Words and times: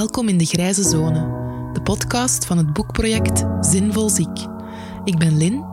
Welkom 0.00 0.28
in 0.28 0.38
de 0.38 0.44
Grijze 0.44 0.82
Zone, 0.82 1.20
de 1.72 1.82
podcast 1.82 2.46
van 2.46 2.58
het 2.58 2.72
boekproject 2.72 3.44
Zinvol 3.60 4.08
Ziek. 4.08 4.46
Ik 5.04 5.18
ben 5.18 5.36
Lin, 5.36 5.64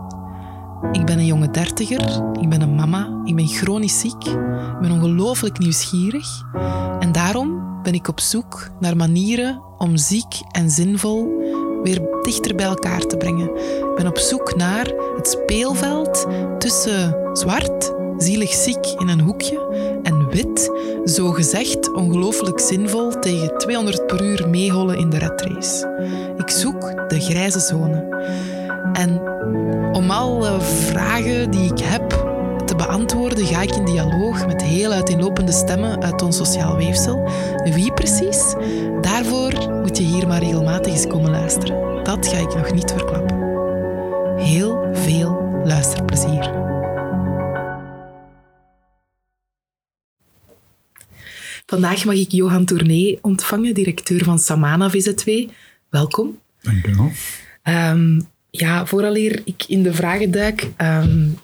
ik 0.91 1.05
ben 1.05 1.19
een 1.19 1.25
jonge 1.25 1.51
dertiger, 1.51 2.23
ik 2.41 2.49
ben 2.49 2.61
een 2.61 2.75
mama, 2.75 3.21
ik 3.23 3.35
ben 3.35 3.47
chronisch 3.47 3.99
ziek, 3.99 4.25
ik 4.25 4.79
ben 4.81 4.91
ongelooflijk 4.91 5.57
nieuwsgierig 5.57 6.43
en 6.99 7.11
daarom 7.11 7.63
ben 7.83 7.93
ik 7.93 8.07
op 8.07 8.19
zoek 8.19 8.69
naar 8.79 8.95
manieren 8.95 9.61
om 9.77 9.97
ziek 9.97 10.41
en 10.51 10.69
zinvol 10.69 11.27
weer 11.83 12.01
dichter 12.21 12.55
bij 12.55 12.65
elkaar 12.65 13.01
te 13.01 13.17
brengen. 13.17 13.55
Ik 13.55 13.95
ben 13.95 14.07
op 14.07 14.17
zoek 14.17 14.55
naar 14.55 14.93
het 15.15 15.27
speelveld 15.27 16.25
tussen 16.59 17.29
zwart, 17.33 17.93
zielig 18.17 18.53
ziek 18.53 18.85
in 18.85 19.07
een 19.07 19.21
hoekje 19.21 19.67
en 20.03 20.16
wit, 20.29 20.71
zo 21.05 21.31
gezegd 21.31 21.93
ongelooflijk 21.93 22.59
zinvol 22.59 23.19
tegen 23.19 23.57
200 23.57 24.05
per 24.05 24.23
uur 24.23 24.49
meehollen 24.49 24.97
in 24.97 25.09
de 25.09 25.17
redrace. 25.17 25.89
Ik 26.37 26.49
zoek 26.49 27.09
de 27.09 27.19
grijze 27.19 27.59
zone. 27.59 28.05
En 28.93 29.21
om 29.93 30.11
alle 30.11 30.61
vragen 30.61 31.51
die 31.51 31.71
ik 31.71 31.79
heb 31.79 32.09
te 32.65 32.75
beantwoorden, 32.75 33.45
ga 33.45 33.61
ik 33.61 33.75
in 33.75 33.85
dialoog 33.85 34.47
met 34.47 34.63
heel 34.63 34.91
uiteenlopende 34.91 35.51
stemmen 35.51 36.03
uit 36.03 36.21
ons 36.21 36.37
sociaal 36.37 36.75
weefsel. 36.75 37.29
Wie 37.63 37.93
precies? 37.93 38.55
Daarvoor 39.01 39.53
moet 39.81 39.97
je 39.97 40.03
hier 40.03 40.27
maar 40.27 40.43
regelmatig 40.43 40.93
eens 40.93 41.07
komen 41.07 41.31
luisteren. 41.31 42.03
Dat 42.03 42.27
ga 42.27 42.37
ik 42.37 42.55
nog 42.55 42.73
niet 42.73 42.91
verklappen. 42.91 43.37
Heel 44.37 44.87
veel 44.93 45.61
luisterplezier. 45.63 46.56
Vandaag 51.69 52.05
mag 52.05 52.15
ik 52.15 52.31
Johan 52.31 52.65
Tournee 52.65 53.19
ontvangen, 53.21 53.73
directeur 53.73 54.23
van 54.23 54.39
Samana 54.39 54.89
VZW. 54.89 55.29
Welkom. 55.89 56.39
Dankjewel. 56.61 57.11
Um, 57.63 58.27
ja, 58.49 58.85
vooraleer 58.85 59.41
ik 59.45 59.63
in 59.67 59.83
de 59.83 59.93
vragen 59.93 60.31
duik, 60.31 60.69
um, 60.77 61.37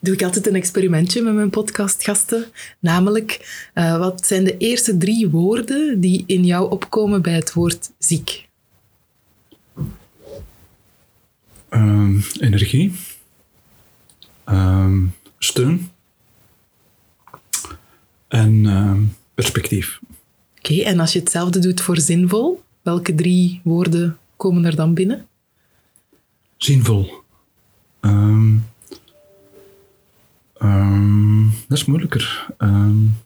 doe 0.00 0.14
ik 0.14 0.22
altijd 0.22 0.46
een 0.46 0.54
experimentje 0.54 1.22
met 1.22 1.34
mijn 1.34 1.50
podcastgasten. 1.50 2.44
Namelijk, 2.78 3.58
uh, 3.74 3.98
wat 3.98 4.26
zijn 4.26 4.44
de 4.44 4.56
eerste 4.56 4.96
drie 4.96 5.28
woorden 5.28 6.00
die 6.00 6.24
in 6.26 6.44
jou 6.44 6.70
opkomen 6.70 7.22
bij 7.22 7.34
het 7.34 7.52
woord 7.52 7.90
ziek? 7.98 8.48
Um, 11.70 12.24
energie. 12.40 12.92
steun. 15.38 15.90
En 18.28 18.66
perspectief. 19.34 20.00
Oké, 20.58 20.72
okay, 20.72 20.84
en 20.84 21.00
als 21.00 21.12
je 21.12 21.18
hetzelfde 21.18 21.58
doet 21.58 21.80
voor 21.80 21.98
zinvol, 21.98 22.62
welke 22.82 23.14
drie 23.14 23.60
woorden 23.64 24.18
komen 24.36 24.64
er 24.64 24.76
dan 24.76 24.94
binnen? 24.94 25.26
Zinvol. 26.56 27.22
Um, 28.00 28.66
um, 30.62 31.52
dat 31.68 31.78
is 31.78 31.84
moeilijker. 31.84 32.46
Um, 32.58 33.16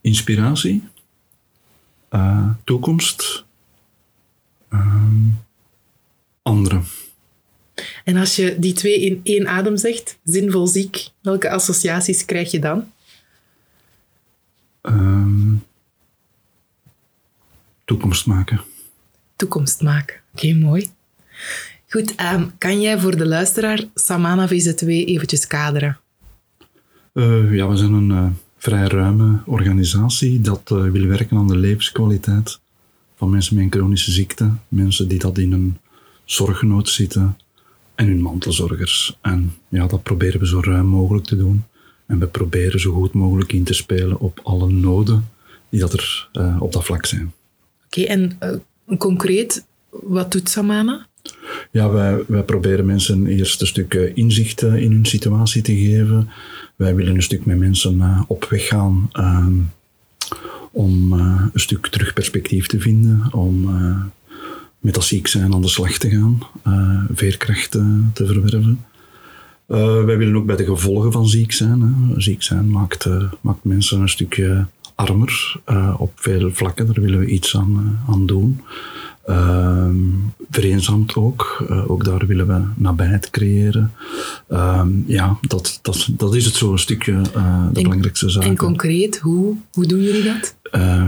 inspiratie. 0.00 0.82
Uh, 2.10 2.48
toekomst. 2.64 3.44
anderen. 6.44 6.84
En 8.04 8.16
als 8.16 8.36
je 8.36 8.58
die 8.58 8.72
twee 8.72 9.00
in 9.00 9.20
één 9.22 9.48
adem 9.48 9.76
zegt, 9.76 10.18
zinvol 10.24 10.66
ziek, 10.66 11.08
welke 11.20 11.50
associaties 11.50 12.24
krijg 12.24 12.50
je 12.50 12.58
dan? 12.58 12.92
Um, 14.88 15.64
toekomst 17.84 18.26
maken. 18.26 18.60
Toekomst 19.36 19.82
maken. 19.82 20.16
Oké, 20.32 20.46
okay, 20.46 20.58
mooi. 20.60 20.90
Goed, 21.88 22.14
um, 22.32 22.58
kan 22.58 22.80
jij 22.80 22.98
voor 22.98 23.16
de 23.16 23.26
luisteraar 23.26 23.84
Samana 23.94 24.48
VZ2 24.48 24.86
eventjes 24.86 25.46
kaderen? 25.46 25.98
Uh, 27.12 27.54
ja, 27.54 27.68
we 27.68 27.76
zijn 27.76 27.92
een 27.92 28.10
uh, 28.10 28.26
vrij 28.56 28.86
ruime 28.86 29.38
organisatie 29.46 30.40
dat 30.40 30.70
uh, 30.72 30.90
wil 30.90 31.06
werken 31.06 31.36
aan 31.36 31.48
de 31.48 31.56
levenskwaliteit 31.56 32.60
van 33.16 33.30
mensen 33.30 33.54
met 33.54 33.64
een 33.64 33.70
chronische 33.70 34.10
ziekte, 34.10 34.50
mensen 34.68 35.08
die 35.08 35.18
dat 35.18 35.38
in 35.38 35.52
een 35.52 35.78
zorgnood 36.24 36.88
zitten 36.88 37.36
en 37.94 38.06
hun 38.06 38.22
mantelzorgers. 38.22 39.18
En 39.20 39.54
ja, 39.68 39.86
dat 39.86 40.02
proberen 40.02 40.40
we 40.40 40.46
zo 40.46 40.60
ruim 40.60 40.86
mogelijk 40.86 41.24
te 41.24 41.36
doen. 41.36 41.64
En 42.06 42.18
we 42.18 42.26
proberen 42.26 42.80
zo 42.80 42.92
goed 42.92 43.12
mogelijk 43.12 43.52
in 43.52 43.64
te 43.64 43.74
spelen 43.74 44.20
op 44.20 44.40
alle 44.42 44.70
noden 44.70 45.28
die 45.68 45.80
dat 45.80 45.92
er 45.92 46.28
uh, 46.32 46.56
op 46.60 46.72
dat 46.72 46.84
vlak 46.84 47.06
zijn. 47.06 47.32
Oké, 47.84 48.00
okay, 48.00 48.04
en 48.04 48.38
uh, 48.88 48.98
concreet, 48.98 49.66
wat 49.90 50.32
doet 50.32 50.48
Samana? 50.48 51.06
Ja, 51.70 51.90
wij, 51.90 52.24
wij 52.26 52.42
proberen 52.42 52.86
mensen 52.86 53.26
eerst 53.26 53.60
een 53.60 53.66
stuk 53.66 53.94
uh, 53.94 54.16
inzicht 54.16 54.62
in 54.62 54.92
hun 54.92 55.06
situatie 55.06 55.62
te 55.62 55.76
geven. 55.76 56.28
Wij 56.76 56.94
willen 56.94 57.14
een 57.14 57.22
stuk 57.22 57.46
met 57.46 57.58
mensen 57.58 58.24
op 58.28 58.44
weg 58.44 58.66
gaan 58.66 59.08
ehm, 59.12 59.54
om 60.70 61.12
een 61.12 61.50
stuk 61.54 61.86
terug 61.86 62.12
perspectief 62.12 62.66
te 62.66 62.80
vinden, 62.80 63.32
om 63.32 63.64
met 64.78 64.94
dat 64.94 65.04
ziek 65.04 65.26
zijn 65.26 65.54
aan 65.54 65.62
de 65.62 65.68
slag 65.68 65.98
te 65.98 66.10
gaan, 66.10 66.38
veerkracht 67.14 67.70
te 68.12 68.26
verwerven. 68.26 68.84
Uh, 69.68 70.04
wij 70.04 70.16
willen 70.16 70.36
ook 70.36 70.46
bij 70.46 70.56
de 70.56 70.64
gevolgen 70.64 71.12
van 71.12 71.28
ziek 71.28 71.52
zijn. 71.52 71.80
Hè. 71.80 72.20
Ziek 72.20 72.42
zijn 72.42 72.70
maakt, 72.70 73.04
uh, 73.04 73.22
maakt 73.40 73.64
mensen 73.64 74.00
een 74.00 74.08
stukje 74.08 74.66
armer 74.94 75.56
uh, 75.68 75.94
op 75.98 76.12
veel 76.14 76.50
vlakken. 76.52 76.86
Daar 76.86 77.00
willen 77.00 77.18
we 77.18 77.26
iets 77.26 77.56
aan, 77.56 78.00
aan 78.08 78.26
doen. 78.26 78.60
Ehm, 79.24 79.96
vereenzaamd 80.50 81.14
ook. 81.14 81.64
ook 81.86 82.04
daar 82.04 82.26
willen 82.26 82.46
we 82.46 82.62
nabijheid 82.76 83.30
creëren. 83.30 83.92
Ehm, 84.48 84.88
ja, 85.06 85.38
dat, 85.40 85.78
dat, 85.82 86.08
dat 86.10 86.34
is 86.34 86.44
het 86.44 86.54
zo 86.54 86.72
een 86.72 86.78
stukje 86.78 87.20
de 87.72 87.82
belangrijkste 87.82 88.28
zaak. 88.28 88.44
En 88.44 88.56
concreet, 88.56 89.18
hoe, 89.18 89.56
hoe 89.72 89.86
doen 89.86 90.02
jullie 90.02 90.22
dat? 90.22 90.56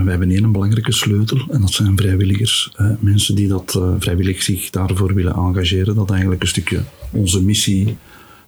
we 0.03 0.09
hebben 0.09 0.31
één 0.31 0.51
belangrijke 0.51 0.91
sleutel 0.91 1.37
en 1.49 1.61
dat 1.61 1.71
zijn 1.71 1.97
vrijwilligers. 1.97 2.71
mensen 2.99 3.35
die 3.35 3.47
dat 3.47 3.81
vrijwillig 3.99 4.43
zich 4.43 4.69
daarvoor 4.69 5.13
willen 5.13 5.33
engageren. 5.33 5.95
Dat 5.95 6.11
eigenlijk 6.11 6.41
een 6.41 6.47
stukje 6.47 6.83
onze 7.11 7.43
missie 7.43 7.97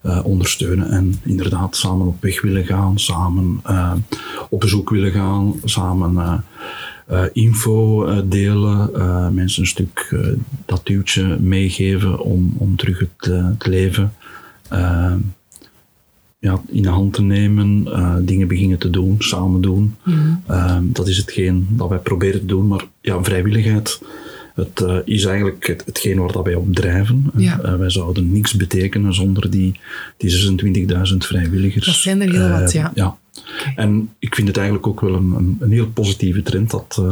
uh, 0.04 0.26
ondersteunen 0.26 0.90
en 0.90 1.16
inderdaad 1.24 1.76
samen 1.76 2.08
op 2.08 2.22
weg 2.22 2.42
willen 2.42 2.66
gaan, 2.66 3.00
samen 3.00 3.62
uh, 3.70 3.94
op 4.50 4.60
bezoek 4.60 4.90
willen 4.90 5.12
gaan, 5.12 5.54
samen 5.64 6.44
uh, 7.12 7.24
info 7.34 8.08
delen, 8.28 8.90
mensen 9.34 9.62
een 9.62 9.68
stuk 9.68 10.16
dat 10.66 10.82
duwtje 10.84 11.38
meegeven 11.40 12.20
om, 12.20 12.54
om 12.58 12.76
terug 12.76 13.00
het, 13.00 13.34
het 13.34 13.66
leven 13.66 14.14
ja, 16.40 16.62
in 16.68 16.82
de 16.82 16.90
hand 16.90 17.14
te 17.14 17.22
nemen, 17.22 17.86
dingen 18.26 18.48
beginnen 18.48 18.78
te 18.78 18.90
doen, 18.90 19.16
samen 19.20 19.62
doen. 19.62 19.96
Mm 20.04 20.42
-hmm. 20.46 20.94
dat 20.94 21.08
is 21.08 21.18
hetgeen 21.18 21.68
dat 21.70 21.90
wij 21.90 21.98
proberen 21.98 22.40
te 22.40 22.46
doen, 22.46 22.68
maar 22.68 22.86
ja, 23.02 23.24
vrijwilligheid 23.24 24.02
het 24.60 24.82
uh, 24.82 24.98
is 25.06 25.26
eigenlijk 25.26 25.68
het, 25.68 25.86
hetgeen 25.86 26.20
waar 26.20 26.32
dat 26.32 26.46
wij 26.46 26.56
op 26.56 26.76
drijven. 26.76 27.32
Ja. 27.38 27.60
Uh, 27.66 27.76
wij 27.76 27.90
zouden 27.90 28.32
niks 28.32 28.54
betekenen 28.54 29.14
zonder 29.14 29.50
die, 29.50 29.80
die 30.18 30.58
26.000 31.12 31.18
vrijwilligers. 31.18 31.86
Dat 31.86 31.96
zijn 31.96 32.22
er 32.22 32.32
heel 32.32 32.60
wat, 32.60 32.72
ja. 32.72 32.92
ja. 32.96 33.18
Okay. 33.60 33.74
En 33.76 34.10
ik 34.20 34.36
vind 34.36 34.48
het 34.48 34.58
eigenlijk 34.58 34.88
ook 34.88 35.02
wel 35.02 35.14
een, 35.14 35.32
een, 35.32 35.58
een 35.60 35.72
heel 35.72 35.88
positieve 35.88 36.42
trend 36.42 36.72
dat, 36.72 37.04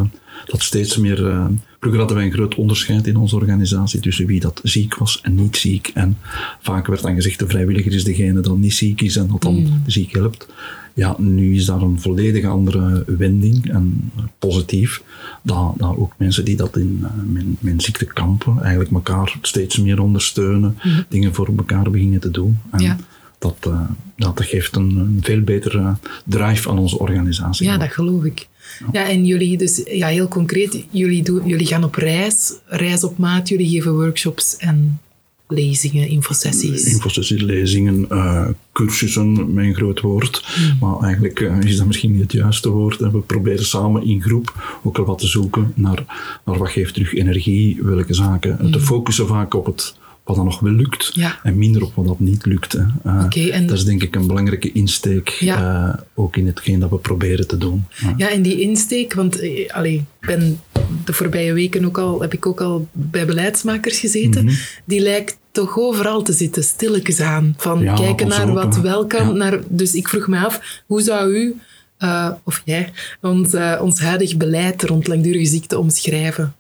dat 0.45 0.61
steeds 0.61 0.97
meer. 0.97 1.47
Vroeger 1.79 1.99
hadden 1.99 2.17
wij 2.17 2.25
een 2.25 2.33
groot 2.33 2.55
onderscheid 2.55 3.07
in 3.07 3.17
onze 3.17 3.35
organisatie 3.35 3.99
tussen 3.99 4.25
wie 4.25 4.39
dat 4.39 4.59
ziek 4.63 4.95
was 4.95 5.21
en 5.21 5.35
niet 5.35 5.57
ziek. 5.57 5.91
En 5.93 6.17
vaak 6.61 6.88
werd 6.88 7.01
dan 7.01 7.15
gezegd: 7.15 7.39
de 7.39 7.47
vrijwilliger 7.47 7.93
is 7.93 8.03
degene 8.03 8.41
dat 8.41 8.57
niet 8.57 8.73
ziek 8.73 9.01
is 9.01 9.15
en 9.15 9.27
dat 9.27 9.41
dan 9.41 9.55
mm. 9.55 9.83
ziek 9.85 10.11
helpt. 10.11 10.47
Ja, 10.94 11.15
nu 11.18 11.56
is 11.56 11.65
daar 11.65 11.81
een 11.81 12.00
volledig 12.00 12.45
andere 12.45 13.03
wending 13.07 13.71
en 13.71 14.12
positief. 14.39 15.03
Dat, 15.41 15.74
dat 15.77 15.97
ook 15.97 16.13
mensen 16.18 16.45
die 16.45 16.56
dat 16.56 16.77
in 16.77 17.00
uh, 17.01 17.07
mijn, 17.25 17.57
mijn 17.59 17.81
ziekte 17.81 18.06
kampen, 18.06 18.62
eigenlijk 18.62 18.91
elkaar 18.91 19.38
steeds 19.41 19.77
meer 19.77 20.01
ondersteunen, 20.01 20.77
mm 20.83 21.06
dingen 21.09 21.33
voor 21.33 21.47
elkaar 21.57 21.91
beginnen 21.91 22.19
te 22.19 22.31
doen. 22.31 22.57
En 22.71 22.79
ja. 22.79 22.97
dat, 23.39 23.57
uh, 23.68 23.81
dat 24.15 24.44
geeft 24.44 24.75
een, 24.75 24.97
een 24.97 25.19
veel 25.21 25.41
betere 25.41 25.95
drive 26.25 26.69
aan 26.69 26.77
onze 26.77 27.00
organisatie. 27.00 27.68
Ja, 27.68 27.77
dat 27.77 27.91
geloof 27.91 28.24
ik. 28.24 28.47
Ja. 28.91 29.09
en 29.09 29.25
jullie, 29.25 29.57
dus 29.57 29.81
ja, 29.85 30.07
heel 30.07 30.27
concreet, 30.27 30.85
jullie, 30.89 31.23
doen, 31.23 31.47
jullie 31.47 31.67
gaan 31.67 31.83
op 31.83 31.95
reis, 31.95 32.53
reis 32.65 33.03
op 33.03 33.17
maat, 33.17 33.49
jullie 33.49 33.69
geven 33.69 33.93
workshops 33.93 34.57
en 34.57 34.99
lezingen, 35.47 36.07
infosessies? 36.07 36.83
Infosessies, 36.83 37.41
lezingen, 37.41 38.05
uh, 38.11 38.47
cursussen, 38.71 39.53
mijn 39.53 39.75
groot 39.75 40.01
woord. 40.01 40.45
Mm. 40.57 40.77
Maar 40.79 40.99
eigenlijk 40.99 41.39
uh, 41.39 41.59
is 41.61 41.77
dat 41.77 41.87
misschien 41.87 42.11
niet 42.11 42.21
het 42.21 42.31
juiste 42.31 42.69
woord. 42.69 42.97
We 42.97 43.19
proberen 43.19 43.65
samen 43.65 44.03
in 44.03 44.21
groep 44.21 44.79
ook 44.83 44.97
al 44.97 45.05
wat 45.05 45.19
te 45.19 45.27
zoeken 45.27 45.71
naar, 45.75 46.03
naar 46.45 46.57
wat 46.57 46.69
geeft 46.69 46.93
terug 46.93 47.13
energie, 47.13 47.79
welke 47.83 48.13
zaken. 48.13 48.57
Mm. 48.61 48.71
Te 48.71 48.79
focussen 48.79 49.27
vaak 49.27 49.53
op 49.53 49.65
het 49.65 49.95
wat 50.27 50.35
dan 50.35 50.45
nog 50.45 50.59
wel 50.59 50.74
lukt 50.74 51.12
ja. 51.13 51.39
en 51.44 51.57
minder 51.57 51.83
op 51.83 51.95
wat 51.95 52.06
dat 52.06 52.19
niet 52.19 52.45
lukt. 52.45 52.71
Hè. 52.71 52.79
Uh, 53.06 53.24
okay, 53.25 53.50
en... 53.50 53.68
Dat 53.68 53.77
is 53.77 53.83
denk 53.83 54.03
ik 54.03 54.15
een 54.15 54.27
belangrijke 54.27 54.71
insteek, 54.71 55.29
ja. 55.29 55.88
uh, 55.88 56.03
ook 56.13 56.38
in 56.38 56.45
hetgeen 56.45 56.79
dat 56.79 56.89
we 56.89 56.97
proberen 56.97 57.47
te 57.47 57.57
doen. 57.57 57.85
Ja, 58.18 58.29
en 58.29 58.41
die 58.41 58.62
insteek, 58.62 59.13
want 59.13 59.39
allee, 59.68 60.06
ik 60.21 60.27
ben 60.27 60.59
de 61.06 61.13
voorbije 61.13 61.53
weken 61.53 61.85
ook 61.85 61.97
al, 61.97 62.21
heb 62.21 62.33
ik 62.33 62.45
ook 62.45 62.62
al 62.62 62.88
bij 62.91 63.25
beleidsmakers 63.25 64.00
gezeten. 64.00 64.45
Mhm. 64.45 64.53
Die 64.85 65.00
lijkt 65.00 65.38
toch 65.51 65.77
overal 65.77 66.21
te 66.21 66.33
zitten, 66.33 66.63
stilletjes 66.63 67.19
aan. 67.19 67.53
Van 67.57 67.81
Ja, 67.81 67.94
kijken 67.94 68.27
naar 68.27 68.53
wat 68.53 68.75
hè. 68.75 68.81
wel 68.81 69.06
kan. 69.06 69.38
Naar, 69.38 69.59
dus 69.68 69.94
ik 69.94 70.07
vroeg 70.07 70.27
me 70.27 70.45
af, 70.45 70.81
hoe 70.85 71.01
zou 71.01 71.33
u, 71.33 71.56
eh, 71.97 72.31
of 72.44 72.62
jij, 72.65 72.91
ons, 73.21 73.53
eh, 73.53 73.79
ons 73.81 74.00
huidig 74.00 74.38
beleid 74.38 74.83
rond 74.83 75.07
langdurige 75.07 75.45
ziekte 75.45 75.77
omschrijven? 75.77 76.56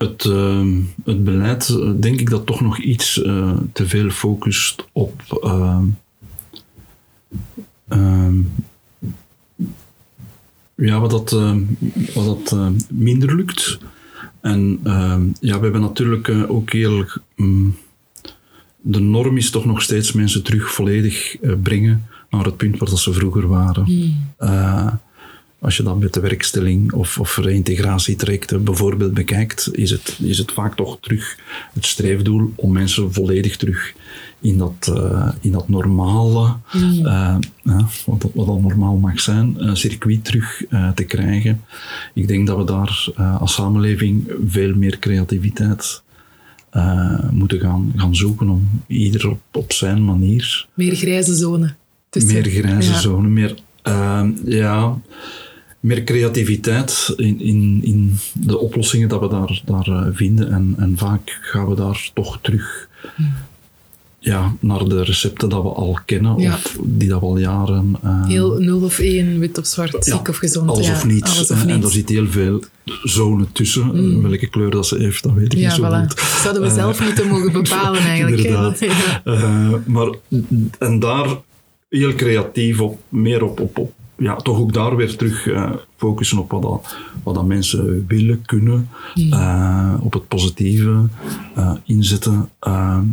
Het, 0.00 0.24
ehm, 0.24 0.80
het 1.04 1.24
beleid, 1.24 1.68
eh, 1.68 1.90
denk 1.96 2.20
ik 2.20 2.30
dat 2.30 2.46
toch 2.46 2.60
nog 2.60 2.78
iets 2.78 3.22
eh, 3.22 3.56
te 3.72 3.86
veel 3.86 4.10
focust 4.10 4.88
op 4.92 5.22
ehm, 5.42 5.84
ehm, 7.88 8.38
ja, 10.74 11.00
wat 11.00 11.10
dat, 11.10 11.30
wat 12.14 12.24
dat 12.24 12.56
minder 12.90 13.34
lukt. 13.36 13.78
En 14.40 14.80
ja, 15.40 15.56
we 15.56 15.62
hebben 15.62 15.80
natuurlijk 15.80 16.28
eh, 16.28 16.50
ook 16.50 16.72
heel. 16.72 17.04
mm, 17.36 17.76
de 18.80 19.00
norm 19.00 19.36
is 19.36 19.50
toch 19.50 19.64
nog 19.64 19.82
steeds 19.82 20.12
mensen 20.12 20.42
terug 20.42 20.72
volledig 20.72 21.36
brengen 21.62 22.06
naar 22.30 22.44
het 22.44 22.56
punt 22.56 22.78
waar 22.78 22.88
dat 22.88 22.98
ze 22.98 23.12
vroeger 23.12 23.48
waren. 23.48 24.14
Eh, 24.36 24.92
als 25.60 25.76
je 25.76 25.82
dat 25.82 25.98
met 25.98 26.14
de 26.14 26.20
werkstelling 26.20 26.92
of, 26.92 27.18
of 27.18 27.36
reïntegratietrajecten 27.36 28.64
bijvoorbeeld 28.64 29.14
bekijkt, 29.14 29.68
is 29.72 29.90
het, 29.90 30.18
is 30.22 30.38
het 30.38 30.52
vaak 30.52 30.76
toch 30.76 30.98
terug 31.00 31.36
het 31.72 31.86
streefdoel 31.86 32.52
om 32.56 32.72
mensen 32.72 33.12
volledig 33.12 33.56
terug 33.56 33.92
in 34.40 34.58
dat, 34.58 34.92
eh, 34.94 35.28
in 35.40 35.52
dat 35.52 35.68
normale, 35.68 36.56
eh, 36.72 37.36
ja, 37.62 37.86
wat, 38.06 38.26
al 38.36 38.60
normaal 38.60 38.96
mag 38.96 39.20
zijn, 39.20 39.58
eh, 39.60 39.74
circuit 39.74 40.24
terug 40.24 40.64
eh, 40.66 40.90
te 40.90 41.04
krijgen. 41.04 41.60
Ik 42.14 42.28
denk 42.28 42.46
dat 42.46 42.56
we 42.56 42.64
daar 42.64 43.08
eh, 43.16 43.40
als 43.40 43.54
samenleving 43.54 44.32
veel 44.46 44.74
meer 44.74 44.98
creativiteit 44.98 46.02
eh, 46.70 47.30
moeten 47.30 47.60
gaan, 47.60 47.92
gaan 47.96 48.14
zoeken 48.16 48.48
om 48.48 48.68
ieder 48.86 49.28
op, 49.30 49.40
op 49.52 49.72
zijn 49.72 50.04
manier 50.04 50.66
Meer 50.74 50.94
grijze 50.96 51.34
zone. 51.34 51.74
tussen. 52.08 52.32
meer 52.32 52.44
grijze 52.50 52.90
Ja. 52.92 52.98
zone, 52.98 53.28
meer, 53.28 53.54
ja, 54.44 54.98
meer 55.80 56.04
creativiteit 56.04 57.12
in, 57.16 57.40
in, 57.40 57.80
in 57.82 58.16
de 58.32 58.58
oplossingen 58.58 59.08
dat 59.08 59.20
we 59.20 59.28
daar, 59.28 59.62
daar 59.64 59.86
eh, 59.88 60.06
vinden. 60.12 60.52
En, 60.52 60.74
en 60.78 60.92
vaak 60.98 61.38
gaan 61.42 61.68
we 61.68 61.74
daar 61.74 62.10
toch 62.14 62.38
terug 62.42 62.88
ja, 64.18 64.54
naar 64.60 64.84
de 64.84 65.02
recepten 65.02 65.48
dat 65.48 65.62
we 65.62 65.68
al 65.68 65.98
kennen 66.04 66.38
Ja. 66.38 66.52
of 66.54 66.76
die 66.82 67.08
dat 67.08 67.20
we 67.20 67.26
al 67.26 67.38
jaren... 67.38 67.96
eh, 68.02 68.26
Heel 68.26 68.58
nul 68.58 68.80
of 68.82 68.98
één, 68.98 69.38
wit 69.38 69.58
of 69.58 69.66
zwart, 69.66 69.92
ja, 70.06 70.16
ziek 70.16 70.28
of 70.28 70.36
gezond. 70.36 70.70
Alles 70.70 70.86
ja, 70.86 70.92
of 70.92 71.04
niets. 71.06 71.36
Alles 71.36 71.50
of 71.50 71.66
En 71.66 71.80
daar 71.80 71.90
zit 71.90 72.08
heel 72.08 72.26
veel 72.26 72.62
zone 73.02 73.46
tussen. 73.52 74.22
Welke 74.22 74.46
kleur 74.46 74.70
dat 74.70 74.86
ze 74.86 74.96
heeft, 74.98 75.22
dat 75.22 75.32
weet 75.32 75.52
ik 75.52 75.58
ja, 75.58 75.66
niet 75.66 75.76
zo 75.76 75.82
voilà. 75.82 76.00
goed. 76.00 76.16
Dat 76.16 76.38
zouden 76.42 76.62
we 76.62 76.68
Eh, 76.68 76.74
zelf 76.74 77.04
moeten 77.04 77.28
mogen 77.28 77.52
bepalen 77.62 78.00
eigenlijk. 78.00 78.36
Inderdaad. 78.42 78.80
Maar, 79.86 80.08
en 80.78 80.98
daar 80.98 81.26
heel 81.88 82.14
creatief 82.14 82.80
op, 82.80 82.98
meer 83.08 83.42
op, 83.44 83.60
op, 83.60 83.78
op 83.78 83.92
ja, 84.20 84.36
toch 84.36 84.58
ook 84.58 84.72
daar 84.72 84.96
weer 84.96 85.16
terug 85.16 85.46
eh, 85.46 85.70
focussen 85.96 86.38
op 86.38 86.50
wat, 86.50 86.62
dat, 86.62 86.96
wat 87.22 87.34
dat 87.34 87.46
mensen 87.46 88.04
willen, 88.08 88.42
kunnen, 88.46 88.88
Hmm. 89.14 89.32
eh, 89.32 89.94
op 90.00 90.12
het 90.12 90.28
positieve 90.28 91.06
eh, 91.54 91.72
inzetten. 91.84 92.48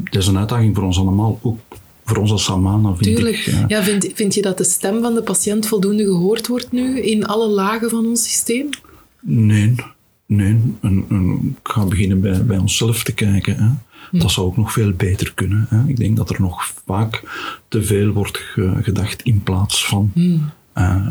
Dat 0.04 0.22
is 0.22 0.28
een 0.28 0.38
uitdaging 0.38 0.76
voor 0.76 0.84
ons 0.84 1.00
allemaal, 1.00 1.40
ook 1.42 1.60
voor 2.06 2.18
ons 2.18 2.32
als 2.32 2.44
Samana, 2.44 2.96
vind 2.96 3.16
Tuurlijk. 3.16 3.36
ik. 3.46 3.64
Ja, 3.70 3.84
vind, 3.84 4.08
vind 4.16 4.34
je 4.34 4.42
dat 4.42 4.58
de 4.58 4.64
stem 4.64 5.02
van 5.02 5.14
de 5.14 5.22
patiënt 5.22 5.68
voldoende 5.68 6.04
gehoord 6.04 6.48
wordt 6.48 6.72
nu 6.72 7.00
in 7.02 7.26
alle 7.26 7.48
lagen 7.48 7.90
van 7.90 8.06
ons 8.06 8.24
systeem? 8.24 8.70
Nee, 9.22 9.76
nee. 10.26 10.62
En, 10.82 11.06
en 11.10 11.56
ik 11.64 11.70
ga 11.72 11.86
beginnen 11.86 12.22
bij, 12.22 12.46
bij 12.46 12.58
onszelf 12.58 13.04
te 13.04 13.14
kijken. 13.14 13.56
Hè. 13.58 13.70
Dat 14.20 14.32
zou 14.32 14.48
ook 14.48 14.58
nog 14.58 14.72
veel 14.74 14.92
beter 14.92 15.34
kunnen. 15.34 15.66
Hè. 15.70 15.84
Ik 15.88 15.98
denk 15.98 16.18
dat 16.18 16.30
er 16.30 16.42
nog 16.42 16.66
vaak 16.86 17.24
te 17.68 17.84
veel 17.84 18.12
wordt 18.12 18.38
ge- 18.38 18.78
gedacht 18.82 19.22
in 19.22 19.44
plaats 19.44 19.86
van. 19.88 20.12
Eh, 20.16 20.24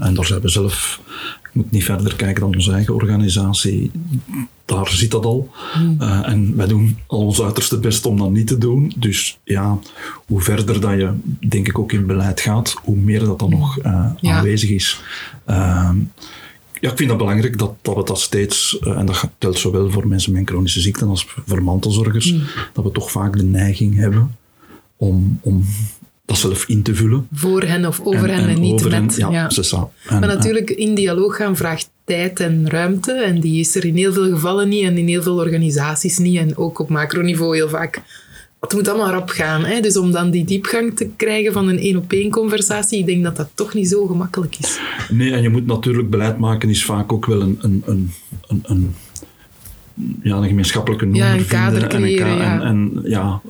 en 0.00 0.14
daar 0.14 0.24
zijn 0.24 0.40
we 0.40 0.48
zelf, 0.48 1.00
ik 1.42 1.50
moet 1.52 1.70
niet 1.70 1.84
verder 1.84 2.16
kijken 2.16 2.40
dan 2.40 2.54
onze 2.54 2.72
eigen 2.72 2.94
organisatie, 2.94 3.90
daar 4.64 4.88
zit 4.88 5.10
dat 5.10 5.24
al. 5.24 5.50
Eh, 5.98 6.28
en 6.28 6.56
wij 6.56 6.66
doen 6.66 6.98
al 7.06 7.18
ons 7.18 7.42
uiterste 7.42 7.78
best 7.78 8.06
om 8.06 8.18
dat 8.18 8.30
niet 8.30 8.46
te 8.46 8.58
doen. 8.58 8.92
Dus 8.96 9.38
ja, 9.44 9.78
hoe 10.26 10.40
verder 10.40 10.80
dat 10.80 10.90
je, 10.92 11.12
denk 11.48 11.68
ik, 11.68 11.78
ook 11.78 11.92
in 11.92 12.06
beleid 12.06 12.40
gaat, 12.40 12.74
hoe 12.82 12.96
meer 12.96 13.24
dat 13.24 13.38
dan 13.38 13.50
nog 13.50 13.78
eh, 13.78 14.06
Ja. 14.20 14.36
aanwezig 14.36 14.70
is. 14.70 15.00
Ehm, 15.44 15.96
ja, 16.80 16.90
ik 16.90 16.96
vind 16.96 17.08
dat 17.08 17.18
belangrijk 17.18 17.58
dat, 17.58 17.72
dat 17.82 17.96
we 17.96 18.04
dat 18.04 18.20
steeds, 18.20 18.78
eh, 18.78 18.98
en 18.98 19.06
dat 19.06 19.30
geldt 19.38 19.58
zowel 19.58 19.90
voor 19.90 20.08
mensen 20.08 20.32
met 20.32 20.48
chronische 20.48 20.80
ziekte 20.80 21.04
als 21.04 21.26
voor 21.46 21.62
mantelzorgers, 21.62 22.34
dat 22.72 22.84
we 22.84 22.90
toch 22.90 23.10
vaak 23.10 23.36
de 23.36 23.44
neiging 23.44 23.94
hebben 23.96 24.36
om, 24.96 25.38
om 25.42 25.64
dat 26.26 26.38
zelf 26.38 26.64
in 26.68 26.82
te 26.82 26.94
vullen. 26.94 27.28
Voor 27.32 27.62
hen 27.62 27.86
of 27.86 28.00
over 28.04 28.28
hen 28.28 28.48
en, 28.48 28.60
niet 28.60 28.80
hen, 28.80 29.04
met. 29.04 29.16
ja. 29.16 29.48
En, 30.06 30.18
Maar 30.18 30.28
natuurlijk, 30.28 30.70
in 30.70 30.94
dialoog 30.94 31.36
gaan 31.36 31.56
vraagt 31.56 31.90
tijd 32.04 32.40
en 32.40 32.70
ruimte. 32.70 33.12
En 33.12 33.40
die 33.40 33.60
is 33.60 33.74
er 33.74 33.84
in 33.84 33.96
heel 33.96 34.12
veel 34.12 34.30
gevallen 34.30 34.68
niet 34.68 34.84
en 34.84 34.98
in 34.98 35.08
heel 35.08 35.22
veel 35.22 35.36
organisaties 35.36 36.18
niet. 36.18 36.38
En 36.38 36.56
ook 36.56 36.78
op 36.78 36.88
macroniveau 36.88 37.56
heel 37.56 37.68
vaak. 37.68 38.02
Het 38.60 38.72
moet 38.72 38.88
allemaal 38.88 39.10
rap 39.10 39.28
gaan. 39.28 39.64
Hè? 39.64 39.80
Dus 39.80 39.96
om 39.96 40.12
dan 40.12 40.30
die 40.30 40.44
diepgang 40.44 40.96
te 40.96 41.08
krijgen 41.16 41.52
van 41.52 41.68
een 41.68 41.78
één-op-één 41.78 42.30
conversatie, 42.30 42.98
ik 42.98 43.06
denk 43.06 43.24
dat 43.24 43.36
dat 43.36 43.48
toch 43.54 43.74
niet 43.74 43.88
zo 43.88 44.06
gemakkelijk 44.06 44.56
is. 44.60 44.78
Nee, 45.10 45.32
en 45.32 45.42
je 45.42 45.48
moet 45.48 45.66
natuurlijk 45.66 46.10
beleid 46.10 46.38
maken, 46.38 46.68
is 46.68 46.84
vaak 46.84 47.12
ook 47.12 47.26
wel 47.26 47.40
een, 47.40 47.58
een, 47.60 47.82
een, 47.86 48.62
een, 48.62 48.94
ja, 50.22 50.36
een 50.36 50.48
gemeenschappelijke 50.48 51.04
noemer 51.04 51.26
Ja, 51.26 51.34
een 51.34 51.44
vinden. 51.44 51.82
en, 51.82 51.88
creëren, 51.88 52.36
ja. 52.36 52.60
en, 52.60 52.62
en 52.62 53.00
ja, 53.04 53.40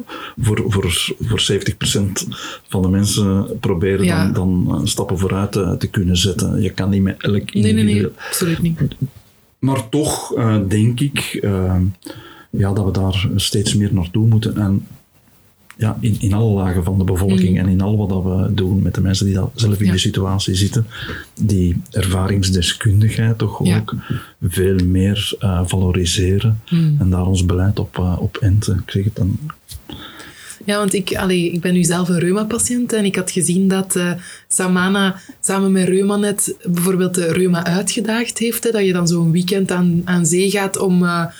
voor, 0.40 0.64
voor, 0.66 1.14
voor 1.20 1.46
70% 1.52 2.28
van 2.68 2.82
de 2.82 2.88
mensen 2.88 3.46
proberen 3.60 4.04
Ja. 4.04 4.28
dan, 4.28 4.64
dan 4.64 4.78
eh, 4.80 4.86
stappen 4.86 5.18
vooruit 5.18 5.52
te, 5.52 5.74
te 5.78 5.86
kunnen 5.86 6.16
zetten. 6.16 6.62
Je 6.62 6.70
kan 6.70 6.90
niet 6.90 7.02
met 7.02 7.22
elk 7.22 7.54
Nee, 7.54 7.62
nee, 7.62 7.70
individueel... 7.70 8.12
nee, 8.16 8.26
absoluut 8.28 8.62
niet. 8.62 8.80
Maar 9.58 9.88
toch 9.88 10.34
eh, 10.34 10.56
denk 10.68 11.00
ik 11.00 11.18
eh, 11.42 11.76
ja, 12.50 12.72
dat 12.72 12.84
we 12.84 12.90
daar 12.90 13.28
steeds 13.36 13.74
meer 13.74 13.94
naartoe 13.94 14.26
moeten. 14.26 14.56
En 14.56 14.86
ja, 15.76 15.96
in, 16.00 16.16
in 16.20 16.32
alle 16.32 16.52
lagen 16.54 16.84
van 16.84 16.98
de 16.98 17.04
bevolking 17.04 17.58
en 17.58 17.68
in 17.68 17.80
al 17.80 17.96
wat 17.96 18.08
dat 18.08 18.22
we 18.22 18.54
doen 18.54 18.82
met 18.82 18.94
de 18.94 19.00
mensen 19.00 19.26
die 19.26 19.34
dat 19.34 19.50
zelf 19.54 19.80
in. 19.80 19.86
Ja. 19.86 19.92
de 19.92 19.98
situatie 19.98 20.54
zitten, 20.54 20.86
die 21.40 21.76
ervaringsdeskundigheid 21.90 23.38
toch 23.38 23.64
Ja. 23.66 23.76
ook 23.78 23.94
veel 24.42 24.78
meer 24.84 25.34
eh, 25.38 25.60
valoriseren 25.64 26.60
Mm. 26.70 26.96
en 27.00 27.10
daar 27.10 27.26
ons 27.26 27.44
beleid 27.44 27.78
op, 27.78 27.98
eh, 27.98 28.16
op 28.20 28.36
enten. 28.36 28.82
Ik 28.86 28.90
zeg 28.90 29.04
het 29.04 29.16
dan. 29.16 29.38
Ja, 30.64 30.78
want 30.78 30.94
ik, 30.94 31.16
allee, 31.16 31.50
ik 31.52 31.60
ben 31.60 31.72
nu 31.72 31.84
zelf 31.84 32.08
een 32.08 32.18
reuma-patiënt 32.18 32.92
en 32.92 33.04
ik 33.04 33.16
had 33.16 33.30
gezien 33.30 33.68
dat 33.68 33.96
eh, 33.96 34.12
Samana 34.48 35.20
samen 35.40 35.72
met 35.72 35.88
ReumaNet 35.88 36.54
bijvoorbeeld 36.64 37.14
de 37.14 37.32
Reuma 37.32 37.64
uitgedaagd 37.64 38.38
heeft. 38.38 38.64
Hè, 38.64 38.70
dat 38.70 38.84
je 38.84 38.92
dan 38.92 39.08
zo'n 39.08 39.32
weekend 39.32 39.70
aan, 39.70 40.02
aan 40.04 40.26
zee 40.26 40.50
gaat 40.50 40.78
om, 40.78 40.98
hoe 40.98 41.30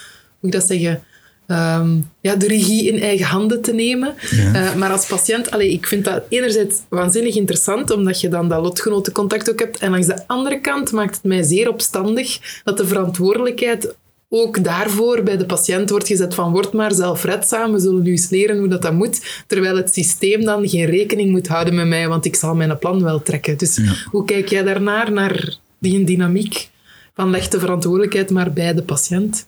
moet 0.40 0.54
ik 0.54 0.60
dat 0.60 0.66
zeggen, 0.68 1.02
Ehm, 1.46 1.96
ja, 2.20 2.36
de 2.36 2.46
regie 2.46 2.92
in 2.92 3.02
eigen 3.02 3.26
handen 3.26 3.62
te 3.62 3.72
nemen. 3.72 4.14
Ja. 4.30 4.54
Eh, 4.54 4.74
maar 4.74 4.90
als 4.90 5.06
patiënt, 5.06 5.50
allee, 5.50 5.72
ik 5.72 5.86
vind 5.86 6.04
dat 6.04 6.22
enerzijds 6.28 6.76
waanzinnig 6.88 7.34
interessant, 7.34 7.90
omdat 7.90 8.20
je 8.20 8.28
dan 8.28 8.48
dat 8.48 8.62
lotgenotencontact 8.62 9.50
ook 9.50 9.58
hebt. 9.58 9.78
En 9.78 9.90
langs 9.90 10.06
de 10.06 10.26
andere 10.26 10.60
kant 10.60 10.92
maakt 10.92 11.14
het 11.14 11.24
mij 11.24 11.42
zeer 11.42 11.68
opstandig 11.68 12.60
dat 12.64 12.76
de 12.76 12.86
verantwoordelijkheid 12.86 13.94
ook 14.28 14.64
daarvoor 14.64 15.22
bij 15.22 15.36
de 15.36 15.46
patiënt 15.46 15.90
wordt 15.90 16.06
gezet 16.06 16.34
van 16.34 16.52
word 16.52 16.72
maar 16.72 16.92
zelfredzaam, 16.92 17.72
we 17.72 17.78
zullen 17.78 18.02
nu 18.02 18.10
eens 18.10 18.30
leren 18.30 18.58
hoe 18.58 18.68
dat, 18.68 18.82
dat 18.82 18.92
moet. 18.92 19.44
Terwijl 19.46 19.76
het 19.76 19.92
systeem 19.94 20.44
dan 20.44 20.68
geen 20.68 20.84
rekening 20.86 21.30
moet 21.30 21.48
houden 21.48 21.74
met 21.74 21.86
mij, 21.86 22.08
want 22.08 22.24
ik 22.24 22.34
zal 22.36 22.54
mijn 22.54 22.78
plan 22.78 23.02
wel 23.02 23.22
trekken. 23.22 23.56
Dus 23.58 23.76
Ja. 23.76 23.92
hoe 24.10 24.24
kijk 24.24 24.48
jij 24.48 24.62
daarnaar, 24.62 25.12
naar 25.12 25.56
die 25.78 26.04
dynamiek 26.04 26.68
van 27.14 27.30
leg 27.30 27.48
de 27.48 27.58
verantwoordelijkheid 27.58 28.30
maar 28.30 28.52
bij 28.52 28.74
de 28.74 28.82
patiënt? 28.82 29.46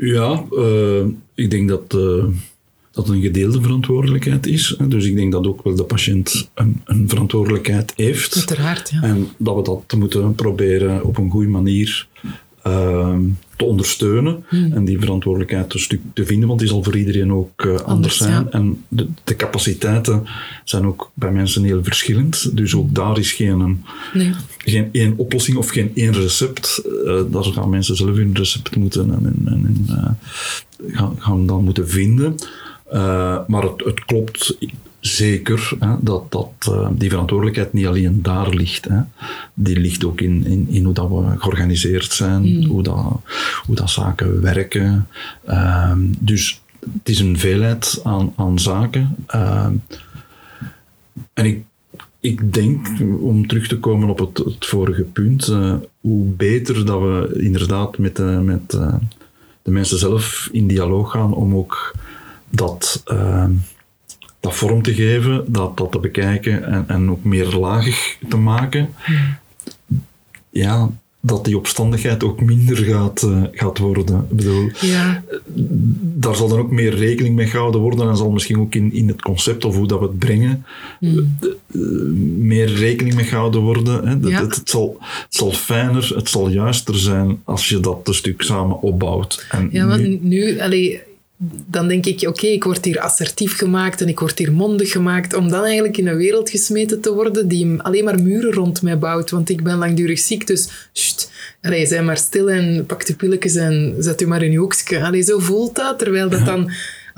Ja, 0.00 0.44
eh, 0.56 1.04
ik 1.34 1.50
denk 1.50 1.68
dat 1.68 1.94
eh, 1.94 2.24
dat 2.90 3.08
een 3.08 3.20
gedeelde 3.20 3.62
verantwoordelijkheid 3.62 4.46
is. 4.46 4.76
Dus 4.88 5.04
ik 5.04 5.16
denk 5.16 5.32
dat 5.32 5.46
ook 5.46 5.62
wel 5.64 5.74
de 5.74 5.84
patiënt 5.84 6.50
een, 6.54 6.80
een 6.84 7.08
verantwoordelijkheid 7.08 7.92
heeft. 7.96 8.36
Uiteraard, 8.36 8.90
ja. 8.90 9.02
En 9.02 9.28
dat 9.36 9.56
we 9.56 9.62
dat 9.62 9.98
moeten 9.98 10.34
proberen 10.34 11.04
op 11.04 11.18
een 11.18 11.30
goede 11.30 11.48
manier 11.48 12.08
ehm, 12.62 13.22
te 13.56 13.64
ondersteunen. 13.64 14.44
Hmm. 14.48 14.72
En 14.72 14.84
die 14.84 14.98
verantwoordelijkheid 15.00 15.74
een 15.74 15.80
stuk 15.80 16.00
te 16.14 16.24
vinden, 16.24 16.48
want 16.48 16.60
die 16.60 16.68
zal 16.68 16.82
voor 16.82 16.96
iedereen 16.96 17.32
ook 17.32 17.64
eh, 17.64 17.74
anders, 17.74 18.16
zijn. 18.16 18.30
ja. 18.32 18.46
En 18.50 18.84
de, 18.88 19.06
de 19.24 19.36
capaciteiten 19.36 20.26
zijn 20.64 20.86
ook 20.86 21.10
bij 21.14 21.32
mensen 21.32 21.64
heel 21.64 21.84
verschillend. 21.84 22.56
Dus 22.56 22.74
ook 22.74 22.94
daar 22.94 23.18
is 23.18 23.32
geen, 23.32 23.84
Nee. 24.12 24.32
geen 24.58 24.88
één 24.92 25.14
oplossing 25.16 25.56
of 25.56 25.68
geen 25.68 25.90
één 25.94 26.12
recept. 26.12 26.82
Eh, 27.06 27.20
daar 27.30 27.44
gaan 27.44 27.70
mensen 27.70 27.96
zelf 27.96 28.16
hun 28.16 28.34
recept 28.34 28.76
moeten 28.76 29.10
en, 29.10 29.26
en, 29.26 29.52
en, 29.52 29.84
eh, 29.88 30.96
gaan, 30.96 31.14
gaan 31.18 31.46
dan 31.46 31.64
moeten 31.64 31.88
vinden. 31.88 32.34
Maar 33.46 33.62
het, 33.62 33.84
het 33.84 34.04
klopt 34.04 34.56
zeker 35.00 35.72
hè, 35.78 35.94
dat, 36.00 36.32
dat 36.32 36.52
uh, 36.68 36.88
die 36.92 37.10
verantwoordelijkheid 37.10 37.72
niet 37.72 37.86
alleen 37.86 38.22
daar 38.22 38.48
ligt. 38.48 38.84
Hè. 38.88 39.00
Die 39.54 39.80
ligt 39.80 40.04
ook 40.04 40.20
in, 40.20 40.46
in, 40.46 40.66
in 40.70 40.84
hoe 40.84 40.94
dat 40.94 41.08
we 41.08 41.38
georganiseerd 41.38 42.12
zijn, 42.12 42.42
mm. 42.42 42.64
hoe, 42.64 42.82
dat, 42.82 43.20
hoe 43.66 43.74
dat 43.74 43.90
zaken 43.90 44.40
werken. 44.40 45.08
Uh, 45.48 45.92
dus 46.18 46.62
het 46.80 47.08
is 47.08 47.20
een 47.20 47.38
veelheid 47.38 48.00
aan, 48.04 48.32
aan 48.36 48.58
zaken. 48.58 49.16
Uh, 49.34 49.66
en 51.32 51.44
ik, 51.44 51.64
ik 52.20 52.52
denk, 52.52 52.88
om 53.20 53.46
terug 53.46 53.68
te 53.68 53.78
komen 53.78 54.08
op 54.08 54.18
het, 54.18 54.38
het 54.38 54.66
vorige 54.66 55.02
punt, 55.02 55.48
uh, 55.48 55.74
hoe 56.00 56.24
beter 56.26 56.86
dat 56.86 57.00
we 57.00 57.34
inderdaad 57.38 57.98
met, 57.98 58.16
de, 58.16 58.22
met 58.22 58.72
uh, 58.74 58.94
de 59.62 59.70
mensen 59.70 59.98
zelf 59.98 60.48
in 60.52 60.66
dialoog 60.66 61.10
gaan 61.10 61.34
om 61.34 61.54
ook 61.54 61.94
dat, 62.50 63.02
uh, 63.12 63.44
dat 64.40 64.54
vorm 64.54 64.82
te 64.82 64.94
geven, 64.94 65.44
dat, 65.46 65.76
dat 65.76 65.92
te 65.92 65.98
bekijken 65.98 66.64
en, 66.64 66.84
en 66.88 67.10
ook 67.10 67.24
meer 67.24 67.46
lagig 67.46 68.18
te 68.28 68.36
maken. 68.36 68.88
Ja, 70.50 70.90
dat 71.22 71.44
die 71.44 71.56
opstandigheid 71.56 72.24
ook 72.24 72.40
minder 72.40 72.76
gaat, 72.76 73.22
uh, 73.22 73.42
gaat 73.52 73.78
worden. 73.78 74.26
Ik 74.30 74.36
bedoel, 74.36 74.70
ja. 74.80 75.24
daar 76.00 76.34
zal 76.34 76.48
dan 76.48 76.58
ook 76.58 76.70
meer 76.70 76.94
rekening 76.94 77.34
mee 77.34 77.46
gehouden 77.46 77.80
worden 77.80 78.08
en 78.08 78.16
zal 78.16 78.30
misschien 78.30 78.60
ook 78.60 78.74
in, 78.74 78.92
in 78.92 79.08
het 79.08 79.22
concept 79.22 79.64
of 79.64 79.76
hoe 79.76 79.86
dat 79.86 80.00
we 80.00 80.06
het 80.06 80.18
brengen 80.18 80.64
mm. 81.00 81.36
uh, 81.70 81.82
meer 82.36 82.74
rekening 82.74 83.14
mee 83.14 83.24
gehouden 83.24 83.60
worden. 83.60 84.08
Hè. 84.08 84.28
Ja. 84.28 84.42
Het, 84.42 84.54
het, 84.54 84.70
zal, 84.70 84.96
het 85.00 85.34
zal 85.34 85.52
fijner, 85.52 86.12
het 86.14 86.28
zal 86.28 86.48
juister 86.48 86.98
zijn 86.98 87.40
als 87.44 87.68
je 87.68 87.80
dat 87.80 88.00
een 88.04 88.14
stuk 88.14 88.42
samen 88.42 88.80
opbouwt. 88.80 89.46
En 89.50 89.68
ja, 89.72 89.86
want 89.86 90.02
nu, 90.02 90.18
nu 90.22 90.60
allee, 90.60 91.00
dan 91.66 91.88
denk 91.88 92.06
ik, 92.06 92.20
oké, 92.20 92.28
okay, 92.28 92.50
ik 92.50 92.64
word 92.64 92.84
hier 92.84 93.00
assertief 93.00 93.56
gemaakt 93.56 94.00
en 94.00 94.08
ik 94.08 94.20
word 94.20 94.38
hier 94.38 94.52
mondig 94.52 94.90
gemaakt, 94.90 95.34
om 95.34 95.48
dan 95.48 95.64
eigenlijk 95.64 95.96
in 95.96 96.06
een 96.06 96.16
wereld 96.16 96.50
gesmeten 96.50 97.00
te 97.00 97.12
worden 97.12 97.48
die 97.48 97.80
alleen 97.82 98.04
maar 98.04 98.22
muren 98.22 98.52
rond 98.52 98.82
mij 98.82 98.98
bouwt, 98.98 99.30
want 99.30 99.48
ik 99.48 99.62
ben 99.62 99.78
langdurig 99.78 100.18
ziek, 100.18 100.46
dus 100.46 100.68
sst, 100.92 101.30
allee, 101.62 101.86
zijn 101.86 102.04
maar 102.04 102.16
stil 102.16 102.50
en 102.50 102.86
pak 102.86 103.06
de 103.06 103.14
pilletjes 103.14 103.54
en 103.54 103.94
zet 103.98 104.20
u 104.20 104.26
maar 104.26 104.42
in 104.42 104.52
je 104.52 104.58
hoekje. 104.58 105.02
Allee, 105.02 105.22
zo 105.22 105.38
voelt 105.38 105.76
dat, 105.76 105.98
terwijl 105.98 106.28
dat 106.28 106.44
dan 106.44 106.70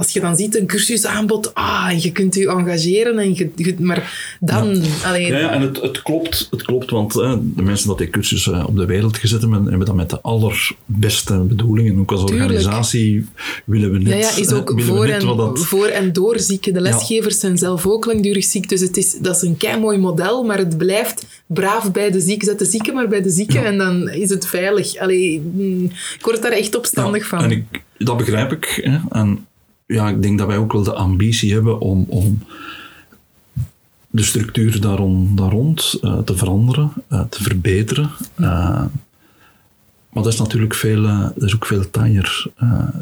als 0.02 0.12
je 0.12 0.20
dan 0.20 0.36
ziet 0.36 0.56
een 0.56 0.66
cursusaanbod, 0.66 1.54
ah, 1.54 1.90
je 1.98 2.12
kunt 2.12 2.34
je 2.34 2.48
engageren, 2.48 3.18
en 3.18 3.34
je, 3.34 3.50
je 3.56 3.74
maar 3.78 4.36
dan... 4.40 4.74
Ja, 4.74 5.08
allee, 5.08 5.26
ja, 5.26 5.38
ja 5.38 5.50
en 5.50 5.60
het, 5.60 5.80
het, 5.80 6.02
klopt, 6.02 6.48
het 6.50 6.62
klopt, 6.62 6.90
want 6.90 7.14
hè, 7.14 7.54
de 7.54 7.62
mensen 7.62 7.88
dat 7.88 7.98
die 7.98 8.10
cursus 8.10 8.46
uh, 8.46 8.64
op 8.66 8.76
de 8.76 8.86
wereld 8.86 9.16
gezet 9.16 9.40
hebben, 9.40 9.64
hebben 9.64 9.86
dat 9.86 9.94
met 9.94 10.10
de 10.10 10.20
allerbeste 10.20 11.38
bedoelingen. 11.38 11.98
Ook 11.98 12.10
als 12.12 12.24
Tuurlijk. 12.24 12.50
organisatie 12.50 13.26
willen 13.64 13.92
we 13.92 13.98
net... 13.98 14.12
Ja, 14.12 14.18
ja 14.18 14.36
is 14.36 14.52
ook 14.52 14.80
voor, 14.80 15.04
en, 15.04 15.36
dat... 15.36 15.58
voor 15.58 15.86
en 15.86 16.12
door 16.12 16.38
zieken. 16.38 16.72
De 16.72 16.80
lesgevers 16.80 17.40
zijn 17.40 17.58
zelf 17.58 17.86
ook 17.86 18.06
langdurig 18.06 18.44
ziek, 18.44 18.68
dus 18.68 18.80
het 18.80 18.96
is, 18.96 19.18
dat 19.20 19.36
is 19.36 19.42
een 19.42 19.56
kei 19.56 19.80
mooi 19.80 19.98
model, 19.98 20.42
maar 20.44 20.58
het 20.58 20.78
blijft 20.78 21.26
braaf 21.46 21.92
bij 21.92 22.10
de 22.10 22.20
zieken. 22.20 22.46
Zet 22.46 22.58
de 22.58 22.64
zieken 22.64 22.94
maar 22.94 23.08
bij 23.08 23.22
de 23.22 23.30
zieken 23.30 23.64
en 23.64 23.78
dan 23.78 24.10
is 24.10 24.30
het 24.30 24.46
veilig. 24.46 24.96
Allee, 24.96 25.42
ik 26.18 26.24
word 26.24 26.42
daar 26.42 26.52
echt 26.52 26.76
opstandig 26.76 27.26
van. 27.26 27.42
En 27.42 27.50
ik, 27.50 27.64
dat 27.98 28.16
begrijp 28.16 28.52
ik. 28.52 28.80
Hè, 28.82 28.98
en 29.10 29.46
ja, 29.86 30.08
ik 30.08 30.22
denk 30.22 30.38
dat 30.38 30.46
wij 30.46 30.56
ook 30.56 30.72
wel 30.72 30.82
de 30.82 30.94
ambitie 30.94 31.52
hebben 31.52 31.80
om, 31.80 32.04
om 32.08 32.38
de 34.10 34.22
structuur 34.22 34.80
daar, 34.80 34.98
on, 34.98 35.36
daar 35.36 35.50
rond 35.50 35.98
uh, 36.02 36.18
te 36.18 36.36
veranderen, 36.36 36.92
uh, 37.12 37.20
te 37.20 37.42
verbeteren. 37.42 38.10
Uh, 38.36 38.84
maar 40.12 40.22
dat 40.22 40.32
is 40.32 40.38
natuurlijk 40.38 40.74
veel, 40.74 41.02
dat 41.02 41.42
is 41.42 41.54
ook 41.54 41.66
veel 41.66 41.90
taaier, 41.90 42.46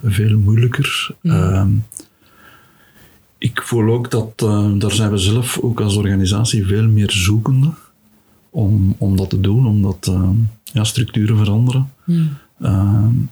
veel 0.05 0.39
moeilijker. 0.39 1.15
Mm. 1.23 1.85
ik 3.39 3.63
voel 3.63 3.93
ook 3.93 4.11
dat, 4.11 4.39
daar 4.81 4.93
zijn 4.93 5.11
we 5.11 5.19
zelf 5.19 5.59
ook 5.59 5.81
als 5.81 5.97
organisatie 5.97 6.67
veel 6.67 6.87
meer 6.87 7.11
zoekende 7.11 7.71
om, 8.51 8.95
om 8.99 9.17
dat 9.17 9.31
te 9.31 9.41
doen, 9.41 9.67
omdat 9.67 10.13
ja, 10.65 10.85
structuren 10.85 11.37
veranderen. 11.37 11.93
Mm. 12.05 13.31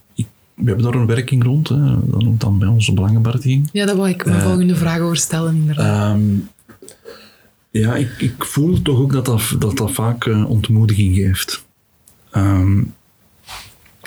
We 0.59 0.65
hebben 0.65 0.85
daar 0.85 0.95
een 0.95 1.07
werking 1.07 1.45
rond, 1.45 1.69
hè. 1.69 2.11
dat 2.11 2.23
noemt 2.23 2.41
dan 2.41 2.59
bij 2.59 2.69
onze 2.69 2.93
belangenbehartiging. 2.93 3.69
Ja, 3.73 3.87
daar 3.87 3.97
wil 3.97 4.07
ik 4.07 4.25
mijn 4.25 4.38
uh, 4.38 4.45
volgende 4.45 4.77
vraag 4.77 5.00
over 5.00 5.17
stellen, 5.17 5.55
inderdaad. 5.55 6.17
Um, 6.17 6.49
ja, 7.71 7.95
ik, 7.95 8.11
ik, 8.19 8.45
voel 8.45 8.83
toch 8.83 8.99
ook 8.99 9.12
dat 9.12 9.25
dat, 9.25 9.55
dat, 9.59 9.77
dat 9.77 9.93
vaak 9.93 10.25
uh, 10.25 10.50
ontmoediging 10.50 11.15
geeft. 11.15 11.65
Um, 12.33 12.95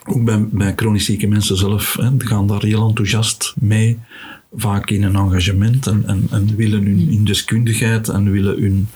ook 0.05 0.23
bij, 0.23 0.47
bij 0.51 0.73
chronisch 0.75 1.05
zieke 1.05 1.27
mensen 1.27 1.57
zelf, 1.57 1.95
hè, 1.99 2.17
die 2.17 2.27
gaan 2.27 2.47
daar 2.47 2.63
heel 2.63 2.87
enthousiast 2.87 3.53
mee, 3.59 3.99
vaak 4.55 4.89
in 4.89 5.03
een 5.03 5.15
engagement 5.15 5.87
en, 5.87 6.03
en, 6.07 6.27
en 6.31 6.55
willen 6.55 6.83
hun, 6.83 7.07
hun 7.09 7.25
deskundigheid 7.25 8.09
en 8.09 8.31
willen 8.31 8.61
hun 8.61 8.87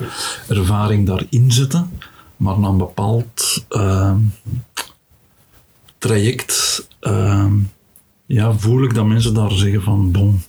ervaring 0.48 1.06
daarin 1.06 1.52
zetten. 1.52 1.90
Maar 2.38 2.60
na 2.60 2.68
een 2.68 2.78
bepaald 2.78 3.66
uh, 3.70 4.16
traject 6.06 6.88
uh, 7.02 7.54
ja, 8.26 8.54
voel 8.54 8.84
ik 8.84 8.94
dat 8.94 9.06
mensen 9.06 9.34
daar 9.34 9.52
zeggen 9.52 9.82
van 9.82 10.12
bon. 10.12 10.42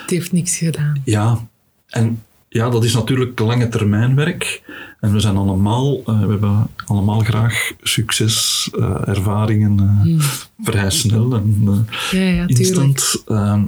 Het 0.00 0.10
heeft 0.10 0.32
niks 0.32 0.56
gedaan. 0.56 1.02
Ja, 1.04 1.48
en 1.86 2.22
ja, 2.48 2.70
dat 2.70 2.84
is 2.84 2.94
natuurlijk 2.94 3.38
lange 3.38 3.68
termijn 3.68 4.14
werk. 4.14 4.62
En 5.00 5.12
we 5.12 5.20
zijn 5.20 5.36
allemaal, 5.36 5.98
uh, 5.98 6.20
we 6.20 6.30
hebben 6.30 6.66
allemaal 6.86 7.20
graag 7.20 7.72
succes, 7.82 8.68
uh, 8.78 9.08
ervaringen 9.08 9.78
uh, 9.80 10.02
hmm. 10.02 10.20
vrij 10.62 10.90
snel 10.90 11.34
en 11.34 11.86
ja, 12.10 12.20
ja, 12.20 12.46
instant. 12.46 13.22
Ehm, 13.26 13.62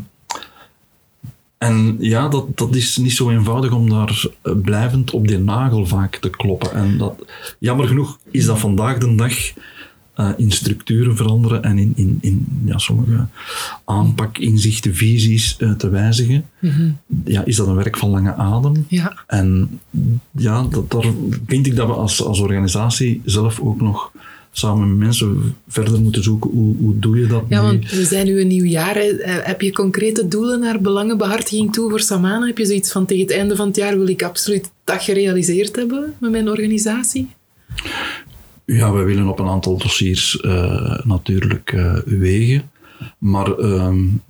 en 1.58 1.96
ja, 1.98 2.28
dat, 2.28 2.58
dat 2.58 2.74
is 2.74 2.96
niet 2.96 3.12
zo 3.12 3.30
eenvoudig 3.30 3.72
om 3.72 3.88
daar 3.90 4.26
blijvend 4.42 5.10
op 5.10 5.28
die 5.28 5.38
nagel 5.38 5.86
vaak 5.86 6.16
te 6.16 6.30
kloppen. 6.30 6.72
En 6.72 6.98
dat, 6.98 7.24
jammer 7.58 7.86
genoeg 7.86 8.18
is 8.30 8.46
dat 8.46 8.58
vandaag 8.58 8.98
de 8.98 9.14
dag 9.14 9.34
uh, 10.16 10.30
in 10.36 10.50
structuren 10.50 11.16
veranderen 11.16 11.62
en 11.62 11.78
in, 11.78 11.92
in, 11.96 12.18
in 12.20 12.46
ja, 12.64 12.78
sommige 12.78 13.26
aanpak, 13.84 14.38
inzichten, 14.38 14.94
visies 14.94 15.56
uh, 15.58 15.72
te 15.72 15.88
wijzigen. 15.88 16.44
Mm 16.58 16.70
-hmm. 16.70 16.98
Ja, 17.24 17.44
is 17.44 17.56
dat 17.56 17.66
een 17.66 17.74
werk 17.74 17.96
van 17.96 18.10
lange 18.10 18.34
adem? 18.34 18.84
Ja. 18.88 19.24
En 19.26 19.80
ja, 20.30 20.62
dat, 20.62 20.90
daar 20.90 21.06
vind 21.46 21.66
ik 21.66 21.76
dat 21.76 21.86
we 21.86 21.92
als, 21.92 22.22
als 22.22 22.40
organisatie 22.40 23.20
zelf 23.24 23.60
ook 23.60 23.80
nog 23.80 24.12
samen 24.52 24.88
met 24.88 24.98
mensen 24.98 25.56
verder 25.68 26.00
moeten 26.00 26.22
zoeken. 26.22 26.50
Hoe, 26.50 26.76
hoe 26.76 26.98
doe 26.98 27.18
je 27.18 27.26
dat 27.26 27.44
Ja, 27.48 27.60
nu? 27.60 27.66
want 27.66 27.90
we 27.90 28.04
zijn 28.04 28.26
nu 28.26 28.40
een 28.40 28.46
nieuw 28.46 28.64
jaar. 28.64 28.94
Hè. 28.94 29.12
Heb 29.42 29.60
je 29.60 29.72
concrete 29.72 30.28
doelen 30.28 30.60
naar 30.60 30.80
belangenbehartiging 30.80 31.72
toe 31.72 31.90
voor 31.90 32.00
Samana? 32.00 32.46
Heb 32.46 32.58
je 32.58 32.66
zoiets 32.66 32.92
van 32.92 33.06
tegen 33.06 33.22
het 33.22 33.32
einde 33.32 33.56
van 33.56 33.66
het 33.66 33.76
jaar 33.76 33.98
wil 33.98 34.08
ik 34.08 34.22
absoluut 34.22 34.70
dat 34.84 35.02
gerealiseerd 35.02 35.76
hebben 35.76 36.14
met 36.18 36.30
mijn 36.30 36.48
organisatie? 36.48 37.28
Ja, 38.64 38.92
we 38.92 39.02
willen 39.02 39.28
op 39.28 39.38
een 39.38 39.48
aantal 39.48 39.78
dossiers 39.78 40.38
uh, 40.42 40.98
natuurlijk 41.04 41.72
uh, 41.72 41.98
wegen. 42.04 42.70
Maar 43.18 43.58
um, 43.58 44.22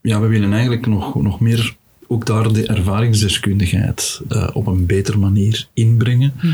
ja, 0.00 0.20
we 0.20 0.26
willen 0.26 0.52
eigenlijk 0.52 0.86
nog, 0.86 1.22
nog 1.22 1.40
meer 1.40 1.76
ook 2.06 2.26
daar 2.26 2.52
de 2.52 2.66
ervaringsdeskundigheid 2.66 4.20
uh, 4.28 4.48
op 4.52 4.66
een 4.66 4.86
betere 4.86 5.18
manier 5.18 5.68
inbrengen. 5.72 6.32
Hm. 6.36 6.52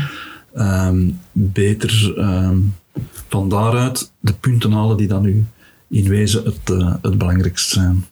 Um, 0.61 1.19
beter 1.31 2.13
um, 2.17 2.75
van 3.27 3.49
daaruit 3.49 4.11
de 4.19 4.33
punten 4.33 4.71
halen 4.71 4.97
die 4.97 5.07
dan 5.07 5.21
nu 5.21 5.45
in 5.89 6.07
wezen 6.07 6.43
het, 6.43 6.67
het 7.01 7.17
belangrijkst 7.17 7.69
zijn. 7.69 8.05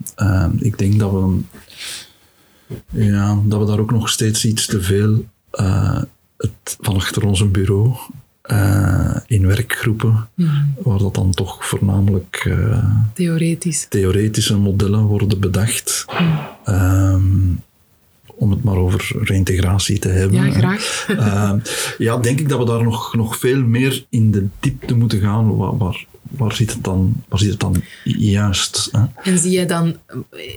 ik 0.59 0.77
denk 0.77 0.99
dat 0.99 1.11
we, 1.11 1.37
ja, 2.89 3.39
dat 3.45 3.59
we 3.59 3.65
daar 3.65 3.79
ook 3.79 3.91
nog 3.91 4.09
steeds 4.09 4.45
iets 4.45 4.65
te 4.65 4.81
veel 4.81 5.25
het, 6.37 6.77
van 6.79 6.95
achter 6.95 7.25
ons 7.25 7.51
bureau 7.51 7.95
uh, 8.51 9.15
in 9.25 9.47
werkgroepen, 9.47 10.27
mm. 10.35 10.73
waar 10.77 10.97
dat 10.97 11.15
dan 11.15 11.31
toch 11.31 11.65
voornamelijk 11.65 12.43
uh, 12.47 12.85
Theoretisch. 13.13 13.85
theoretische 13.89 14.57
modellen 14.57 15.03
worden 15.03 15.39
bedacht. 15.39 16.05
Mm. 16.19 16.75
Um, 16.75 17.61
om 18.35 18.51
het 18.51 18.63
maar 18.63 18.77
over 18.77 19.11
reintegratie 19.23 19.99
te 19.99 20.07
hebben. 20.07 20.45
Ja, 20.45 20.51
graag. 20.51 21.05
uh, 21.09 21.53
ja, 21.97 22.17
denk 22.17 22.39
ik 22.39 22.49
dat 22.49 22.59
we 22.59 22.65
daar 22.65 22.83
nog, 22.83 23.15
nog 23.15 23.37
veel 23.37 23.63
meer 23.63 24.05
in 24.09 24.31
de 24.31 24.47
diepte 24.59 24.95
moeten 24.95 25.19
gaan. 25.19 25.57
Waar, 25.57 25.77
waar, 25.77 26.05
waar 26.21 26.55
zit 26.55 26.73
het 26.73 26.83
dan, 26.83 27.13
waar 27.29 27.39
zit 27.39 27.51
het 27.51 27.59
dan 27.59 27.81
juist? 28.03 28.89
Hè? 28.91 29.31
En 29.31 29.37
zie 29.37 29.51
jij 29.51 29.65
dan, 29.65 29.95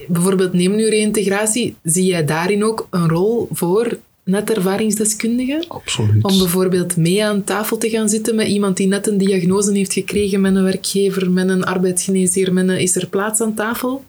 bijvoorbeeld 0.08 0.52
neem 0.52 0.74
nu 0.74 0.88
reintegratie, 0.88 1.76
zie 1.82 2.04
jij 2.04 2.24
daarin 2.24 2.64
ook 2.64 2.86
een 2.90 3.08
rol 3.08 3.48
voor 3.52 3.98
net 4.26 4.50
ervaringsdeskundige. 4.50 5.64
Absoluut. 5.68 6.24
Om 6.24 6.38
bijvoorbeeld 6.38 6.96
mee 6.96 7.24
aan 7.24 7.44
tafel 7.44 7.78
te 7.78 7.90
gaan 7.90 8.08
zitten 8.08 8.34
met 8.34 8.46
iemand 8.46 8.76
die 8.76 8.86
net 8.86 9.06
een 9.06 9.18
diagnose 9.18 9.72
heeft 9.72 9.92
gekregen 9.92 10.40
met 10.40 10.56
een 10.56 10.62
werkgever, 10.62 11.30
met 11.30 11.48
een 11.48 11.64
arbeidsgeneesheer, 11.64 12.52
met 12.52 12.68
een, 12.68 12.80
is 12.80 12.96
er 12.96 13.08
plaats 13.08 13.40
aan 13.40 13.54
tafel? 13.54 14.04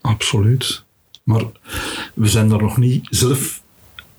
Absoluut. 0.00 0.82
Maar 1.22 1.44
we 2.14 2.28
zijn 2.28 2.48
daar 2.48 2.62
nog 2.62 2.76
niet 2.76 3.06
zelf 3.10 3.62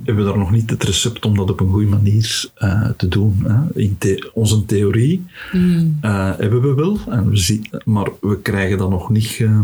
hebben 0.03 0.23
we 0.23 0.29
daar 0.29 0.39
nog 0.39 0.51
niet 0.51 0.69
het 0.69 0.83
recept 0.83 1.25
om 1.25 1.35
dat 1.35 1.49
op 1.49 1.59
een 1.59 1.69
goede 1.69 1.87
manier 1.87 2.49
uh, 2.57 2.89
te 2.97 3.07
doen. 3.07 3.45
Hè. 3.47 3.81
In 3.81 3.95
the 3.97 4.29
onze 4.33 4.65
theorie 4.65 5.25
mm. 5.51 5.97
uh, 6.01 6.31
hebben 6.37 6.61
we 6.61 6.73
wel, 6.73 6.99
en 7.09 7.29
we 7.29 7.37
zien, 7.37 7.67
maar 7.85 8.07
we 8.21 8.41
krijgen 8.41 8.77
dat 8.77 8.89
nog 8.89 9.09
niet. 9.09 9.39
Uh, 9.39 9.59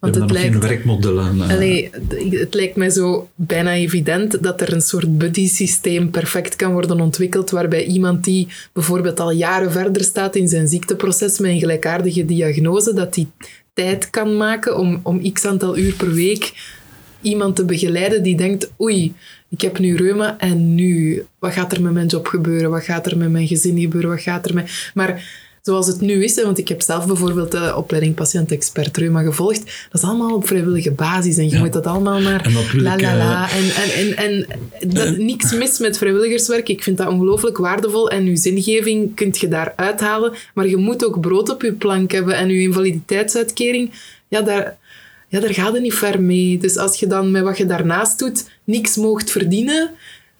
Want 0.00 0.14
het 0.14 0.30
lijkt, 0.30 0.52
geen 0.52 0.60
werkmodellen. 0.60 1.40
Allee, 1.40 1.90
het 2.30 2.54
lijkt 2.54 2.76
mij 2.76 2.90
zo 2.90 3.28
bijna 3.34 3.74
evident 3.74 4.42
dat 4.42 4.60
er 4.60 4.72
een 4.72 4.80
soort 4.80 5.18
buddy-systeem 5.18 6.10
perfect 6.10 6.56
kan 6.56 6.72
worden 6.72 7.00
ontwikkeld, 7.00 7.50
waarbij 7.50 7.84
iemand 7.84 8.24
die 8.24 8.48
bijvoorbeeld 8.72 9.20
al 9.20 9.30
jaren 9.30 9.72
verder 9.72 10.04
staat 10.04 10.36
in 10.36 10.48
zijn 10.48 10.68
ziekteproces 10.68 11.38
met 11.38 11.50
een 11.50 11.58
gelijkaardige 11.58 12.24
diagnose, 12.24 12.94
dat 12.94 13.14
die 13.14 13.28
tijd 13.72 14.10
kan 14.10 14.36
maken 14.36 14.78
om, 14.78 15.00
om 15.02 15.32
x 15.32 15.44
aantal 15.44 15.78
uur 15.78 15.94
per 15.94 16.12
week 16.12 16.74
iemand 17.20 17.56
te 17.56 17.64
begeleiden 17.64 18.22
die 18.22 18.36
denkt, 18.36 18.72
oei, 18.80 19.14
ik 19.48 19.60
heb 19.60 19.78
nu 19.78 19.96
reuma 19.96 20.38
en 20.38 20.74
nu, 20.74 21.24
wat 21.38 21.52
gaat 21.52 21.72
er 21.72 21.82
met 21.82 21.92
mijn 21.92 22.06
job 22.06 22.26
gebeuren? 22.26 22.70
Wat 22.70 22.84
gaat 22.84 23.06
er 23.06 23.18
met 23.18 23.30
mijn 23.30 23.46
gezin 23.46 23.80
gebeuren? 23.80 24.10
Wat 24.10 24.20
gaat 24.20 24.48
er 24.48 24.54
met... 24.54 24.90
Maar 24.94 25.44
zoals 25.66 25.86
het 25.86 26.00
nu 26.00 26.24
is, 26.24 26.42
want 26.42 26.58
ik 26.58 26.68
heb 26.68 26.82
zelf 26.82 27.06
bijvoorbeeld 27.06 27.50
de 27.50 27.76
opleiding 27.76 28.14
patiënt-expert 28.14 28.96
reuma 28.96 29.22
gevolgd, 29.22 29.64
dat 29.90 30.02
is 30.02 30.08
allemaal 30.08 30.34
op 30.34 30.46
vrijwillige 30.46 30.90
basis 30.90 31.36
en 31.36 31.48
je 31.48 31.58
moet 31.58 31.72
dat 31.72 31.86
allemaal 31.86 32.20
maar 32.20 32.50
la 32.72 32.96
la 32.96 33.16
la. 33.16 33.50
En, 33.50 33.70
en, 33.70 34.16
en, 34.16 34.16
en 34.16 34.46
dat, 34.92 35.16
niks 35.16 35.52
mis 35.52 35.78
met 35.78 35.98
vrijwilligerswerk. 35.98 36.68
Ik 36.68 36.82
vind 36.82 36.98
dat 36.98 37.08
ongelooflijk 37.08 37.56
waardevol 37.56 38.10
en 38.10 38.24
je 38.24 38.36
zingeving 38.36 39.14
kunt 39.14 39.38
je 39.38 39.48
daar 39.48 39.72
uithalen, 39.76 40.32
maar 40.54 40.66
je 40.66 40.76
moet 40.76 41.04
ook 41.04 41.20
brood 41.20 41.50
op 41.50 41.62
je 41.62 41.72
plank 41.72 42.12
hebben 42.12 42.36
en 42.36 42.48
je 42.48 42.60
invaliditeitsuitkering, 42.60 43.90
ja, 44.28 44.42
daar 44.42 44.76
ja, 45.36 45.42
daar 45.42 45.54
gaat 45.54 45.72
het 45.72 45.82
niet 45.82 45.94
ver 45.94 46.22
mee. 46.22 46.58
Dus 46.58 46.76
als 46.76 47.00
je 47.00 47.06
dan 47.06 47.30
met 47.30 47.42
wat 47.42 47.58
je 47.58 47.66
daarnaast 47.66 48.18
doet 48.18 48.50
niks 48.64 48.96
moogt 48.96 49.30
verdienen, 49.30 49.90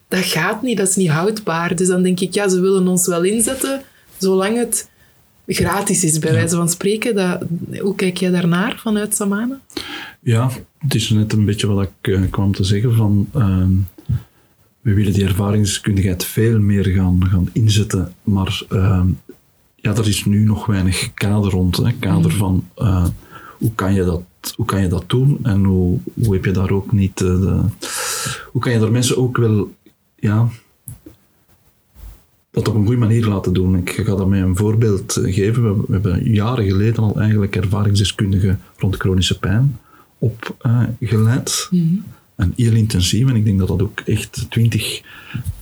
dat 0.08 0.24
gaat 0.24 0.62
niet, 0.62 0.76
dat 0.76 0.88
is 0.88 0.96
niet 0.96 1.08
houdbaar. 1.08 1.76
Dus 1.76 1.88
dan 1.88 2.02
denk 2.02 2.20
ik, 2.20 2.34
ja, 2.34 2.48
ze 2.48 2.60
willen 2.60 2.88
ons 2.88 3.06
wel 3.06 3.24
inzetten, 3.24 3.82
zolang 4.18 4.56
het 4.56 4.88
gratis 5.46 6.04
is, 6.04 6.18
bij 6.18 6.32
wijze 6.32 6.56
van 6.56 6.68
spreken. 6.68 7.14
Dat, 7.14 7.44
hoe 7.80 7.94
kijk 7.94 8.16
jij 8.16 8.30
daarnaar 8.30 8.78
vanuit 8.78 9.14
Samana? 9.14 9.60
Ja, 10.20 10.50
het 10.78 10.94
is 10.94 11.10
net 11.10 11.32
een 11.32 11.44
beetje 11.44 11.66
wat 11.66 11.82
ik 11.82 12.08
uh, 12.08 12.20
kwam 12.30 12.54
te 12.54 12.64
zeggen 12.64 12.94
van... 12.94 13.28
Uh, 13.36 13.66
we 14.80 14.94
willen 14.94 15.12
die 15.12 15.24
ervaringskundigheid 15.24 16.24
veel 16.24 16.60
meer 16.60 16.84
gaan, 16.84 17.26
gaan 17.26 17.48
inzetten, 17.52 18.12
maar 18.22 18.62
uh, 18.72 19.02
ja, 19.74 19.94
er 19.94 20.08
is 20.08 20.24
nu 20.24 20.44
nog 20.44 20.66
weinig 20.66 21.14
kader 21.14 21.50
rond. 21.50 21.76
Hè? 21.76 21.92
Kader 21.92 22.30
mm. 22.30 22.36
van 22.36 22.68
eh, 22.74 23.06
hoe 23.58 23.74
kan 23.74 23.94
je 23.94 24.04
dat 24.04 24.22
hoe 24.56 24.66
kan 24.66 24.80
je 24.80 24.88
dat 24.88 25.04
doen 25.06 25.38
en 25.42 25.64
hoe, 25.64 25.98
hoe 26.24 26.34
heb 26.34 26.44
je 26.44 26.50
daar 26.50 26.70
ook 26.70 26.92
niet 26.92 27.20
eh, 27.20 27.40
de, 27.40 27.60
hoe 28.52 28.60
kan 28.60 28.72
je 28.72 28.78
daar 28.78 28.90
mensen 28.90 29.16
ook 29.16 29.36
wel 29.36 29.70
ja, 30.16 30.48
dat 32.50 32.68
op 32.68 32.74
een 32.74 32.84
goede 32.84 33.00
manier 33.00 33.26
laten 33.26 33.52
doen. 33.52 33.76
Ik 33.76 33.90
ga 33.90 34.14
dat 34.16 34.26
met 34.26 34.42
een 34.42 34.56
voorbeeld 34.56 35.16
eh, 35.16 35.34
geven. 35.34 35.76
We, 35.76 35.92
hebben 35.92 36.32
jaren 36.32 36.64
geleden 36.64 37.02
al 37.02 37.20
eigenlijk 37.20 37.56
ervaringsdeskundigen 37.56 38.60
rond 38.76 38.96
chronische 38.96 39.38
pijn 39.38 39.78
opgeleid. 40.18 41.68
Uh, 41.70 41.80
En 42.36 42.52
heel 42.56 42.72
intensief. 42.72 43.28
En 43.28 43.36
ik 43.36 43.44
denk 43.44 43.58
dat 43.58 43.68
dat 43.68 43.82
ook 43.82 44.00
echt 44.00 44.46
twintig 44.50 45.02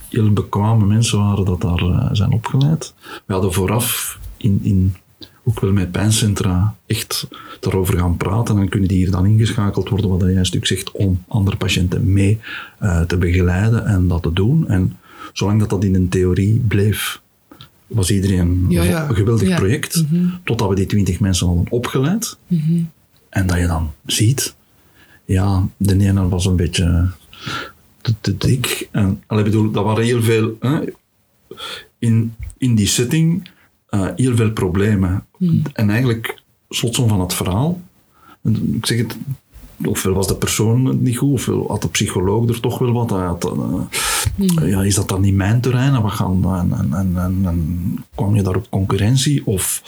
heel 0.09 0.33
bekwame 0.33 0.85
mensen 0.85 1.17
waren 1.19 1.45
dat 1.45 1.61
daar 1.61 1.83
uh, 1.83 2.09
zijn 2.11 2.31
opgeleid. 2.31 2.93
We 3.25 3.33
hadden 3.33 3.53
vooraf 3.53 4.19
in, 4.37 4.59
in 4.63 4.95
ook 5.47 5.59
wel 5.59 5.71
met 5.71 5.91
pijncentra 5.91 6.75
echt 6.85 7.27
daarover 7.59 7.97
gaan 7.97 8.17
praten. 8.17 8.57
En 8.57 8.69
kunnen 8.69 8.89
die 8.89 8.97
hier 8.97 9.11
dan 9.11 9.25
ingeschakeld 9.25 9.89
worden, 9.89 10.09
wat 10.09 10.21
jij 10.21 10.35
een 10.35 10.45
stuk 10.45 10.65
zegt, 10.65 10.91
om 10.91 11.23
andere 11.27 11.57
patiënten 11.57 12.13
mee 12.13 12.39
uh, 12.81 13.01
te 13.01 13.17
begeleiden 13.17 13.85
en 13.85 14.07
dat 14.07 14.23
te 14.23 14.33
doen. 14.33 14.67
En 14.67 14.97
zolang 15.33 15.59
dat 15.59 15.69
dat 15.69 15.83
in 15.83 15.95
een 15.95 16.09
theorie 16.09 16.59
bleef, 16.67 17.21
was 17.87 18.11
iedereen 18.11 18.65
ja, 18.69 18.83
ja. 18.83 19.09
een 19.09 19.15
geweldig 19.15 19.47
ja. 19.47 19.55
project. 19.55 19.95
Mm 19.95 20.07
-hmm. 20.09 20.39
Totdat 20.43 20.69
we 20.69 20.75
die 20.75 20.85
twintig 20.85 21.19
mensen 21.19 21.47
hadden 21.47 21.71
opgeleid. 21.71 22.37
Mm 22.47 22.59
-hmm. 22.59 22.91
En 23.29 23.47
dat 23.47 23.57
je 23.57 23.67
dan 23.67 23.91
ziet, 24.05 24.55
ja, 25.25 25.67
de 25.77 25.97
ene 25.97 26.27
was 26.27 26.45
een 26.45 26.55
beetje 26.55 27.09
te, 28.01 28.13
te 28.21 28.37
dik. 28.37 28.87
En, 28.91 29.23
allee, 29.27 29.43
bedoel, 29.43 29.71
dat 29.71 29.83
waren 29.83 30.03
heel 30.03 30.21
veel... 30.21 30.57
Hè, 30.59 30.79
in, 31.99 32.35
in 32.57 32.75
die 32.75 32.87
setting 32.87 33.49
uh, 33.95 34.07
heel 34.15 34.35
veel 34.35 34.51
problemen. 34.51 35.25
Hmm. 35.37 35.61
En 35.73 35.89
eigenlijk, 35.89 36.41
slotsom 36.69 37.07
van 37.07 37.19
het 37.19 37.33
verhaal, 37.33 37.81
ik 38.73 38.85
zeg 38.85 38.97
het, 38.97 39.17
ofwel 39.83 40.13
was 40.13 40.27
de 40.27 40.35
persoon 40.35 41.03
niet 41.03 41.17
goed, 41.17 41.31
ofwel 41.31 41.65
had 41.67 41.81
de 41.81 41.87
psycholoog 41.87 42.49
er 42.49 42.59
toch 42.59 42.77
wel 42.77 42.91
wat. 42.91 43.09
Had, 43.09 43.45
uh, 43.45 43.51
hmm. 44.35 44.67
ja, 44.67 44.81
is 44.81 44.95
dat 44.95 45.09
dan 45.09 45.21
niet 45.21 45.35
mijn 45.35 45.61
terrein? 45.61 45.93
En, 45.93 46.01
wat 46.01 46.11
gaan, 46.11 46.45
en, 46.45 46.93
en, 46.93 47.11
en, 47.15 47.39
en, 47.45 48.05
kwam 48.15 48.35
je 48.35 48.41
daar 48.41 48.55
op 48.55 48.69
concurrentie? 48.69 49.45
Of 49.45 49.81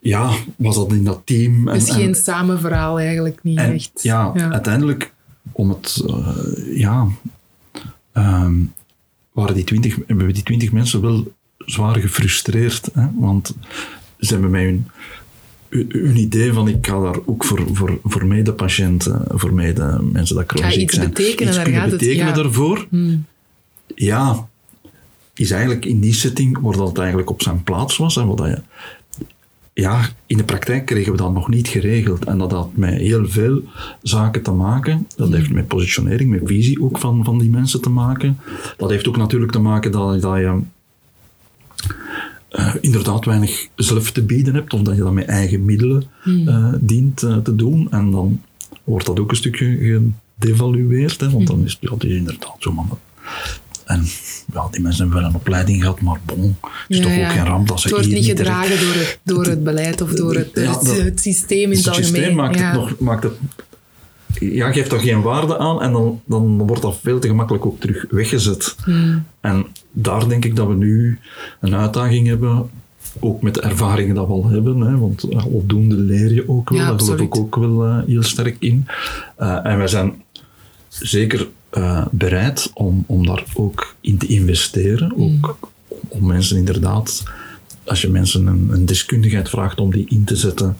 ja, 0.00 0.30
was 0.56 0.74
dat 0.74 0.92
in 0.92 1.04
dat 1.04 1.20
team? 1.24 1.68
Het 1.68 1.82
is 1.82 1.90
geen 1.90 2.14
samen 2.14 2.60
verhaal 2.60 2.98
eigenlijk 2.98 3.38
niet 3.42 3.58
echt. 3.58 4.02
Ja, 4.02 4.30
ja, 4.34 4.50
uiteindelijk 4.50 5.14
om 5.52 5.68
het, 5.68 6.02
uh, 6.06 6.78
ja, 6.78 7.06
um, 8.12 8.72
waren 9.32 9.54
die 9.54 9.64
twintig, 9.64 9.96
hebben 10.06 10.26
we 10.26 10.32
die 10.32 10.42
twintig 10.42 10.72
mensen 10.72 11.00
wel 11.00 11.34
zwaar 11.66 11.96
gefrustreerd. 11.96 12.90
Hè? 12.92 13.06
Want 13.14 13.54
ze 14.18 14.32
hebben 14.32 14.50
mij 14.50 14.64
hun, 14.64 14.86
hun 15.88 16.16
idee 16.16 16.52
van 16.52 16.68
ik 16.68 16.86
ga 16.86 17.00
daar 17.00 17.18
ook 17.24 17.44
voor, 17.44 17.66
voor, 17.72 17.98
voor 18.04 18.26
medepatiënten, 18.26 19.24
voor 19.28 19.54
mede 19.54 20.00
mensen 20.12 20.36
dat 20.36 20.44
chronisch 20.46 20.74
ziek 20.74 20.90
zijn, 20.90 21.08
betekenen, 21.08 21.48
iets 21.48 21.62
kunnen 21.62 21.90
betekenen 21.90 22.26
het, 22.26 22.36
ja. 22.36 22.42
daarvoor. 22.42 22.86
Hmm. 22.90 23.24
Ja, 23.94 24.48
is 25.34 25.50
eigenlijk 25.50 25.84
in 25.84 26.00
die 26.00 26.14
setting 26.14 26.58
waar 26.58 26.76
dat 26.76 26.98
eigenlijk 26.98 27.30
op 27.30 27.42
zijn 27.42 27.62
plaats 27.62 27.96
was. 27.96 28.16
En 28.16 28.26
wat 28.26 28.38
je, 28.38 28.62
ja, 29.72 30.08
in 30.26 30.36
de 30.36 30.44
praktijk 30.44 30.86
kregen 30.86 31.12
we 31.12 31.18
dat 31.18 31.32
nog 31.32 31.48
niet 31.48 31.68
geregeld. 31.68 32.24
En 32.24 32.38
dat 32.38 32.52
had 32.52 32.76
met 32.76 32.94
heel 32.94 33.28
veel 33.28 33.62
zaken 34.02 34.42
te 34.42 34.50
maken. 34.50 35.06
Dat 35.16 35.32
heeft 35.32 35.50
met 35.50 35.66
positionering, 35.66 36.30
met 36.30 36.40
visie 36.44 36.82
ook 36.82 36.98
van, 36.98 37.24
van 37.24 37.38
die 37.38 37.50
mensen 37.50 37.80
te 37.80 37.90
maken. 37.90 38.38
Dat 38.76 38.90
heeft 38.90 39.08
ook 39.08 39.16
natuurlijk 39.16 39.52
te 39.52 39.58
maken 39.58 39.90
dat, 39.90 40.20
dat 40.20 40.36
je 40.36 40.60
uh, 42.50 42.74
inderdaad 42.80 43.24
weinig 43.24 43.68
zelf 43.74 44.10
te 44.10 44.22
bieden 44.22 44.54
hebt, 44.54 44.72
of 44.72 44.80
dat 44.80 44.96
je 44.96 45.02
dat 45.02 45.12
met 45.12 45.26
eigen 45.26 45.64
middelen 45.64 46.04
uh, 46.24 46.72
dient 46.80 47.22
uh, 47.22 47.36
te 47.36 47.54
doen. 47.54 47.90
En 47.90 48.10
dan 48.10 48.42
wordt 48.84 49.06
dat 49.06 49.20
ook 49.20 49.30
een 49.30 49.36
stukje 49.36 50.02
gedevalueerd, 50.38 51.20
hè, 51.20 51.30
want 51.30 51.46
dan 51.46 51.64
is 51.64 51.76
ja, 51.80 51.92
het 51.92 52.04
is 52.04 52.14
inderdaad 52.14 52.56
zo. 52.58 52.72
Man. 52.72 52.98
En 53.84 54.04
ja, 54.52 54.68
die 54.70 54.80
mensen 54.80 55.02
hebben 55.02 55.20
wel 55.20 55.30
een 55.30 55.36
opleiding 55.36 55.80
gehad, 55.80 56.00
maar 56.00 56.20
bon, 56.24 56.56
is 56.88 56.96
ja, 56.96 57.02
toch 57.02 57.18
ook 57.18 57.32
geen 57.32 57.44
ramp 57.44 57.68
dat 57.68 57.80
ze 57.80 57.88
Het 57.88 57.96
wordt 57.96 58.12
niet 58.12 58.24
gedragen 58.24 58.80
door 58.80 58.94
het, 58.94 59.18
door 59.34 59.46
het 59.46 59.64
beleid 59.64 60.00
of 60.00 60.12
door 60.12 60.34
het, 60.34 60.50
ja, 60.52 60.78
het, 60.78 61.02
het 61.02 61.20
systeem 61.20 61.72
in 61.72 61.76
het, 61.76 61.88
algemeen. 61.88 62.06
Het 62.06 62.14
systeem 62.14 62.34
maakt, 62.34 62.60
het 62.60 62.72
nog, 62.72 62.98
maakt 62.98 63.22
het 63.22 63.32
ja, 64.40 64.72
geeft 64.72 64.90
daar 64.90 65.00
geen 65.00 65.22
waarde 65.22 65.58
aan 65.58 65.82
en 65.82 65.92
dan, 65.92 66.22
dan 66.24 66.66
wordt 66.66 66.82
dat 66.82 66.98
veel 67.02 67.18
te 67.18 67.28
gemakkelijk 67.28 67.66
ook 67.66 67.80
terug 67.80 68.06
weggezet. 68.10 68.76
Hmm. 68.84 69.24
En 69.40 69.66
daar 69.98 70.28
denk 70.28 70.44
ik 70.44 70.56
dat 70.56 70.68
we 70.68 70.74
nu 70.74 71.18
een 71.60 71.74
uitdaging 71.74 72.26
hebben, 72.26 72.70
ook 73.20 73.42
met 73.42 73.54
de 73.54 73.60
ervaringen 73.60 74.14
dat 74.14 74.26
we 74.26 74.32
al 74.32 74.48
hebben, 74.48 74.80
hè, 74.80 74.98
want 74.98 75.28
opdoende 75.44 75.96
leer 75.96 76.32
je 76.32 76.48
ook 76.48 76.70
wel, 76.70 76.78
ja, 76.78 76.86
daar 76.86 77.00
geloof 77.00 77.20
ik 77.20 77.36
ook 77.36 77.56
wel 77.56 77.86
uh, 77.86 77.98
heel 78.06 78.22
sterk 78.22 78.56
in. 78.58 78.86
Uh, 79.38 79.66
en 79.66 79.78
wij 79.78 79.88
zijn 79.88 80.22
zeker 80.88 81.48
uh, 81.72 82.06
bereid 82.10 82.70
om, 82.74 83.04
om 83.06 83.26
daar 83.26 83.44
ook 83.54 83.94
in 84.00 84.18
te 84.18 84.26
investeren, 84.26 85.12
hmm. 85.14 85.38
ook 85.44 85.58
om 86.08 86.26
mensen 86.26 86.56
inderdaad, 86.56 87.22
als 87.84 88.00
je 88.00 88.08
mensen 88.08 88.46
een, 88.46 88.68
een 88.72 88.86
deskundigheid 88.86 89.48
vraagt 89.48 89.80
om 89.80 89.90
die 89.90 90.06
in 90.08 90.24
te 90.24 90.36
zetten, 90.36 90.76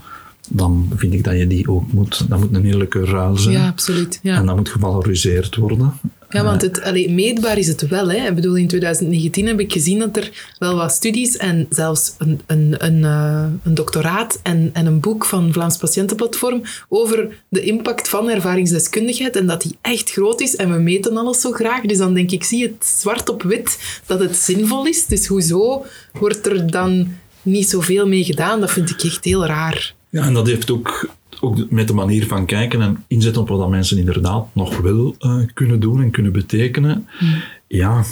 dan 0.49 0.91
vind 0.97 1.13
ik 1.13 1.25
dat 1.25 1.39
je 1.39 1.47
die 1.47 1.69
ook 1.69 1.93
moet, 1.93 2.29
dat 2.29 2.39
moet 2.39 2.55
een 2.55 2.65
eerlijke 2.65 3.05
ruil 3.05 3.37
zijn. 3.37 3.55
Ja, 3.55 3.69
absoluut. 3.69 4.19
Ja. 4.23 4.37
En 4.37 4.47
dat 4.47 4.57
moet 4.57 4.69
gevaloriseerd 4.69 5.57
worden. 5.57 5.93
Ja, 6.31 6.45
want 6.45 6.63
het, 6.63 6.83
allee, 6.83 7.11
meetbaar 7.11 7.59
is 7.59 7.67
het 7.67 7.89
wel. 7.89 8.11
Hè. 8.11 8.29
Ik 8.29 8.35
bedoel, 8.35 8.57
in 8.57 8.69
2019 8.69 9.47
heb 9.47 9.61
ik 9.61 9.73
gezien 9.73 9.99
dat 9.99 10.17
er 10.17 10.55
wel 10.59 10.77
wat 10.77 10.93
studies 10.93 11.37
en 11.37 11.67
zelfs 11.71 12.15
een, 12.19 12.41
een, 12.47 12.75
een, 12.79 12.99
uh, 12.99 13.47
een 13.63 13.75
doctoraat 13.75 14.41
en, 14.43 14.71
en 14.73 14.87
een 14.87 15.01
boek 15.01 15.25
van 15.25 15.53
Vlaams 15.53 15.77
Patiëntenplatform 15.77 16.63
over 16.89 17.43
de 17.49 17.61
impact 17.61 18.09
van 18.09 18.31
ervaringsdeskundigheid 18.31 19.37
en 19.37 19.47
dat 19.47 19.63
die 19.63 19.77
echt 19.81 20.11
groot 20.11 20.41
is 20.41 20.57
en 20.57 20.73
we 20.73 20.79
meten 20.79 21.17
alles 21.17 21.41
zo 21.41 21.53
graag. 21.53 21.81
Dus 21.81 21.99
dan 21.99 22.15
denk 22.15 22.31
ik, 22.31 22.45
zie 22.45 22.63
het 22.63 22.87
zwart 22.87 23.29
op 23.29 23.43
wit 23.43 24.01
dat 24.07 24.21
het 24.21 24.37
zinvol 24.37 24.87
is. 24.87 25.07
Dus 25.07 25.27
hoezo 25.27 25.85
wordt 26.13 26.47
er 26.47 26.71
dan 26.71 27.17
niet 27.43 27.69
zoveel 27.69 28.07
mee 28.07 28.25
gedaan? 28.25 28.61
Dat 28.61 28.71
vind 28.71 28.91
ik 28.91 29.03
echt 29.03 29.25
heel 29.25 29.47
raar. 29.47 29.95
Ja, 30.11 30.25
en 30.25 30.35
dat 30.35 30.47
heeft 30.47 30.71
ook, 30.71 31.09
ook 31.41 31.71
met 31.71 31.89
de 31.89 31.95
manier 31.95 32.27
van 32.27 32.47
kijken 32.47 32.83
en 32.83 33.05
inzetten 33.07 33.43
op 33.43 33.49
wat 33.49 33.69
mensen 33.69 33.99
inderdaad 33.99 34.47
nog 34.53 34.79
wel 34.79 35.17
uh, 35.21 35.35
kunnen 35.55 35.81
doen 35.81 36.03
en 36.03 36.11
kunnen 36.11 36.33
betekenen. 36.33 37.09
Mm. 37.21 37.43
Ja, 37.67 38.05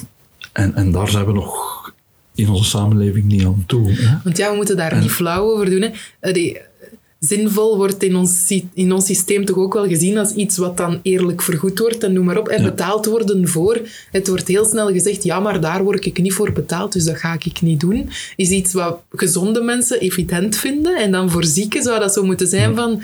en, 0.52 0.74
en 0.74 0.92
daar 0.92 1.08
zijn 1.08 1.26
we 1.26 1.32
nog 1.32 1.74
in 2.34 2.48
onze 2.48 2.64
samenleving 2.64 3.24
niet 3.24 3.44
aan 3.44 3.64
toe. 3.66 3.90
Hè? 3.90 4.16
Want 4.24 4.36
ja, 4.36 4.50
we 4.50 4.56
moeten 4.56 4.76
daar 4.76 4.92
en, 4.92 5.00
niet 5.00 5.10
flauw 5.10 5.52
over 5.52 5.70
doen. 5.70 5.92
Hè. 6.20 6.32
Die, 6.32 6.60
zinvol 7.26 7.76
wordt 7.76 8.02
in 8.02 8.16
ons, 8.16 8.52
in 8.74 8.92
ons 8.92 9.06
systeem 9.06 9.44
toch 9.44 9.56
ook 9.56 9.74
wel 9.74 9.86
gezien 9.88 10.18
als 10.18 10.32
iets 10.32 10.56
wat 10.56 10.76
dan 10.76 10.98
eerlijk 11.02 11.42
vergoed 11.42 11.78
wordt 11.78 12.02
en 12.04 12.12
noem 12.12 12.24
maar 12.24 12.38
op. 12.38 12.48
En 12.48 12.62
betaald 12.62 13.06
worden 13.06 13.48
voor. 13.48 13.80
Het 14.10 14.28
wordt 14.28 14.48
heel 14.48 14.64
snel 14.64 14.88
gezegd, 14.92 15.22
ja, 15.24 15.40
maar 15.40 15.60
daar 15.60 15.84
word 15.84 16.06
ik 16.06 16.18
niet 16.22 16.32
voor 16.32 16.52
betaald, 16.52 16.92
dus 16.92 17.04
dat 17.04 17.16
ga 17.16 17.32
ik 17.38 17.60
niet 17.60 17.80
doen. 17.80 18.10
Is 18.36 18.48
iets 18.50 18.72
wat 18.72 18.98
gezonde 19.10 19.60
mensen 19.62 20.00
evident 20.00 20.56
vinden. 20.56 20.96
En 20.96 21.10
dan 21.10 21.30
voor 21.30 21.44
zieken 21.44 21.82
zou 21.82 22.00
dat 22.00 22.12
zo 22.12 22.24
moeten 22.24 22.46
zijn 22.48 22.74
van... 22.74 23.02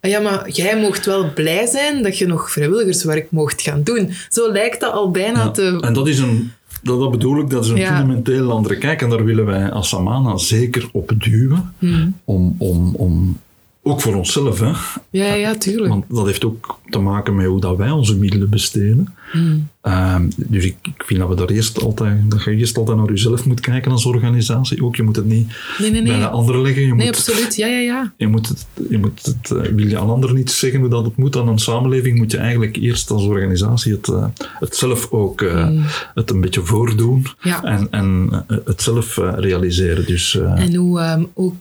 "Ah 0.00 0.10
Ja, 0.10 0.20
maar 0.20 0.50
jij 0.50 0.80
mocht 0.80 1.06
wel 1.06 1.32
blij 1.34 1.66
zijn 1.66 2.02
dat 2.02 2.18
je 2.18 2.26
nog 2.26 2.50
vrijwilligerswerk 2.50 3.30
mocht 3.30 3.62
gaan 3.62 3.82
doen. 3.82 4.10
Zo 4.28 4.52
lijkt 4.52 4.80
dat 4.80 4.92
al 4.92 5.10
bijna 5.10 5.38
Ja, 5.42 5.50
te... 5.50 5.78
En 5.80 5.92
dat 5.92 6.08
is 6.08 6.18
een, 6.18 6.52
dat, 6.82 7.00
dat 7.00 7.10
bedoel 7.10 7.40
ik, 7.40 7.50
dat 7.50 7.64
is 7.64 7.70
een 7.70 7.76
Ja. 7.76 7.86
fundamenteel 7.96 8.50
andere 8.50 8.78
kijk. 8.78 9.02
En 9.02 9.10
daar 9.10 9.24
willen 9.24 9.44
wij 9.44 9.70
als 9.70 9.88
Samana 9.88 10.36
zeker 10.36 10.88
op 10.92 11.12
duwen. 11.18 11.74
Hmm. 11.78 12.16
Om, 12.24 12.54
om, 12.58 12.94
om, 12.94 13.38
ook 13.84 14.00
voor 14.00 14.14
onszelf, 14.14 14.60
hè. 14.60 14.72
Ja, 15.10 15.34
ja, 15.34 15.54
tuurlijk. 15.54 15.88
Want 15.88 16.04
dat 16.08 16.26
heeft 16.26 16.44
ook 16.44 16.78
te 16.90 16.98
maken 16.98 17.36
met 17.36 17.46
hoe 17.46 17.60
dat 17.60 17.76
wij 17.76 17.90
onze 17.90 18.16
middelen 18.16 18.50
besteden. 18.50 19.14
Hmm. 19.32 19.68
Ehm, 19.80 20.30
dus 20.36 20.64
ik, 20.64 20.76
ik 20.82 21.02
vind 21.06 21.20
dat 21.20 21.28
we 21.28 21.34
daar 21.34 21.48
eerst 21.48 21.82
altijd, 21.82 22.30
dat 22.30 22.42
je 22.44 22.50
eerst 22.50 22.76
altijd 22.76 22.96
naar 22.96 23.08
jezelf 23.08 23.46
moet 23.46 23.60
kijken 23.60 23.90
als 23.90 24.04
organisatie. 24.04 24.84
Ook, 24.84 24.96
je 24.96 25.02
moet 25.02 25.16
het 25.16 25.24
niet 25.24 25.52
Nee, 25.78 25.90
nee, 25.90 26.02
bij 26.02 26.12
de 26.12 26.18
nee. 26.18 26.26
anderen 26.26 26.62
leggen. 26.62 26.82
Je 26.82 26.94
Nee, 26.94 27.06
moet, 27.06 27.16
absoluut. 27.16 27.56
Ja, 27.56 27.66
ja, 27.66 27.78
ja. 27.78 28.12
je 28.16 28.26
moet 28.26 28.48
het, 28.48 28.66
je 28.90 28.98
moet 28.98 29.26
het, 29.26 29.50
eh, 29.50 29.72
wil 29.72 29.86
je 29.86 29.98
aan 29.98 30.10
anderen 30.10 30.36
niet 30.36 30.50
zeggen 30.50 30.80
hoe 30.80 30.88
dat 30.88 31.04
het 31.04 31.16
moet 31.16 31.36
aan 31.36 31.48
een 31.48 31.58
samenleving, 31.58 32.18
moet 32.18 32.30
je 32.30 32.38
eigenlijk 32.38 32.76
eerst 32.76 33.10
als 33.10 33.24
organisatie 33.24 33.92
het, 33.92 34.08
eh, 34.08 34.26
het 34.38 34.76
zelf 34.76 35.10
ook 35.10 35.42
eh, 35.42 35.68
het 36.14 36.30
een 36.30 36.40
beetje 36.40 36.64
voordoen. 36.64 37.26
Ja. 37.40 37.62
en, 37.62 37.88
en 37.90 38.44
het 38.64 38.82
zelf 38.82 39.16
realiseren. 39.16 40.06
Dus 40.06 40.34
En 40.54 40.74
hoe, 40.74 41.00
ehm, 41.00 41.24
hoe, 41.32 41.52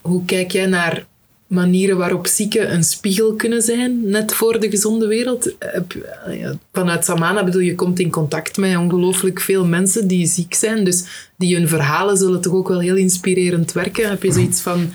hoe 0.00 0.24
kijk 0.24 0.50
jij 0.50 0.66
naar 0.66 1.06
manieren 1.46 1.96
waarop 1.96 2.26
zieken 2.26 2.72
een 2.72 2.84
spiegel 2.84 3.34
kunnen 3.34 3.62
zijn, 3.62 4.08
net 4.10 4.34
voor 4.34 4.60
de 4.60 4.70
gezonde 4.70 5.06
wereld? 5.06 5.58
Eh, 5.58 6.50
Vanuit 6.72 7.04
Samana 7.04 7.44
bedoel 7.44 7.60
je, 7.60 7.74
komt 7.74 7.98
in 8.00 8.10
contact 8.10 8.56
met 8.56 8.76
ongelooflijk 8.76 9.40
veel 9.40 9.64
mensen 9.66 10.06
die 10.08 10.26
ziek 10.26 10.54
zijn, 10.54 10.84
dus 10.84 11.04
die 11.36 11.56
hun 11.56 11.68
verhalen 11.68 12.16
zullen 12.16 12.40
toch 12.40 12.52
ook 12.52 12.68
wel 12.68 12.80
heel 12.80 12.96
inspirerend 12.96 13.72
werken. 13.72 14.08
Heb 14.08 14.22
je 14.22 14.32
zoiets 14.32 14.60
van, 14.60 14.92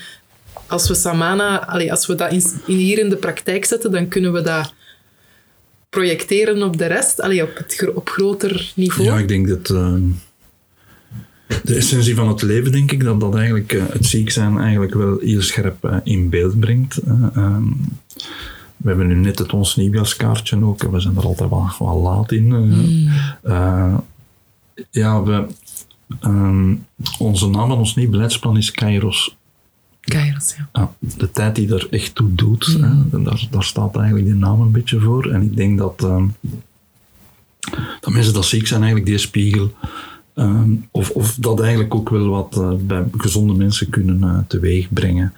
als 0.67 0.87
we 0.87 0.93
Samana, 0.93 1.67
allee, 1.67 1.91
als 1.91 2.07
we 2.07 2.15
dat 2.15 2.31
in, 2.31 2.43
in- 2.65 2.75
hier 2.77 2.99
in 2.99 3.09
de 3.09 3.15
praktijk 3.15 3.65
zetten, 3.65 3.91
dan 3.91 4.07
kunnen 4.07 4.33
we 4.33 4.41
dat 4.41 4.73
projecteren 5.89 6.63
op 6.63 6.77
de 6.77 6.85
rest, 6.85 7.21
allee, 7.21 7.43
op, 7.43 7.57
het, 7.57 7.89
op 7.93 8.09
groter 8.09 8.71
niveau? 8.75 9.09
Ja, 9.09 9.17
ik 9.17 9.27
denk 9.27 9.47
dat 9.47 9.69
eh, 9.69 9.93
de 11.63 11.75
essentie 11.75 12.15
van 12.15 12.27
het 12.27 12.41
leven, 12.41 12.71
denk 12.71 12.91
ik, 12.91 13.03
dat 13.03 13.19
dat 13.19 13.35
eigenlijk 13.35 13.73
eh, 13.73 13.83
het 13.87 14.05
ziek 14.05 14.29
zijn 14.29 14.57
eigenlijk 14.57 14.93
wel 14.93 15.17
heel 15.19 15.41
scherp 15.41 15.83
eh, 15.83 15.97
in 16.03 16.29
beeld 16.29 16.59
brengt. 16.59 16.97
eh. 16.97 17.13
Ehm, 17.35 17.63
we 18.77 18.87
hebben 18.87 19.07
nu 19.07 19.15
net 19.15 19.39
het 19.39 19.53
ons 19.53 19.75
nieuwjaarskaartje 19.75 20.63
ook. 20.63 20.83
en 20.83 20.91
We 20.91 20.99
zijn 20.99 21.15
er 21.17 21.23
altijd 21.23 21.49
wel, 21.49 21.69
wel 21.79 22.01
laat 22.01 22.31
in. 22.31 22.53
Eh, 23.43 23.97
ja, 24.91 25.23
we, 25.23 25.45
ehm, 26.19 26.75
onze 27.19 27.47
naam 27.49 27.67
van 27.67 27.77
ons 27.77 27.95
nieuw 27.95 28.09
beleidsplan 28.09 28.57
is 28.57 28.71
Kairos. 28.71 29.35
Kairos, 29.99 30.55
ja. 30.57 30.69
Ja, 30.73 30.93
de 30.99 31.31
tijd 31.31 31.55
die 31.55 31.73
er 31.73 31.87
echt 31.89 32.15
toe 32.15 32.35
doet, 32.35 32.65
hè, 32.65 33.17
en 33.17 33.23
daar, 33.23 33.47
daar 33.51 33.63
staat 33.63 33.95
eigenlijk 33.95 34.25
die 34.25 34.35
naam 34.35 34.61
een 34.61 34.71
beetje 34.71 34.99
voor. 34.99 35.31
En 35.31 35.41
ik 35.41 35.55
denk 35.55 35.77
dat, 35.77 36.03
ehm, 36.03 36.25
dat 37.99 38.13
mensen 38.13 38.33
dat 38.33 38.45
ziek 38.45 38.67
zijn, 38.67 38.81
eigenlijk 38.81 39.11
die 39.11 39.19
spiegel, 39.19 39.71
ehm, 40.33 40.71
of, 40.91 41.09
of 41.09 41.35
dat 41.35 41.59
eigenlijk 41.61 41.95
ook 41.95 42.09
wel 42.09 42.27
wat 42.27 42.57
eh, 42.57 42.73
bij 42.73 43.03
gezonde 43.17 43.53
mensen 43.53 43.89
kunnen 43.89 44.23
eh, 44.23 44.37
teweeg 44.47 44.87
brengen. 44.93 45.33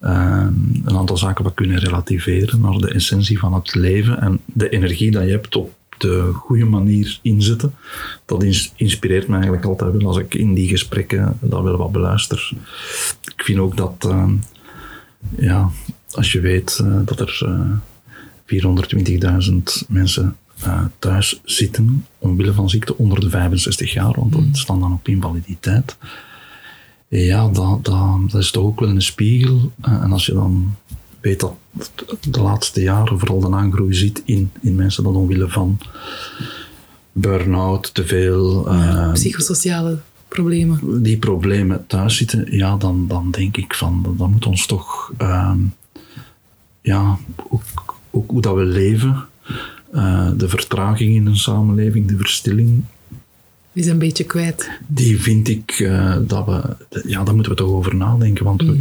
Ehm, 0.00 0.52
een 0.84 0.96
aantal 0.96 1.16
zaken 1.16 1.44
wat 1.44 1.54
kunnen 1.54 1.78
relativeren 1.78 2.60
naar 2.60 2.78
de 2.78 2.92
essentie 2.94 3.38
van 3.38 3.54
het 3.54 3.74
leven 3.74 4.20
en 4.20 4.40
de 4.44 4.68
energie 4.68 5.10
dat 5.10 5.24
je 5.24 5.30
hebt 5.30 5.56
op 5.56 5.72
de 5.98 6.30
goede 6.34 6.64
manier 6.64 7.18
inzetten. 7.22 7.74
Dat 8.24 8.42
ins- 8.42 8.72
inspireert 8.76 9.28
me 9.28 9.34
eigenlijk 9.34 9.64
altijd 9.64 9.92
wel 9.92 10.06
als 10.06 10.18
ik 10.18 10.34
in 10.34 10.54
die 10.54 10.68
gesprekken 10.68 11.38
dat 11.40 11.62
wel 11.62 11.76
wat 11.76 11.92
beluister. 11.92 12.52
Ik 13.36 13.42
vind 13.44 13.58
ook 13.58 13.76
dat, 13.76 13.94
ehm, 14.08 14.32
ja, 15.36 15.70
als 16.10 16.32
je 16.32 16.40
weet 16.40 16.78
eh, 16.84 16.98
dat 17.04 17.20
er 17.20 17.40
eh 17.44 17.70
420.000 18.48 19.84
mensen 19.88 20.36
eh, 20.62 20.84
thuis 20.98 21.40
zitten 21.44 22.06
omwille 22.18 22.52
van 22.52 22.70
ziekte 22.70 22.96
onder 22.96 23.20
de 23.20 23.30
65 23.30 23.92
jaar, 23.92 24.14
want 24.16 24.32
dat 24.32 24.42
staan 24.52 24.80
dan 24.80 24.92
op 24.92 25.08
invaliditeit. 25.08 25.96
Ja, 27.08 27.48
dat, 27.48 27.84
dat, 27.84 28.30
dat 28.30 28.40
is 28.40 28.50
toch 28.50 28.64
ook 28.64 28.80
wel 28.80 28.88
een 28.88 29.02
spiegel. 29.02 29.72
Eh, 29.80 29.92
en 30.02 30.12
als 30.12 30.26
je 30.26 30.32
dan 30.32 30.74
weet 31.20 31.40
dat 31.40 31.54
de 32.30 32.40
laatste 32.40 32.82
jaren 32.82 33.18
vooral 33.18 33.40
de 33.40 33.56
aangroei 33.56 33.94
ziet 33.94 34.22
in, 34.24 34.50
in 34.60 34.74
mensen 34.74 35.04
dat 35.04 35.14
omwille 35.14 35.48
van 35.48 35.78
burn-out, 37.12 37.94
te 37.94 38.06
veel, 38.06 38.68
eh, 38.68 39.12
Psychosociale 39.12 39.98
problemen. 40.28 41.02
die 41.02 41.18
problemen 41.18 41.86
thuis 41.86 42.16
zitten, 42.16 42.56
ja, 42.56 42.76
dan, 42.76 43.06
dan 43.08 43.30
denk 43.30 43.56
ik 43.56 43.74
van, 43.74 44.02
dat, 44.02 44.18
dat 44.18 44.28
moet 44.28 44.46
ons 44.46 44.66
toch, 44.66 45.12
ehm, 45.16 45.58
ja, 46.80 47.18
ook, 47.48 47.62
ook 48.10 48.30
hoe 48.30 48.40
dat 48.40 48.54
we 48.54 48.64
leven, 48.64 49.26
eh, 49.92 50.30
de 50.36 50.48
vertraging 50.48 51.14
in 51.14 51.26
een 51.26 51.36
samenleving, 51.36 52.08
de 52.08 52.16
verstilling, 52.16 52.84
is 53.72 53.86
een 53.86 53.98
beetje 53.98 54.24
kwijt. 54.24 54.70
die 54.86 55.20
vind 55.20 55.48
ik 55.48 55.70
eh, 55.70 56.16
dat 56.26 56.46
we, 56.46 56.62
ja, 57.06 57.24
daar 57.24 57.34
moeten 57.34 57.52
we 57.52 57.58
toch 57.58 57.70
over 57.70 57.94
nadenken, 57.94 58.44
want 58.44 58.62
we, 58.62 58.80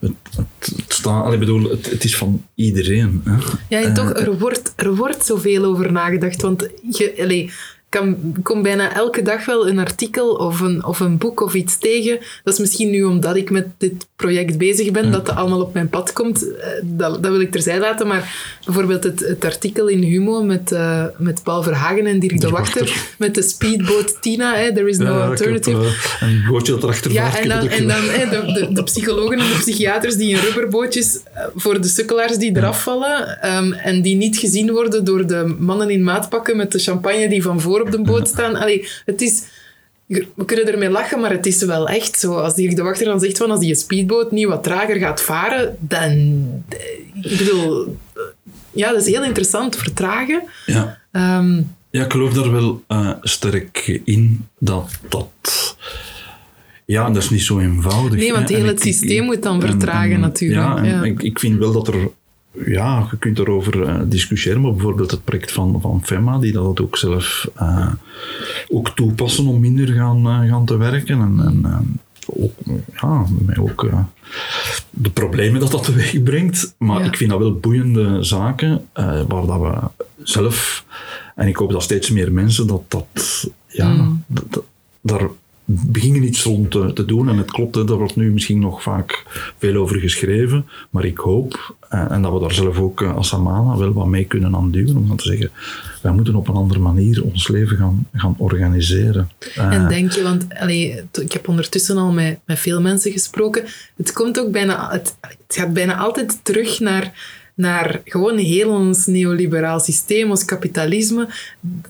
het, 0.00 0.12
het, 0.36 0.72
het, 0.76 0.92
staat, 0.92 1.32
ik 1.32 1.38
bedoel, 1.38 1.70
het, 1.70 1.90
het 1.90 2.04
is 2.04 2.16
van 2.16 2.44
iedereen. 2.54 3.20
Hè. 3.24 3.36
Ja, 3.68 3.82
en 3.82 3.94
toch, 3.94 4.10
er 4.10 4.38
wordt, 4.38 4.72
er 4.76 4.96
wordt 4.96 5.24
zoveel 5.24 5.64
over 5.64 5.92
nagedacht. 5.92 6.42
Want 6.42 6.68
je 6.90 7.14
allee, 7.18 7.50
kan, 7.88 8.16
kom 8.42 8.62
bijna 8.62 8.94
elke 8.94 9.22
dag 9.22 9.44
wel 9.44 9.68
een 9.68 9.78
artikel 9.78 10.28
of 10.34 10.60
een, 10.60 10.84
of 10.84 11.00
een 11.00 11.18
boek 11.18 11.40
of 11.40 11.54
iets 11.54 11.78
tegen. 11.78 12.18
Dat 12.44 12.54
is 12.54 12.60
misschien 12.60 12.90
nu 12.90 13.04
omdat 13.04 13.36
ik 13.36 13.50
met 13.50 13.66
dit 13.78 14.06
project 14.16 14.58
bezig 14.58 14.90
ben, 14.90 15.10
dat 15.12 15.26
dat 15.26 15.36
allemaal 15.36 15.60
op 15.60 15.74
mijn 15.74 15.88
pad 15.88 16.12
komt. 16.12 16.56
Eh, 16.56 16.68
Dat, 16.82 17.22
dat 17.22 17.30
wil 17.32 17.40
ik 17.40 17.50
terzijde 17.50 17.80
laten. 17.80 18.06
Maar 18.06 18.56
bijvoorbeeld 18.64 19.04
het, 19.04 19.20
het 19.20 19.44
artikel 19.44 19.86
in 19.88 20.02
Humo 20.02 20.42
met, 20.42 20.72
eh, 20.72 21.04
met 21.18 21.42
Paul 21.42 21.62
Verhagen 21.62 22.06
en 22.06 22.18
Dirk 22.18 22.40
de 22.40 22.48
Wachter, 22.48 22.92
met 23.18 23.34
de 23.34 23.42
speedboot 23.42 24.22
Tina, 24.22 24.54
hè, 24.54 24.72
There 24.74 24.88
is 24.88 24.98
no 24.98 25.04
Ja, 25.04 25.20
heb, 25.20 25.28
alternative. 25.30 25.78
eh, 26.20 26.28
een 26.28 26.44
bootje 26.48 26.72
dat 26.72 26.82
erachter 26.82 27.12
Ja, 27.12 27.30
vaart, 27.30 27.42
en 27.42 27.48
dan, 27.48 27.68
en 27.68 27.86
dan 27.88 28.02
hè, 28.02 28.28
de, 28.30 28.52
de, 28.52 28.72
de 28.72 28.82
psychologen 28.82 29.38
en 29.38 29.46
de 29.46 29.56
psychiaters 29.58 30.16
die 30.16 30.28
in 30.30 30.36
rubberbootjes 30.38 31.20
voor 31.56 31.80
de 31.80 31.88
sukkelaars 31.88 32.36
die 32.36 32.56
eraf 32.56 32.82
vallen 32.82 33.40
ehm, 33.42 33.72
en 33.72 34.02
die 34.02 34.16
niet 34.16 34.36
gezien 34.38 34.70
worden 34.70 35.04
door 35.04 35.26
de 35.26 35.54
mannen 35.58 35.90
in 35.90 36.02
maatpakken 36.04 36.56
met 36.56 36.72
de 36.72 36.78
champagne 36.78 37.28
die 37.28 37.42
van 37.42 37.60
voor 37.60 37.76
op 37.80 37.90
de 37.90 38.02
boot 38.02 38.28
staan. 38.28 38.56
Allee, 38.56 38.88
het 39.04 39.20
is... 39.20 39.42
We 40.06 40.44
kunnen 40.46 40.72
ermee 40.72 40.90
lachen, 40.90 41.20
maar 41.20 41.30
het 41.30 41.46
is 41.46 41.62
wel 41.64 41.88
echt 41.88 42.18
zo. 42.18 42.34
Als 42.34 42.54
Dirk 42.54 42.76
de 42.76 42.82
Wachter 42.82 43.06
dan 43.06 43.20
zegt 43.20 43.36
van 43.38 43.50
als 43.50 43.60
die 43.60 43.74
speedboot 43.74 44.30
niet 44.30 44.46
wat 44.46 44.62
trager 44.62 44.96
gaat 44.96 45.20
varen, 45.22 45.76
dan... 45.80 46.12
Ik 47.22 47.38
bedoel... 47.38 47.96
Ja, 48.72 48.92
dat 48.92 49.06
is 49.06 49.12
heel 49.12 49.24
interessant. 49.24 49.76
Vertragen. 49.76 50.42
Ja. 50.66 50.98
Ehm, 51.12 51.62
Ja, 51.90 52.04
ik 52.04 52.12
geloof 52.12 52.32
daar 52.32 52.52
wel 52.52 52.82
eh, 52.86 53.10
sterk 53.20 54.00
in 54.04 54.46
dat 54.58 54.90
dat. 55.08 55.76
Ja, 56.84 57.10
dat 57.10 57.22
is 57.22 57.30
niet 57.30 57.42
zo 57.42 57.58
eenvoudig. 57.58 58.18
Nee, 58.18 58.32
want 58.32 58.48
heel 58.48 58.64
het 58.64 58.80
systeem 58.80 59.24
moet 59.24 59.42
dan 59.42 59.60
vertragen 59.60 60.20
natuurlijk, 60.20 60.60
Ja, 60.60 60.76
en 60.76 60.84
ja. 60.84 61.02
Ik, 61.02 61.22
ik 61.22 61.38
vind 61.38 61.58
wel 61.58 61.72
dat 61.72 61.88
er. 61.88 62.10
Ja, 62.52 63.06
je 63.10 63.16
kunt 63.18 63.38
erover 63.38 63.82
eh, 63.82 64.00
discussiëren, 64.04 64.60
maar 64.60 64.72
bijvoorbeeld 64.72 65.10
het 65.10 65.24
project 65.24 65.52
van, 65.52 65.80
van 65.80 66.00
FEMA, 66.04 66.38
die 66.38 66.52
dat 66.52 66.80
ook 66.80 66.96
zelf 66.96 67.48
eh, 67.54 67.92
ook 68.68 68.88
toepassen 68.90 69.46
om 69.46 69.60
minder 69.60 69.88
gaan, 69.88 70.26
eh, 70.26 70.50
gaan 70.50 70.64
te 70.64 70.76
werken. 70.76 71.20
En, 71.20 71.40
en 71.44 72.00
ook, 72.26 72.52
ja, 73.00 73.24
met 73.46 73.58
ook 73.58 73.88
de 74.90 75.10
problemen 75.10 75.60
dat 75.60 75.70
dat 75.70 75.84
teweeg 75.84 76.22
brengt. 76.22 76.74
Maar 76.78 76.98
Ja. 77.00 77.04
ik 77.06 77.16
vind 77.16 77.30
dat 77.30 77.38
wel 77.38 77.54
boeiende 77.58 78.22
zaken, 78.22 78.88
waar 78.92 79.26
dat 79.46 79.60
we 79.60 80.04
zelf, 80.22 80.84
en 81.34 81.48
ik 81.48 81.56
hoop 81.56 81.70
dat 81.72 81.82
steeds 81.82 82.10
meer 82.10 82.32
mensen, 82.32 82.66
dat 82.66 82.82
dat, 82.88 83.50
ja, 83.66 83.88
Mm. 83.88 84.24
dat- 84.26 84.44
dat- 84.52 84.64
daar 85.00 85.28
beginnen 85.70 86.22
iets 86.22 86.42
rond 86.42 86.70
te, 86.70 87.04
doen. 87.04 87.28
En 87.28 87.36
het 87.36 87.50
klopt, 87.50 87.74
daar 87.74 87.96
wordt 87.96 88.16
nu 88.16 88.32
misschien 88.32 88.58
nog 88.58 88.82
vaak 88.82 89.24
veel 89.58 89.76
over 89.76 89.98
geschreven, 89.98 90.68
maar 90.90 91.04
ik 91.04 91.18
hoop, 91.18 91.76
eh, 91.88 92.10
en 92.10 92.22
dat 92.22 92.32
we 92.32 92.40
daar 92.40 92.52
zelf 92.52 92.78
ook 92.78 93.02
eh, 93.02 93.16
als 93.16 93.28
Samana 93.28 93.76
wel 93.76 93.92
wat 93.92 94.06
mee 94.06 94.24
kunnen 94.24 94.54
aan 94.54 94.70
duwen, 94.70 94.96
om 94.96 95.16
te 95.16 95.24
zeggen, 95.24 95.50
wij 96.02 96.12
moeten 96.12 96.34
op 96.34 96.48
een 96.48 96.54
andere 96.54 96.80
manier 96.80 97.24
ons 97.24 97.48
leven 97.48 97.76
gaan, 97.76 98.06
gaan 98.12 98.34
organiseren. 98.38 99.30
Eh, 99.54 99.72
En 99.72 99.88
denk 99.88 100.12
je, 100.12 100.22
want 100.22 100.46
ik 101.20 101.32
heb 101.32 101.48
ondertussen 101.48 101.96
al 101.96 102.12
met, 102.12 102.38
met 102.44 102.58
veel 102.58 102.80
mensen 102.80 103.12
gesproken, 103.12 103.64
het 103.96 104.12
komt 104.12 104.40
ook 104.40 104.52
bijna, 104.52 104.90
het, 104.90 105.16
het 105.20 105.56
gaat 105.56 105.72
bijna 105.72 105.96
altijd 105.96 106.40
terug 106.42 106.80
naar, 106.80 107.12
naar 107.58 108.00
gewoon 108.04 108.36
heel 108.36 108.70
ons 108.70 109.06
neoliberaal 109.06 109.80
systeem, 109.80 110.30
ons 110.30 110.44
kapitalisme, 110.44 111.28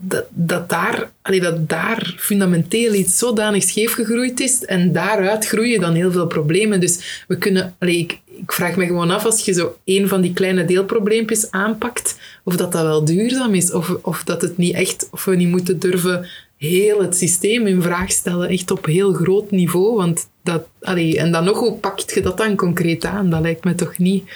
dat, 0.01 0.25
dat, 0.31 0.69
daar, 0.69 1.11
allee, 1.23 1.41
dat 1.41 1.69
daar 1.69 2.15
fundamenteel 2.19 2.95
iets 2.95 3.19
zodanig 3.19 3.63
scheef 3.63 3.93
gegroeid 3.93 4.41
is 4.41 4.65
en 4.65 4.93
daaruit 4.93 5.47
groeien 5.47 5.81
dan 5.81 5.95
heel 5.95 6.13
veel 6.13 6.27
problemen. 6.27 6.81
Dus 6.81 7.25
we 7.29 7.39
kunnen, 7.39 7.75
allee, 7.79 7.99
ik, 7.99 8.19
ik 8.25 8.53
vraag 8.53 8.77
me 8.77 8.87
gewoon 8.87 9.11
af, 9.11 9.25
als 9.25 9.45
je 9.45 9.53
zo 9.53 9.77
een 9.85 10.09
van 10.09 10.21
die 10.21 10.33
kleine 10.33 10.65
deelprobleempjes 10.65 11.51
aanpakt, 11.51 12.17
of 12.45 12.57
dat 12.57 12.73
dat 12.73 12.83
wel 12.83 13.05
duurzaam 13.05 13.55
is, 13.55 13.73
of, 13.73 13.97
of 14.03 14.25
dat 14.25 14.43
het 14.43 14.57
niet 14.57 14.75
echt, 14.75 15.09
of 15.11 15.25
we 15.25 15.37
niet 15.37 15.49
moeten 15.49 15.79
durven 15.79 16.27
heel 16.57 17.01
het 17.01 17.17
systeem 17.17 17.67
in 17.67 17.83
vraag 17.83 18.11
stellen, 18.11 18.49
echt 18.49 18.71
op 18.71 18.87
heel 18.87 19.13
groot 19.13 19.51
niveau. 19.51 19.97
Want 19.97 20.29
dat, 20.43 20.67
allee, 20.81 21.19
en 21.19 21.33
dan 21.33 21.45
nog, 21.45 21.59
hoe 21.59 21.75
pakt 21.75 22.15
je 22.15 22.21
dat 22.21 22.37
dan 22.39 22.57
concreet 22.57 23.05
aan? 23.05 23.31
Dat 23.31 23.41
lijkt 23.41 23.65
me 23.65 23.75
toch 23.75 23.99
niet... 23.99 24.31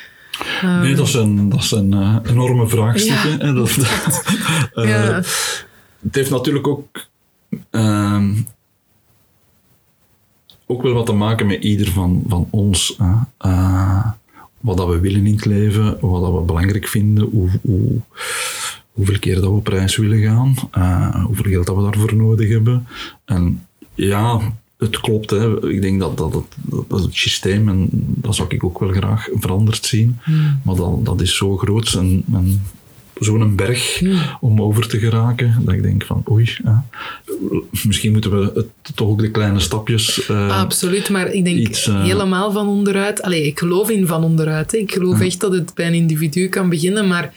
Nee, 0.62 0.94
dat 0.94 1.08
zijn, 1.08 1.48
dat 1.48 1.64
zijn 1.64 1.92
uh, 1.94 2.16
enorme 2.22 2.68
vraagstukken. 2.68 3.30
Ja, 3.30 3.38
en 3.38 3.54
dat, 3.54 3.76
uh, 3.76 3.86
ja. 4.88 5.22
Het 6.02 6.14
heeft 6.14 6.30
natuurlijk 6.30 6.66
ook, 6.66 7.06
ehm, 7.70 8.34
ook 10.66 10.82
wel 10.82 10.92
wat 10.92 11.06
te 11.06 11.12
maken 11.12 11.46
met 11.46 11.62
ieder 11.62 11.90
van, 11.90 12.24
van 12.28 12.48
ons. 12.50 12.96
wat 14.60 14.76
dat 14.76 14.88
we 14.88 15.00
willen 15.00 15.26
in 15.26 15.34
het 15.34 15.44
leven, 15.44 15.98
wat 16.00 16.22
dat 16.22 16.32
we 16.32 16.40
belangrijk 16.40 16.88
vinden, 16.88 17.24
hoe, 17.24 17.48
hoe, 17.62 18.00
hoeveel 18.92 19.18
keer 19.18 19.34
dat 19.34 19.44
we 19.44 19.50
op 19.50 19.66
reis 19.66 19.96
willen 19.96 20.20
gaan, 20.20 20.54
hoeveel 21.24 21.50
geld 21.50 21.66
dat 21.66 21.76
we 21.76 21.82
daarvoor 21.82 22.16
nodig 22.16 22.48
hebben. 22.48 22.86
En 23.24 23.66
ja, 23.94 24.40
het 24.82 25.00
klopt. 25.00 25.30
Hè. 25.30 25.70
Ik 25.70 25.82
denk 25.82 26.00
dat, 26.00 26.16
dat, 26.16 26.34
het, 26.34 26.44
dat 26.88 27.02
het 27.02 27.14
systeem, 27.14 27.68
en 27.68 27.88
dat 27.92 28.34
zou 28.34 28.48
ik 28.48 28.64
ook 28.64 28.78
wel 28.78 28.92
graag 28.92 29.28
veranderd 29.34 29.84
zien, 29.84 30.18
hmm. 30.22 30.60
maar 30.64 30.74
dat, 30.74 31.04
dat 31.04 31.20
is 31.20 31.36
zo 31.36 31.56
groot 31.56 31.92
en, 31.92 32.24
en 32.32 32.62
zo'n 33.18 33.56
berg 33.56 33.98
hmm. 33.98 34.18
om 34.40 34.62
over 34.62 34.88
te 34.88 34.98
geraken, 34.98 35.62
dat 35.64 35.74
ik 35.74 35.82
denk 35.82 36.04
van 36.04 36.24
oei, 36.30 36.56
misschien 37.86 38.12
moeten 38.12 38.40
we 38.40 38.50
het, 38.54 38.68
toch 38.94 39.08
ook 39.08 39.20
de 39.20 39.30
kleine 39.30 39.60
stapjes... 39.60 40.28
Uh, 40.28 40.60
Absoluut, 40.60 41.10
maar 41.10 41.32
ik 41.32 41.44
denk 41.44 41.58
iets, 41.58 41.86
uh, 41.86 42.02
helemaal 42.02 42.52
van 42.52 42.68
onderuit. 42.68 43.22
Allee, 43.22 43.46
ik 43.46 43.58
geloof 43.58 43.90
in 43.90 44.06
van 44.06 44.24
onderuit. 44.24 44.72
Hè. 44.72 44.78
Ik 44.78 44.92
geloof 44.92 45.20
echt 45.20 45.40
dat 45.40 45.52
het 45.52 45.74
bij 45.74 45.86
een 45.86 45.94
individu 45.94 46.48
kan 46.48 46.68
beginnen, 46.68 47.08
maar 47.08 47.34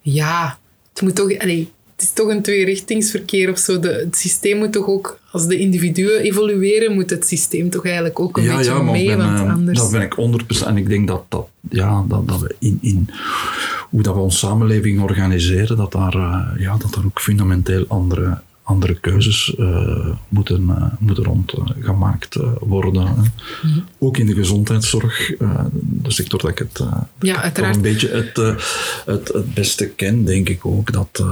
ja, 0.00 0.58
het 0.92 1.02
moet 1.02 1.14
toch... 1.14 1.38
Allee, 1.38 1.68
het 1.96 2.04
is 2.04 2.12
toch 2.12 2.28
een 2.28 2.42
tweerichtingsverkeer 2.42 3.50
of 3.50 3.58
zo. 3.58 3.80
De, 3.80 3.88
het 3.88 4.16
systeem 4.16 4.58
moet 4.58 4.72
toch 4.72 4.86
ook, 4.86 5.20
als 5.30 5.46
de 5.46 5.58
individuen 5.58 6.20
evolueren, 6.20 6.94
moet 6.94 7.10
het 7.10 7.26
systeem 7.26 7.70
toch 7.70 7.84
eigenlijk 7.84 8.20
ook 8.20 8.36
een 8.36 8.42
ja, 8.42 8.56
beetje 8.56 8.72
ja, 8.72 8.82
mee. 8.82 9.06
Ben, 9.06 9.18
want 9.18 9.50
anders... 9.50 9.78
Dat 9.78 9.90
ben 9.90 10.02
ik 10.02 10.16
100%. 10.62 10.66
En 10.66 10.76
ik 10.76 10.88
denk 10.88 11.08
dat, 11.08 11.24
dat, 11.28 11.48
ja, 11.70 12.04
dat, 12.08 12.28
dat 12.28 12.40
we 12.40 12.54
in, 12.58 12.78
in 12.80 13.08
hoe 13.90 14.02
dat 14.02 14.14
we 14.14 14.20
onze 14.20 14.38
samenleving 14.38 15.02
organiseren, 15.02 15.76
dat 15.76 15.92
daar, 15.92 16.16
uh, 16.16 16.46
ja, 16.58 16.76
dat 16.76 16.94
daar 16.94 17.04
ook 17.04 17.20
fundamenteel 17.20 17.84
andere 17.88 18.38
andere 18.66 18.94
keuzes 19.00 19.54
uh, 19.58 20.06
moeten, 20.28 20.62
uh, 20.68 20.84
moeten 20.98 21.24
rondgemaakt 21.24 22.36
uh, 22.36 22.48
worden. 22.60 23.02
Mm 23.02 23.30
-hmm. 23.60 23.84
Ook 23.98 24.16
in 24.16 24.26
de 24.26 24.34
gezondheidszorg, 24.34 25.36
de 25.80 26.10
sector 26.10 26.40
dat 26.40 26.50
ik 26.50 26.58
het 26.58 26.84
ja, 27.20 27.42
uiteraard. 27.42 27.76
een 27.76 27.82
beetje 27.82 28.08
het, 28.08 28.36
het, 29.06 29.28
het 29.32 29.54
beste 29.54 29.88
ken, 29.88 30.24
denk 30.24 30.48
ik 30.48 30.66
ook. 30.66 30.92
Dat, 30.92 31.24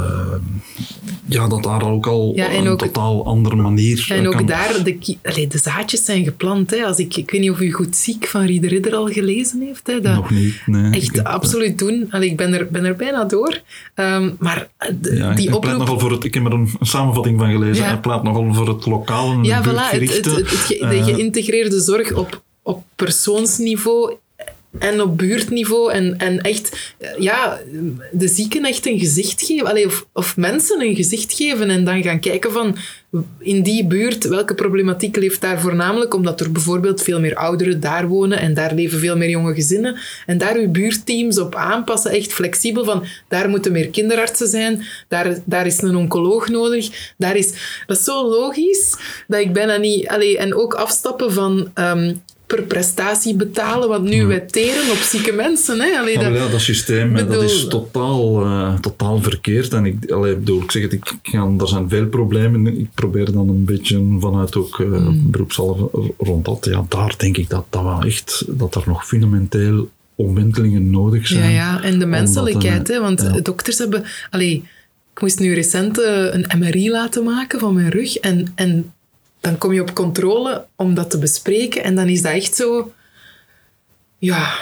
ja, 1.27 1.49
dat 1.49 1.63
daar 1.63 1.83
ook 1.83 2.07
al 2.07 2.33
ja, 2.35 2.53
een 2.53 2.69
ook, 2.69 2.79
totaal 2.79 3.27
andere 3.27 3.57
manier 3.57 4.07
En 4.09 4.29
ook 4.29 4.49
daar, 4.49 4.85
de, 4.85 5.17
allee, 5.23 5.47
de 5.47 5.59
zaadjes 5.59 6.05
zijn 6.05 6.25
geplant. 6.25 6.71
Hè. 6.71 6.85
Als 6.85 6.99
ik, 6.99 7.17
ik 7.17 7.31
weet 7.31 7.41
niet 7.41 7.51
of 7.51 7.61
u 7.61 7.73
Goed 7.73 7.97
Ziek 7.97 8.27
van 8.27 8.45
Rieder 8.45 8.71
Ridder 8.71 8.95
al 8.95 9.07
gelezen 9.07 9.61
heeft. 9.61 9.87
Hè. 9.87 10.01
Dat 10.01 10.15
Nog 10.15 10.31
niet, 10.31 10.63
nee. 10.67 10.93
Echt 10.93 11.17
heb, 11.17 11.27
absoluut 11.27 11.79
doen. 11.79 12.07
Allee, 12.11 12.31
ik 12.31 12.37
ben 12.37 12.53
er, 12.53 12.69
ben 12.71 12.85
er 12.85 12.97
bijna 12.97 13.25
door. 13.25 13.61
Um, 13.95 14.37
maar 14.39 14.69
de, 15.01 15.17
ja, 15.17 15.35
die 15.35 15.49
ik 15.49 15.55
oproep... 15.55 15.79
nogal 15.79 15.99
voor 15.99 16.13
het, 16.13 16.25
ik 16.25 16.35
heb 16.35 16.45
er 16.47 16.53
een, 16.53 16.71
een 16.81 16.87
samenvatting 16.87 17.24
van 17.25 17.51
gelezen. 17.51 17.85
Ja. 17.85 17.89
Hij 17.91 18.01
pleit 18.01 18.23
nogal 18.23 18.55
voor 18.55 18.69
het 18.69 18.87
lokale 18.87 19.43
Ja, 19.43 19.63
voilà. 19.63 19.99
Het, 19.99 20.15
het, 20.17 20.25
het, 20.25 20.49
ge, 20.49 20.87
de 20.91 21.03
geïntegreerde 21.03 21.81
zorg 21.81 22.13
op, 22.13 22.43
op 22.63 22.83
persoonsniveau 22.97 24.17
en 24.79 25.01
op 25.01 25.19
buurtniveau 25.19 25.93
en, 25.93 26.19
en 26.19 26.41
echt 26.41 26.95
ja, 27.19 27.61
de 28.13 28.29
zieken 28.29 28.65
echt 28.65 28.87
een 28.87 28.99
gezicht 28.99 29.43
geven. 29.43 29.87
Of, 29.87 30.07
of 30.13 30.37
mensen 30.37 30.81
een 30.81 30.95
gezicht 30.95 31.33
geven 31.33 31.71
en 31.71 31.85
dan 31.85 32.03
gaan 32.03 32.21
kijken 32.21 32.53
van 32.53 32.77
in 33.39 33.63
die 33.63 33.87
buurt, 33.87 34.25
welke 34.25 34.55
problematiek 34.55 35.17
leeft 35.17 35.41
daar 35.41 35.61
voornamelijk? 35.61 36.15
Omdat 36.15 36.41
er 36.41 36.53
bijvoorbeeld 36.53 37.03
veel 37.03 37.21
meer 37.21 37.37
ouderen 37.37 37.81
daar 37.81 38.09
wonen 38.09 38.39
en 38.39 38.55
daar 38.55 38.75
leven 38.75 38.99
veel 38.99 39.17
meer 39.17 39.29
jonge 39.29 39.55
gezinnen. 39.55 39.97
En 40.27 40.39
daar 40.39 40.57
uw 40.57 40.71
buurtteams 40.71 41.39
op 41.39 41.55
aanpassen, 41.55 42.11
echt 42.11 42.33
flexibel 42.33 42.85
van 42.85 43.05
daar 43.29 43.49
moeten 43.49 43.73
meer 43.73 43.91
kinderartsen 43.91 44.49
zijn, 44.49 44.85
daar, 45.09 45.39
daar 45.45 45.67
is 45.67 45.83
een 45.83 45.97
oncoloog 45.97 46.49
nodig. 46.49 47.13
Daar 47.19 47.37
is, 47.37 47.53
dat 47.87 47.99
is 47.99 48.05
zo 48.05 48.29
logisch 48.29 48.97
dat 49.27 49.41
ik 49.41 49.53
bijna 49.53 49.77
niet... 49.77 50.09
Allee, 50.09 50.39
en 50.39 50.55
ook 50.55 50.75
afstappen 50.75 51.33
van... 51.33 51.71
Um, 51.75 52.23
per 52.47 52.63
prestatie 52.63 53.35
betalen, 53.35 53.89
want 53.89 54.09
nu 54.09 54.27
wij 54.27 54.41
teren 54.41 54.91
op 54.91 54.97
zieke 54.97 55.33
mensen. 55.33 55.81
Hè? 55.81 55.99
Allee, 55.99 56.19
dat, 56.19 56.35
ja, 56.35 56.49
dat 56.49 56.61
systeem 56.61 57.13
bedoel, 57.13 57.33
dat 57.33 57.43
is 57.43 57.67
totaal, 57.69 58.47
uh, 58.47 58.75
totaal 58.75 59.23
verkeerd. 59.23 59.73
En 59.73 59.87
ik, 59.87 60.11
allee, 60.11 60.37
bedoel, 60.37 60.63
ik 60.63 60.71
zeg 60.71 60.83
het, 60.83 60.93
ik, 60.93 61.13
ja, 61.23 61.51
er 61.59 61.69
zijn 61.69 61.89
veel 61.89 62.07
problemen. 62.07 62.67
Ik 62.67 62.89
probeer 62.95 63.33
dan 63.33 63.49
een 63.49 63.65
beetje 63.65 64.17
vanuit 64.21 64.57
ook 64.57 64.79
uh, 64.79 64.87
mm. 64.87 65.31
beroepshalve 65.31 66.13
rond 66.19 66.45
dat. 66.45 66.65
Ja, 66.71 66.85
daar 66.89 67.15
denk 67.17 67.37
ik 67.37 67.49
dat 67.49 67.65
dat 67.71 67.83
wel 67.83 68.03
echt, 68.03 68.45
dat 68.49 68.75
er 68.75 68.83
nog 68.87 69.07
fundamenteel 69.07 69.91
omwentelingen 70.15 70.91
nodig 70.91 71.27
zijn. 71.27 71.43
Ja, 71.43 71.49
ja. 71.49 71.83
en 71.83 71.99
de 71.99 72.07
menselijkheid, 72.07 72.89
hè, 72.89 73.01
want 73.01 73.21
ja. 73.21 73.41
dokters 73.41 73.79
hebben... 73.79 74.05
Allee, 74.31 74.65
ik 75.15 75.21
moest 75.21 75.39
nu 75.39 75.55
recent 75.55 75.99
een 75.99 76.47
MRI 76.59 76.91
laten 76.91 77.25
maken 77.25 77.59
van 77.61 77.75
mijn 77.75 77.91
rug 77.91 78.17
en, 78.17 78.53
en 78.55 78.93
dan 79.45 79.59
kom 79.59 79.73
je 79.73 79.81
op 79.81 79.95
controle 79.95 80.67
om 80.77 80.95
dat 80.95 81.11
te 81.11 81.19
bespreken 81.19 81.83
en 81.83 81.95
dan 81.95 82.09
is 82.09 82.23
dat 82.23 82.33
echt 82.33 82.57
zo... 82.57 82.93
Ja, 84.19 84.55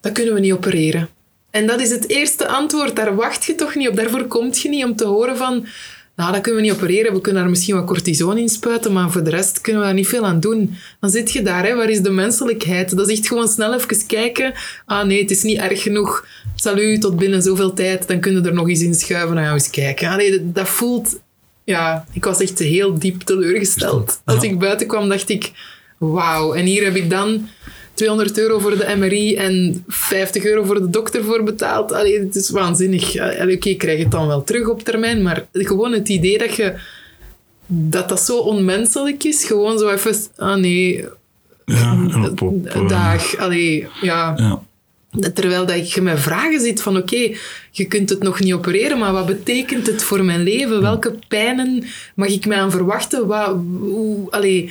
dat 0.00 0.12
kunnen 0.12 0.34
we 0.34 0.40
niet 0.40 0.52
opereren. 0.52 1.08
En 1.50 1.66
dat 1.66 1.80
is 1.80 1.90
het 1.90 2.08
eerste 2.08 2.48
antwoord. 2.48 2.96
Daar 2.96 3.16
wacht 3.16 3.44
je 3.44 3.54
toch 3.54 3.74
niet 3.74 3.88
op. 3.88 3.96
Daarvoor 3.96 4.26
komt 4.26 4.60
je 4.60 4.68
niet 4.68 4.84
om 4.84 4.96
te 4.96 5.04
horen 5.06 5.36
van... 5.36 5.66
Nou, 6.16 6.32
dat 6.32 6.40
kunnen 6.40 6.60
we 6.60 6.66
niet 6.66 6.76
opereren. 6.76 7.12
We 7.12 7.20
kunnen 7.20 7.42
daar 7.42 7.50
misschien 7.50 7.74
wat 7.74 7.86
cortison 7.86 8.38
in 8.38 8.48
spuiten, 8.48 8.92
maar 8.92 9.10
voor 9.10 9.24
de 9.24 9.30
rest 9.30 9.60
kunnen 9.60 9.80
we 9.80 9.86
daar 9.86 9.96
niet 9.96 10.08
veel 10.08 10.26
aan 10.26 10.40
doen. 10.40 10.74
Dan 11.00 11.10
zit 11.10 11.32
je 11.32 11.42
daar, 11.42 11.66
hè. 11.66 11.74
waar 11.74 11.90
is 11.90 12.00
de 12.00 12.10
menselijkheid? 12.10 12.96
Dat 12.96 13.08
is 13.08 13.18
echt 13.18 13.28
gewoon 13.28 13.48
snel 13.48 13.74
even 13.74 14.06
kijken. 14.06 14.52
Ah 14.86 15.06
nee, 15.06 15.20
het 15.20 15.30
is 15.30 15.42
niet 15.42 15.58
erg 15.58 15.82
genoeg. 15.82 16.26
Salut, 16.54 17.00
tot 17.00 17.16
binnen 17.16 17.42
zoveel 17.42 17.72
tijd. 17.72 18.08
Dan 18.08 18.20
kunnen 18.20 18.42
we 18.42 18.48
er 18.48 18.54
nog 18.54 18.68
eens 18.68 18.82
in 18.82 18.94
schuiven. 18.94 19.36
We 19.36 19.42
eens 19.42 19.70
kijken. 19.70 20.08
Ah 20.08 20.16
nee, 20.16 20.52
dat 20.52 20.68
voelt 20.68 21.20
ja, 21.70 22.04
ik 22.12 22.24
was 22.24 22.40
echt 22.40 22.58
heel 22.58 22.98
diep 22.98 23.22
teleurgesteld. 23.22 24.20
Als 24.24 24.42
ik 24.42 24.58
buiten 24.58 24.86
kwam, 24.86 25.08
dacht 25.08 25.28
ik, 25.28 25.52
wauw. 25.98 26.52
En 26.54 26.64
hier 26.64 26.84
heb 26.84 26.96
ik 26.96 27.10
dan 27.10 27.48
200 27.94 28.38
euro 28.38 28.58
voor 28.58 28.78
de 28.78 28.94
MRI 28.98 29.36
en 29.36 29.84
50 29.88 30.44
euro 30.44 30.64
voor 30.64 30.80
de 30.80 30.90
dokter 30.90 31.24
voor 31.24 31.42
betaald. 31.42 31.92
Allee, 31.92 32.20
het 32.20 32.36
is 32.36 32.50
waanzinnig. 32.50 33.14
Oké, 33.14 33.42
okay, 33.42 33.56
ik 33.56 33.78
krijg 33.78 33.98
het 33.98 34.10
dan 34.10 34.26
wel 34.26 34.44
terug 34.44 34.68
op 34.68 34.82
termijn, 34.82 35.22
maar 35.22 35.46
gewoon 35.52 35.92
het 35.92 36.08
idee 36.08 36.38
dat 36.38 36.54
je 36.54 36.74
dat 37.66 38.08
dat 38.08 38.20
zo 38.20 38.38
onmenselijk 38.38 39.24
is, 39.24 39.44
gewoon 39.44 39.78
zo 39.78 39.88
even, 39.88 40.14
ah 40.36 40.56
nee, 40.56 41.04
ja, 41.64 41.98
op, 42.30 42.42
op, 42.42 42.88
dag, 42.88 43.36
allee, 43.36 43.86
ja. 44.00 44.34
ja. 44.36 44.62
Terwijl 45.34 45.66
dat 45.66 45.92
je 45.92 46.00
met 46.00 46.20
vragen 46.20 46.60
zit 46.60 46.82
van 46.82 46.96
oké, 46.96 47.34
je 47.70 47.84
kunt 47.84 48.10
het 48.10 48.22
nog 48.22 48.40
niet 48.40 48.52
opereren, 48.52 48.98
maar 48.98 49.12
wat 49.12 49.26
betekent 49.26 49.86
het 49.86 50.02
voor 50.02 50.24
mijn 50.24 50.42
leven? 50.42 50.80
Welke 50.80 51.14
pijnen 51.28 51.84
mag 52.14 52.28
ik 52.28 52.46
mij 52.46 52.58
aan 52.58 52.70
verwachten? 52.70 53.26
Wat, 53.26 53.56
hoe, 53.78 54.30
allee, 54.30 54.62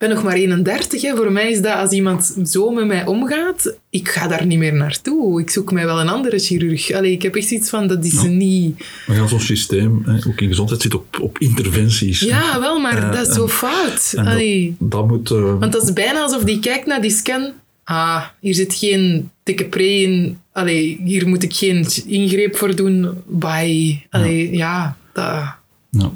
ik 0.00 0.06
ben 0.06 0.14
nog 0.14 0.22
maar 0.22 0.34
31. 0.34 1.02
Hè. 1.02 1.16
Voor 1.16 1.32
mij 1.32 1.50
is 1.50 1.60
dat 1.60 1.76
als 1.76 1.90
iemand 1.90 2.36
zo 2.44 2.70
met 2.70 2.86
mij 2.86 3.06
omgaat, 3.06 3.76
ik 3.90 4.08
ga 4.08 4.28
daar 4.28 4.46
niet 4.46 4.58
meer 4.58 4.74
naartoe. 4.74 5.40
Ik 5.40 5.50
zoek 5.50 5.72
mij 5.72 5.84
wel 5.86 6.00
een 6.00 6.08
andere 6.08 6.38
chirurg. 6.38 6.92
Allee, 6.92 7.12
ik 7.12 7.22
heb 7.22 7.36
echt 7.36 7.50
iets 7.50 7.70
van, 7.70 7.86
dat 7.86 8.04
is 8.04 8.22
niet... 8.22 8.84
Maar 9.06 9.16
ja, 9.16 9.26
zo'n 9.26 9.40
systeem, 9.40 10.02
hè, 10.04 10.14
ook 10.28 10.40
in 10.40 10.48
gezondheid, 10.48 10.82
zit 10.82 10.94
op, 10.94 11.20
op 11.20 11.38
interventies. 11.38 12.20
Ja, 12.20 12.60
wel, 12.60 12.80
maar 12.80 12.96
uh, 12.96 13.12
dat 13.12 13.28
is 13.28 13.34
zo 13.34 13.42
en, 13.42 13.48
fout. 13.48 14.12
En. 14.16 14.76
Dat, 14.78 14.90
dat 14.90 15.08
moet... 15.08 15.30
Uh, 15.30 15.58
Want 15.58 15.72
dat 15.72 15.82
is 15.82 15.92
bijna 15.92 16.20
alsof 16.20 16.44
die 16.44 16.58
kijkt 16.58 16.86
naar 16.86 17.00
die 17.00 17.10
scan 17.10 17.52
ah, 17.88 18.24
hier 18.40 18.54
zit 18.54 18.74
geen 18.74 19.30
dikke 19.42 19.64
pre 19.64 20.00
in. 20.00 20.38
Allee, 20.52 21.00
hier 21.04 21.28
moet 21.28 21.42
ik 21.42 21.52
geen 21.52 21.86
ingreep 22.06 22.56
voor 22.56 22.76
doen. 22.76 23.08
Bye. 23.26 24.02
Allee, 24.10 24.50
ja, 24.50 24.56
ja 24.56 24.96
dat... 25.12 25.56
Ja. 25.90 26.12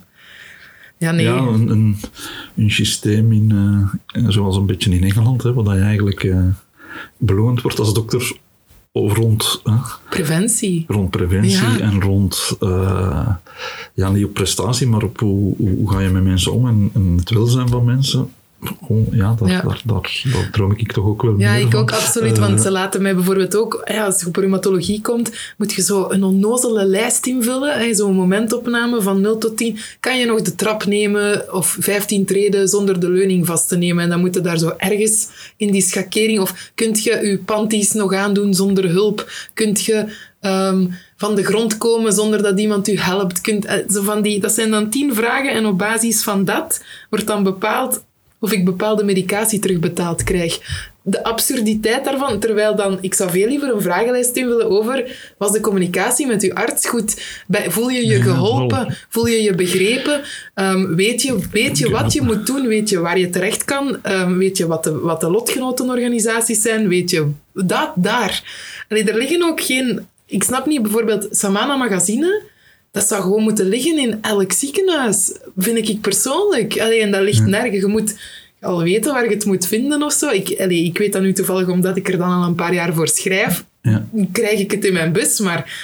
Ja, 0.99 1.11
nee. 1.13 1.25
Ja, 1.25 1.37
een, 1.37 1.69
een, 1.69 1.97
een 2.57 2.71
systeem 2.71 3.33
in, 3.33 3.51
uh, 4.15 4.29
zoals 4.29 4.57
een 4.57 4.67
beetje 4.67 4.91
in 4.91 5.05
Engeland, 5.05 5.43
hè, 5.43 5.53
waar 5.53 5.77
je 5.77 5.83
eigenlijk 5.83 6.23
uh, 6.23 6.45
beloond 7.17 7.63
wordt 7.63 7.79
als 7.79 7.95
dokter 7.95 8.37
rond... 8.93 9.61
Uh, 9.65 9.87
preventie. 10.11 10.85
Rond 10.89 11.11
preventie 11.11 11.51
Ja. 11.51 11.79
en 11.79 12.01
rond... 12.01 12.57
uh, 12.61 13.29
ja, 13.95 14.11
niet 14.11 14.25
op 14.25 14.33
prestatie, 14.33 14.87
maar 14.87 15.03
op 15.03 15.21
hoe, 15.21 15.55
hoe 15.57 15.91
ga 15.91 16.01
je 16.01 16.09
met 16.09 16.23
mensen 16.23 16.53
om 16.53 16.69
en, 16.69 16.91
en 16.95 17.17
het 17.17 17.31
welzijn 17.31 17.69
van 17.69 17.85
mensen. 17.85 18.31
Oh, 18.89 19.15
ja, 19.15 19.35
daar, 19.39 19.49
Ja. 19.49 19.61
Daar, 19.61 19.81
daar, 19.85 20.23
daar 20.33 20.49
droom 20.53 20.73
ik 20.77 20.93
toch 20.93 21.05
ook 21.05 21.23
wel 21.23 21.39
Ja, 21.39 21.55
ik 21.55 21.71
van. 21.71 21.81
ook 21.81 21.93
absoluut. 21.93 22.39
Eh, 22.39 22.47
Want 22.47 22.61
ze 22.61 22.71
laten 22.71 23.03
mij 23.03 23.15
bijvoorbeeld 23.15 23.57
ook, 23.57 23.83
ja, 23.85 24.05
als 24.05 24.21
je 24.21 24.27
op 24.27 24.37
rheumatologie 24.37 25.01
komt, 25.01 25.31
moet 25.57 25.73
je 25.73 25.83
zo 25.83 26.07
een 26.11 26.23
onnozele 26.23 26.85
lijst 26.85 27.27
invullen. 27.27 27.95
Zo'n 27.97 28.15
momentopname 28.15 29.03
van 29.03 29.21
0 29.21 29.39
tot 29.39 29.57
10. 29.57 29.79
Kan 30.01 30.19
je 30.19 30.27
nog 30.27 30.43
de 30.43 30.55
trap 30.55 30.85
nemen 30.85 31.55
of 31.55 31.77
15 31.81 32.25
treden 32.25 32.69
zonder 32.69 33.01
de 33.01 33.11
leuning 33.11 33.47
vast 33.47 33.69
te 33.69 33.77
nemen? 33.77 34.05
En 34.05 34.11
dan 34.11 34.21
moet 34.21 34.35
je 34.35 34.41
daar 34.41 34.59
zo 34.59 34.73
ergens 34.77 35.29
in 35.57 35.71
die 35.71 35.83
schakering. 35.83 36.41
Of 36.41 36.71
kunt 36.75 37.03
je 37.03 37.11
je 37.23 37.39
panties 37.39 37.93
nog 37.93 38.15
aandoen 38.15 38.55
zonder 38.55 38.89
hulp? 38.91 39.31
Kunt 39.55 39.85
je 39.85 40.07
ehm, 40.41 40.87
van 41.17 41.35
de 41.35 41.45
grond 41.45 41.79
komen 41.79 42.13
zonder 42.13 42.43
dat 42.43 42.61
iemand 42.61 42.89
u 42.89 42.99
helpt? 42.99 43.41
Kunt, 43.41 43.65
eh, 43.65 43.77
zo 43.91 44.03
van 44.03 44.23
die, 44.23 44.41
dat 44.41 44.53
zijn 44.53 44.71
dan 44.71 44.91
10 44.91 45.15
vragen 45.15 45.53
en 45.53 45.67
op 45.67 45.79
basis 45.79 46.23
van 46.23 46.45
dat 46.45 46.85
wordt 47.11 47.27
dan 47.27 47.43
bepaald 47.43 48.05
of 48.43 48.53
ik 48.53 48.65
bepaalde 48.65 49.05
medicatie 49.05 49.59
terugbetaald 49.59 50.23
krijg. 50.25 50.61
De 51.05 51.25
absurditeit 51.25 52.05
daarvan, 52.05 52.39
terwijl 52.39 52.77
dan, 52.77 52.99
ik 53.01 53.15
zou 53.15 53.31
veel 53.31 53.49
liever 53.49 53.75
een 53.75 53.83
vragenlijst 53.83 54.37
invullen 54.37 54.71
over, 54.71 55.17
was 55.39 55.53
de 55.53 55.61
communicatie 55.61 56.27
met 56.27 56.43
uw 56.43 56.53
arts 56.55 56.89
goed? 56.89 57.23
Bij- 57.47 57.71
Voel 57.71 57.89
je 57.89 58.07
je 58.07 58.23
geholpen? 58.23 58.97
Voel 59.09 59.27
je 59.27 59.43
je 59.43 59.55
begrepen? 59.55 60.21
Ehm, 60.55 60.95
weet, 60.95 61.23
je, 61.23 61.39
weet 61.53 61.79
je 61.79 61.91
wat 61.91 62.13
je 62.13 62.23
moet 62.23 62.47
doen? 62.47 62.67
Weet 62.67 62.89
je 62.89 62.99
waar 63.01 63.19
je 63.19 63.31
terecht 63.31 63.65
kan? 63.65 64.03
Ehm, 64.03 64.37
weet 64.37 64.57
je 64.57 64.67
wat 64.67 64.85
de, 64.85 64.99
wat 64.99 65.21
de 65.21 65.31
lotgenotenorganisaties 65.31 66.63
zijn? 66.63 66.89
Weet 66.89 67.11
je 67.11 67.31
dat 67.55 67.93
daar? 67.97 68.43
Allee, 68.89 69.05
er 69.05 69.17
liggen 69.19 69.43
ook 69.43 69.61
geen... 69.61 70.07
Ik 70.27 70.43
snap 70.43 70.67
niet, 70.67 70.83
bijvoorbeeld 70.83 71.29
Samana 71.31 71.77
Magazine... 71.77 72.43
Dat 72.93 73.09
zou 73.09 73.23
gewoon 73.23 73.43
moeten 73.43 73.69
liggen 73.69 73.99
in 73.99 74.19
elk 74.23 74.53
ziekenhuis, 74.53 75.33
vind 75.57 75.89
ik 75.89 76.01
persoonlijk. 76.01 76.81
Allee, 76.81 77.01
en 77.01 77.11
dat 77.11 77.23
ligt 77.23 77.47
nergens. 77.47 77.81
Je 77.81 77.87
moet 77.87 78.15
al 78.61 78.83
weten 78.83 79.13
waar 79.13 79.25
je 79.25 79.31
het 79.35 79.45
moet 79.45 79.67
vinden 79.67 80.03
of 80.03 80.13
zo. 80.13 80.29
Ik, 80.31 80.61
allee, 80.61 80.85
ik 80.85 80.99
weet 80.99 81.13
dat 81.13 81.23
nu 81.23 81.33
toevallig 81.33 81.69
omdat 81.69 81.97
ik 81.97 82.09
er 82.09 82.19
dan 82.19 82.31
al 82.31 82.45
een 82.47 82.55
paar 82.55 82.75
jaar 82.75 82.95
voor 82.95 83.09
schrijf. 83.09 83.65
Ja. 83.83 84.07
Krijg 84.33 84.59
ik 84.61 84.71
het 84.71 84.85
in 84.85 84.93
mijn 84.93 85.13
bus, 85.13 85.39
maar 85.41 85.75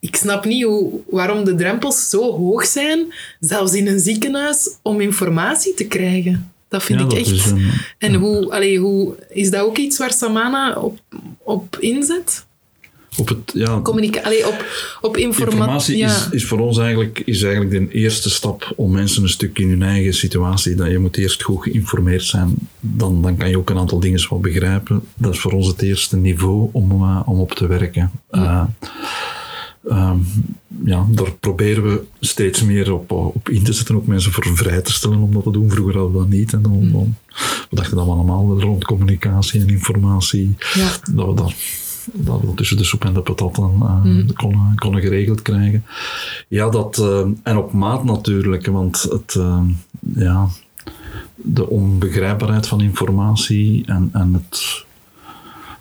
ik 0.00 0.16
snap 0.16 0.44
niet 0.44 0.64
hoe, 0.64 1.00
waarom 1.10 1.44
de 1.44 1.54
drempels 1.54 2.08
zo 2.08 2.36
hoog 2.36 2.66
zijn, 2.66 3.12
zelfs 3.40 3.72
in 3.72 3.86
een 3.86 4.00
ziekenhuis, 4.00 4.68
om 4.82 5.00
informatie 5.00 5.74
te 5.74 5.84
krijgen. 5.84 6.52
Dat 6.68 6.82
vind 6.82 6.98
Ja, 6.98 7.04
ik 7.04 7.10
dat 7.10 7.18
echt. 7.18 7.50
een- 7.50 7.70
en 7.98 8.14
hoe, 8.14 8.50
allee, 8.52 8.78
hoe, 8.78 9.14
is 9.30 9.50
dat 9.50 9.60
ook 9.62 9.76
iets 9.78 9.98
waar 9.98 10.12
Samana 10.12 10.74
op, 10.74 10.98
op 11.42 11.76
inzet? 11.80 12.44
Op 13.16 13.28
het, 13.28 13.38
ja, 13.54 13.80
Communica 13.80 14.20
allee, 14.20 14.46
op, 14.48 14.64
op 15.00 15.16
informa- 15.16 15.50
informatie 15.52 15.96
ja. 15.96 16.06
is, 16.06 16.28
is 16.30 16.44
voor 16.44 16.58
ons 16.58 16.78
eigenlijk, 16.78 17.22
is 17.24 17.42
eigenlijk 17.42 17.90
de 17.90 17.98
eerste 17.98 18.30
stap 18.30 18.72
om 18.76 18.92
mensen 18.92 19.22
een 19.22 19.28
stuk 19.28 19.58
in 19.58 19.68
hun 19.68 19.82
eigen 19.82 20.14
situatie, 20.14 20.74
dat 20.74 20.90
je 20.90 20.98
moet 20.98 21.16
eerst 21.16 21.42
goed 21.42 21.62
geïnformeerd 21.62 22.24
zijn, 22.24 22.54
dan, 22.80 23.22
dan 23.22 23.36
kan 23.36 23.48
je 23.48 23.58
ook 23.58 23.70
een 23.70 23.78
aantal 23.78 24.00
dingen 24.00 24.26
wel 24.30 24.40
begrijpen. 24.40 25.02
Dat 25.14 25.32
is 25.34 25.40
voor 25.40 25.52
ons 25.52 25.66
het 25.66 25.82
eerste 25.82 26.16
niveau 26.16 26.68
om, 26.72 26.90
eh, 26.90 27.20
om 27.24 27.38
op 27.40 27.52
te 27.52 27.66
werken. 27.66 28.10
Eh, 28.30 28.62
ehm, 29.88 30.18
ja, 30.84 31.06
daar 31.10 31.32
proberen 31.32 31.82
we 31.82 32.02
steeds 32.20 32.62
meer 32.62 32.92
op, 32.92 33.10
op 33.10 33.48
in 33.48 33.62
te 33.62 33.72
zetten, 33.72 33.94
ook 33.96 34.06
mensen 34.06 34.32
voor 34.32 34.46
vrij 34.56 34.80
te 34.80 34.92
stellen 34.92 35.18
om 35.18 35.32
dat 35.32 35.42
te 35.42 35.50
doen. 35.50 35.70
Vroeger 35.70 35.94
hadden 35.94 36.12
we 36.12 36.18
dat 36.18 36.28
niet. 36.28 36.52
En 36.52 36.62
dan, 36.62 36.88
dan- 36.92 37.16
we 37.70 37.76
dachten 37.76 37.96
dat 37.96 38.04
we 38.04 38.10
allemaal 38.10 38.60
rond 38.60 38.84
communicatie 38.84 39.60
en 39.60 39.68
informatie, 39.68 40.54
Ja. 40.74 40.90
dat 41.14 41.26
we 41.26 41.34
dat, 41.34 41.52
dat 42.12 42.40
we 42.40 42.54
tussen 42.54 42.76
de 42.76 42.84
soep 42.84 43.04
en 43.04 43.14
de 43.14 43.20
patat 43.20 43.58
eh, 43.58 44.04
konden, 44.34 44.72
konden 44.74 45.00
geregeld 45.00 45.42
krijgen. 45.42 45.84
Ja, 46.48 46.68
dat, 46.68 46.98
eh, 46.98 47.26
en 47.42 47.56
op 47.56 47.72
maat 47.72 48.04
natuurlijk, 48.04 48.66
want 48.66 49.02
het, 49.02 49.34
eh, 49.34 49.62
ja, 50.14 50.48
de 51.34 51.68
onbegrijpbaarheid 51.68 52.66
van 52.66 52.80
informatie 52.80 53.86
en, 53.86 54.08
en 54.12 54.34
het. 54.34 54.83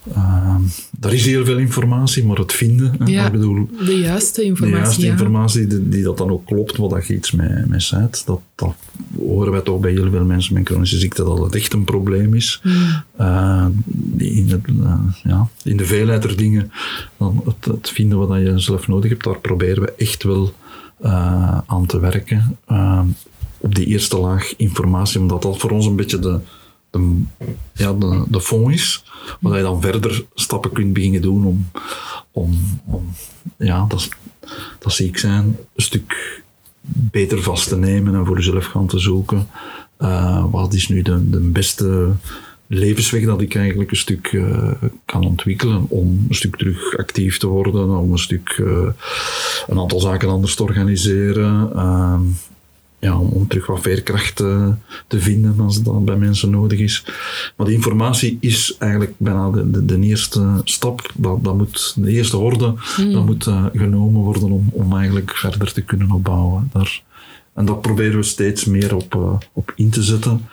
Uh, 0.08 0.56
er 1.02 1.14
is 1.14 1.26
heel 1.26 1.46
veel 1.46 1.58
informatie, 1.58 2.26
maar 2.26 2.38
het 2.38 2.54
vinden, 2.54 2.96
Ja, 3.06 3.26
ik 3.26 3.32
bedoel, 3.32 3.70
de 3.86 4.00
juiste 4.00 4.40
de 4.42 4.46
informatie. 4.48 4.82
juiste 4.84 5.06
ja. 5.06 5.12
informatie 5.12 5.68
die, 5.68 5.90
die 5.90 6.04
dat 6.04 6.18
dan 6.18 6.30
ook 6.30 6.46
klopt, 6.46 6.78
wat 6.78 6.90
dat 6.90 7.08
je 7.08 7.16
iets 7.16 7.32
mee, 7.32 7.66
mee 7.68 7.80
zet, 7.80 8.24
dat, 8.26 8.40
dat 8.56 8.76
horen 9.18 9.52
wij 9.52 9.62
toch 9.62 9.80
bij 9.80 9.92
heel 9.92 10.10
veel 10.10 10.26
mensen 10.26 10.54
met 10.54 10.68
chronische 10.68 10.98
ziekte 10.98 11.24
dat 11.24 11.40
het 11.40 11.56
echt 11.56 11.74
een 11.74 11.84
probleem 11.84 12.34
is. 12.34 12.62
Eh, 13.18 13.66
die 13.86 14.32
in, 14.32 14.50
het, 14.50 14.62
eh, 14.84 15.00
ja, 15.24 15.48
in 15.64 15.78
de 15.78 15.86
veelheid 15.86 16.22
der 16.22 16.38
dingen, 16.38 16.72
dan 17.18 17.42
het, 17.46 17.66
het 17.74 17.90
vinden 17.90 18.18
wat 18.28 18.40
je 18.40 18.60
zelf 18.60 18.88
nodig 18.88 19.10
hebt, 19.10 19.24
daar 19.24 19.40
proberen 19.40 19.84
we 19.84 19.94
echt 19.98 20.24
wel 20.24 20.54
eh, 21.00 21.58
aan 21.66 21.86
te 21.86 22.00
werken. 22.00 22.58
Eh, 22.68 23.02
op 23.58 23.76
die 23.76 23.86
eerste 23.86 24.18
laag 24.18 24.54
informatie, 24.58 25.20
omdat 25.20 25.42
dat 25.42 25.58
voor 25.58 25.72
ons 25.72 25.86
een 25.86 25.96
beetje 25.96 26.20
de, 26.20 26.40
de, 26.94 27.22
ja, 27.74 27.94
de, 27.94 28.24
de 28.28 28.42
fond 28.42 28.74
is, 28.74 29.04
waar 29.40 29.58
je 29.58 29.64
dan 29.64 29.82
verder 29.82 30.26
stappen 30.34 30.72
kunt 30.72 30.94
beginnen 30.94 31.22
doen 31.22 31.46
om, 31.46 31.70
om, 32.32 32.80
om 32.86 33.14
ja, 33.58 33.86
dat, 33.88 34.10
dat 34.80 34.94
ziek 34.94 35.18
zijn 35.18 35.44
een 35.46 35.84
stuk 35.84 36.42
beter 36.86 37.44
vast 37.44 37.68
te 37.68 37.78
nemen 37.78 38.16
en 38.16 38.26
voor 38.26 38.38
jezelf 38.38 38.66
gaan 38.66 38.88
te 38.88 39.00
zoeken. 39.00 39.48
Eh, 39.98 40.46
wat 40.52 40.74
is 40.74 40.88
nu 40.88 41.02
de, 41.02 41.30
de 41.30 41.40
beste 41.40 42.12
levensweg 42.68 43.26
dat 43.26 43.42
ik 43.42 43.56
eigenlijk 43.56 43.92
een 43.92 43.98
stuk 43.98 44.28
eh, 44.28 44.72
kan 45.06 45.26
ontwikkelen 45.26 45.86
om 45.90 46.26
een 46.30 46.36
stuk 46.36 46.56
terug 46.56 46.98
actief 46.98 47.38
te 47.38 47.48
worden, 47.48 47.98
om 47.98 48.12
een 48.12 48.18
stuk 48.18 48.50
eh, 48.50 48.88
een 49.68 49.80
aantal 49.80 50.00
zaken 50.00 50.30
anders 50.30 50.56
te 50.56 50.64
organiseren. 50.64 51.72
Ja, 53.04 53.20
om, 53.20 53.28
om 53.28 53.48
terug 53.48 53.66
wat 53.66 53.82
veerkracht 53.82 54.40
eh, 54.40 54.68
te 55.08 55.20
vinden 55.20 55.60
als 55.60 55.82
dat 55.82 56.06
bij 56.06 56.16
mensen 56.16 56.50
nodig 56.50 56.80
is. 56.80 57.06
Maar 57.58 57.66
die 57.66 57.76
informatie 57.76 58.38
is 58.40 58.76
eigenlijk 58.80 59.14
bijna 59.18 59.50
de, 59.50 59.72
de, 59.72 59.86
de 59.86 60.00
eerste 60.00 60.62
stap. 60.64 61.12
Dat, 61.16 61.44
dat 61.44 61.58
moet, 61.58 61.94
de 61.98 62.12
eerste 62.12 62.38
horde 62.38 62.74
dat 63.12 63.26
moet 63.26 63.48
eh, 63.48 63.66
genomen 63.74 64.22
worden 64.22 64.52
om, 64.52 64.70
om 64.72 64.98
eigenlijk 64.98 65.32
verder 65.32 65.74
te 65.74 65.82
kunnen 65.82 66.12
opbouwen. 66.12 66.70
Daar, 66.74 67.04
en 67.54 67.66
daar 67.66 67.78
proberen 67.78 68.16
we 68.16 68.24
steeds 68.24 68.66
meer 68.66 68.96
op, 68.96 69.16
eh, 69.16 69.34
op 69.54 69.74
in 69.76 69.90
te 69.90 70.04
zetten. 70.04 70.48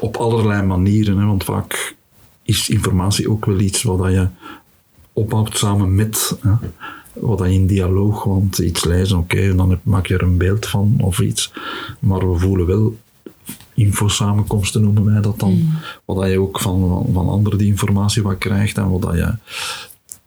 Op 0.00 0.16
allerlei 0.16 0.62
manieren, 0.62 1.18
hè, 1.18 1.24
want 1.26 1.44
vaak 1.44 1.94
is 2.42 2.68
informatie 2.68 3.30
ook 3.30 3.44
wel 3.44 3.58
iets 3.58 3.82
wat 3.82 3.98
dat 3.98 4.12
je 4.12 4.28
opbouwt 5.12 5.56
samen 5.56 5.94
met. 5.94 6.38
Hè, 6.42 6.52
wat 7.20 7.38
je 7.38 7.52
in 7.52 7.66
dialoog, 7.66 8.24
want 8.24 8.58
iets 8.58 8.84
lezen, 8.84 9.18
oké, 9.18 9.54
dan 9.54 9.70
heb- 9.70 9.80
maak 9.82 10.06
je 10.06 10.14
er 10.14 10.22
een 10.22 10.36
beeld 10.38 10.66
van 10.66 10.94
of 11.00 11.20
iets. 11.20 11.52
Maar 11.98 12.32
we 12.32 12.38
voelen 12.38 12.66
wel 12.66 12.96
infosamenkomsten 13.74 14.82
noemen 14.82 15.04
wij 15.04 15.20
dat 15.20 15.38
dan. 15.38 15.68
Wat 16.04 16.16
dat 16.16 16.30
je 16.30 16.40
ook 16.40 16.60
van, 16.60 17.06
van, 17.12 17.28
anderen 17.28 17.58
die 17.58 17.66
informatie 17.68 18.22
wat 18.22 18.38
krijgt 18.38 18.76
en 18.78 18.90
wat 18.90 19.02
dat 19.02 19.14
je 19.14 19.34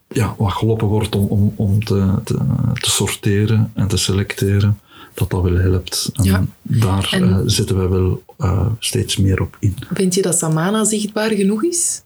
ja, 0.07 0.35
wat 0.37 0.51
geholpen 0.51 0.87
wordt 0.87 1.15
om, 1.15 1.25
om, 1.25 1.53
om 1.55 1.83
te, 1.83 2.13
te, 2.23 2.33
te 2.73 2.89
sorteren 2.89 3.71
en 3.73 3.87
te 3.87 3.97
selecteren, 3.97 4.79
dat 5.13 5.29
dat 5.29 5.41
wel 5.41 5.55
helpt. 5.55 6.09
En 6.13 6.23
Ja. 6.23 6.45
daar 6.61 7.07
En- 7.11 7.29
eh, 7.29 7.39
zetten 7.45 7.77
wij 7.77 7.87
wel 7.89 8.23
eh, 8.37 8.65
steeds 8.79 9.17
meer 9.17 9.41
op 9.41 9.57
in. 9.59 9.75
Vind 9.93 10.13
je 10.15 10.21
dat 10.21 10.37
Samana 10.37 10.83
zichtbaar 10.83 11.29
genoeg 11.31 11.63
is? 11.63 12.01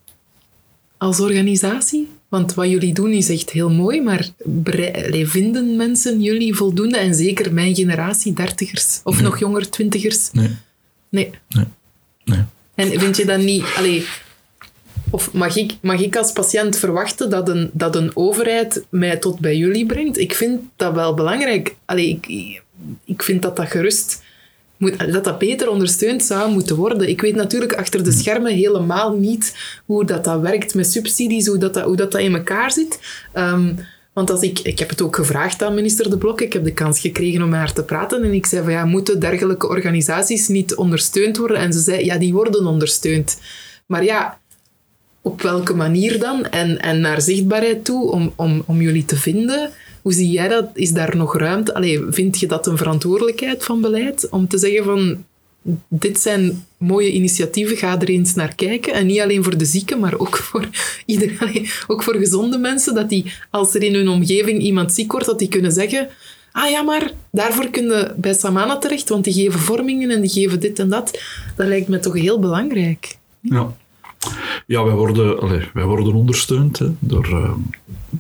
Als 0.98 1.20
organisatie? 1.20 2.10
Want 2.34 2.54
wat 2.54 2.70
jullie 2.70 2.94
doen 2.94 3.12
is 3.12 3.30
echt 3.30 3.50
heel 3.50 3.70
mooi, 3.70 4.02
maar 4.02 4.30
vinden 5.24 5.76
mensen 5.76 6.22
jullie 6.22 6.56
voldoende? 6.56 6.98
En 6.98 7.16
zeker 7.16 7.54
mijn 7.54 7.76
generatie, 7.76 8.34
dertigers 8.34 9.00
of 9.04 9.22
nog 9.22 9.40
jonger, 9.40 9.70
twintigers? 9.70 10.32
Nee, 10.32 10.50
Nee. 11.10 11.30
nee, 11.50 11.66
nee. 12.24 12.44
En 12.76 13.00
vind 13.00 13.18
je 13.18 13.26
dat 13.26 13.40
niet... 13.40 13.64
Allee, 13.76 14.06
of 15.10 15.34
mag 15.34 15.56
ik, 15.56 15.74
mag 15.82 16.00
ik 16.00 16.16
als 16.16 16.32
patiënt 16.32 16.78
verwachten 16.78 17.30
dat 17.30 17.50
een, 17.50 17.70
dat 17.74 17.96
een 17.96 18.12
overheid 18.14 18.86
mij 18.90 19.18
tot 19.18 19.40
bij 19.40 19.58
jullie 19.58 19.86
brengt? 19.86 20.18
Ik 20.18 20.34
vind 20.34 20.62
dat 20.76 20.94
wel 20.94 21.14
belangrijk. 21.14 21.76
Allee, 21.86 22.10
ik, 22.10 22.62
ik 23.06 23.24
vind 23.24 23.42
dat 23.42 23.56
dat 23.56 23.68
gerust... 23.68 24.24
Moet, 24.78 25.12
dat 25.12 25.24
dat 25.24 25.38
beter 25.38 25.70
ondersteund 25.70 26.24
zou 26.24 26.52
moeten 26.52 26.76
worden. 26.76 27.10
Ik 27.10 27.22
weet 27.22 27.36
natuurlijk 27.36 27.74
achter 27.74 28.04
de 28.04 28.12
schermen 28.12 28.54
helemaal 28.54 29.14
niet 29.18 29.56
hoe 29.86 30.06
dat, 30.06 30.24
dat 30.24 30.42
werkt 30.42 30.74
met 30.74 30.92
subsidies, 30.92 31.48
hoe 31.48 31.58
dat, 31.58 31.74
dat, 31.74 31.84
hoe 31.84 31.96
dat, 31.96 32.12
dat 32.12 32.22
in 32.22 32.36
elkaar 32.36 32.72
zit. 32.72 33.00
Ehm, 33.34 33.74
want 34.14 34.30
als 34.30 34.42
ik, 34.42 34.60
ik 34.60 34.80
heb 34.80 34.90
het 34.90 35.02
ook 35.02 35.16
gevraagd 35.16 35.64
aan 35.64 35.74
minister 35.74 36.10
De 36.10 36.18
Blok, 36.18 36.42
ik 36.42 36.54
heb 36.54 36.64
de 36.64 36.74
kans 36.74 37.00
gekregen 37.00 37.42
om 37.42 37.50
met 37.50 37.60
haar 37.60 37.74
te 37.74 37.84
praten 37.84 38.24
en 38.24 38.34
ik 38.34 38.46
zei 38.46 38.64
van 38.64 38.72
ja, 38.72 38.86
moeten 38.86 39.20
dergelijke 39.20 39.68
organisaties 39.68 40.48
niet 40.48 40.76
ondersteund 40.76 41.38
worden? 41.38 41.58
En 41.58 41.74
ze 41.74 41.80
zei 41.80 42.06
ja, 42.06 42.18
die 42.18 42.34
worden 42.34 42.66
ondersteund. 42.66 43.40
Maar 43.86 44.04
ja, 44.04 44.40
op 45.22 45.42
welke 45.42 45.74
manier 45.74 46.20
dan? 46.20 46.46
En, 46.46 46.82
en 46.82 47.00
naar 47.00 47.22
zichtbaarheid 47.22 47.86
toe 47.86 48.12
om, 48.12 48.34
om, 48.36 48.64
om 48.66 48.82
jullie 48.82 49.06
te 49.06 49.16
vinden. 49.16 49.72
Hoe 50.04 50.14
zie 50.14 50.30
jij 50.30 50.48
dat? 50.48 50.70
Is 50.74 50.92
daar 50.92 51.16
nog 51.16 51.38
ruimte? 51.38 51.74
Allee, 51.74 52.02
vind 52.10 52.40
je 52.40 52.48
dat 52.48 52.68
een 52.68 52.78
verantwoordelijkheid 52.78 53.64
van 53.64 53.82
beleid? 53.82 54.30
Om 54.30 54.48
te 54.48 54.58
zeggen 54.58 54.84
van, 54.84 55.24
dit 55.88 56.20
zijn 56.20 56.66
mooie 56.78 57.12
initiatieven, 57.12 57.78
ga 57.78 58.00
er 58.00 58.10
eens 58.10 58.34
naar 58.34 58.56
kijken. 58.56 58.94
En 58.94 59.06
niet 59.06 59.20
alleen 59.20 59.44
voor 59.44 59.58
de 59.58 59.66
zieken, 59.66 60.00
maar 60.00 60.18
ook 60.18 60.38
voor 60.48 60.70
iedereen. 61.06 61.68
Ook 61.88 62.04
voor 62.04 62.16
gezonde 62.16 62.58
mensen, 62.58 62.96
dat 62.96 63.10
die, 63.10 63.34
als 63.50 63.76
er 63.76 63.84
in 63.84 63.94
hun 63.94 64.08
omgeving 64.08 64.62
iemand 64.62 64.94
ziek 64.94 65.12
wordt, 65.12 65.26
dat 65.26 65.40
die 65.40 65.48
kunnen 65.48 65.72
zeggen... 65.72 66.08
ah 66.52 66.70
ja, 66.70 66.82
maar 66.82 67.12
daarvoor 67.32 67.70
kun 67.70 67.84
je 67.84 68.14
bij 68.18 68.34
Samana 68.34 68.78
terecht, 68.78 69.10
want 69.10 69.24
die 69.24 69.34
geven 69.34 69.60
vormingen 69.60 70.10
en 70.10 70.22
die 70.22 70.30
geven 70.30 70.60
dit 70.60 70.80
en 70.80 70.90
dat. 70.90 71.20
Dat 71.56 71.68
lijkt 71.68 71.88
me 71.88 72.00
toch 72.00 72.14
heel 72.14 72.40
belangrijk. 72.40 73.18
Ja. 73.42 73.74
Ja, 74.68 74.84
wij 74.84 74.96
worden, 74.96 75.40
allez, 75.40 75.66
wij 75.74 75.86
worden 75.86 76.14
ondersteund 76.14 76.80
hè, 76.80 76.88
door, 77.00 77.30
uh, 77.30 77.54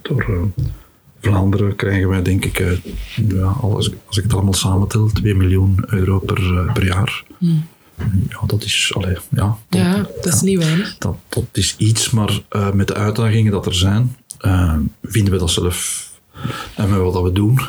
door 0.01 0.25
uh, 0.29 0.63
Vlaanderen. 1.23 1.75
Krijgen 1.75 2.09
wij, 2.09 2.21
denk 2.21 2.45
ik, 2.45 2.59
uh, 2.59 2.71
ja, 3.29 3.45
als, 3.45 3.91
als 4.07 4.17
ik 4.17 4.23
het 4.23 4.33
allemaal 4.33 4.53
samentel, 4.53 5.07
2 5.07 5.35
miljoen 5.35 5.83
euro 5.87 6.19
per, 6.19 6.71
per 6.73 6.85
jaar. 6.85 7.23
Hmm. 7.37 7.65
Ja, 8.29 8.39
dat 8.45 8.63
is, 8.63 8.91
allez, 8.95 9.19
ja, 9.29 9.57
dat, 9.69 9.81
ja, 9.81 10.07
dat 10.21 10.33
is 10.33 10.41
niet 10.41 10.57
weinig. 10.57 10.95
Dat, 10.97 11.15
dat 11.29 11.45
is 11.51 11.75
iets, 11.77 12.09
maar 12.09 12.41
met 12.73 12.87
de 12.87 12.93
uitdagingen 12.93 13.51
dat 13.51 13.65
er 13.65 13.73
zijn, 13.73 14.15
vinden 15.03 15.33
we 15.33 15.39
dat 15.39 15.51
zelf, 15.51 16.09
en 16.75 16.89
met 16.89 16.99
wat 16.99 17.21
we 17.21 17.31
doen, 17.31 17.59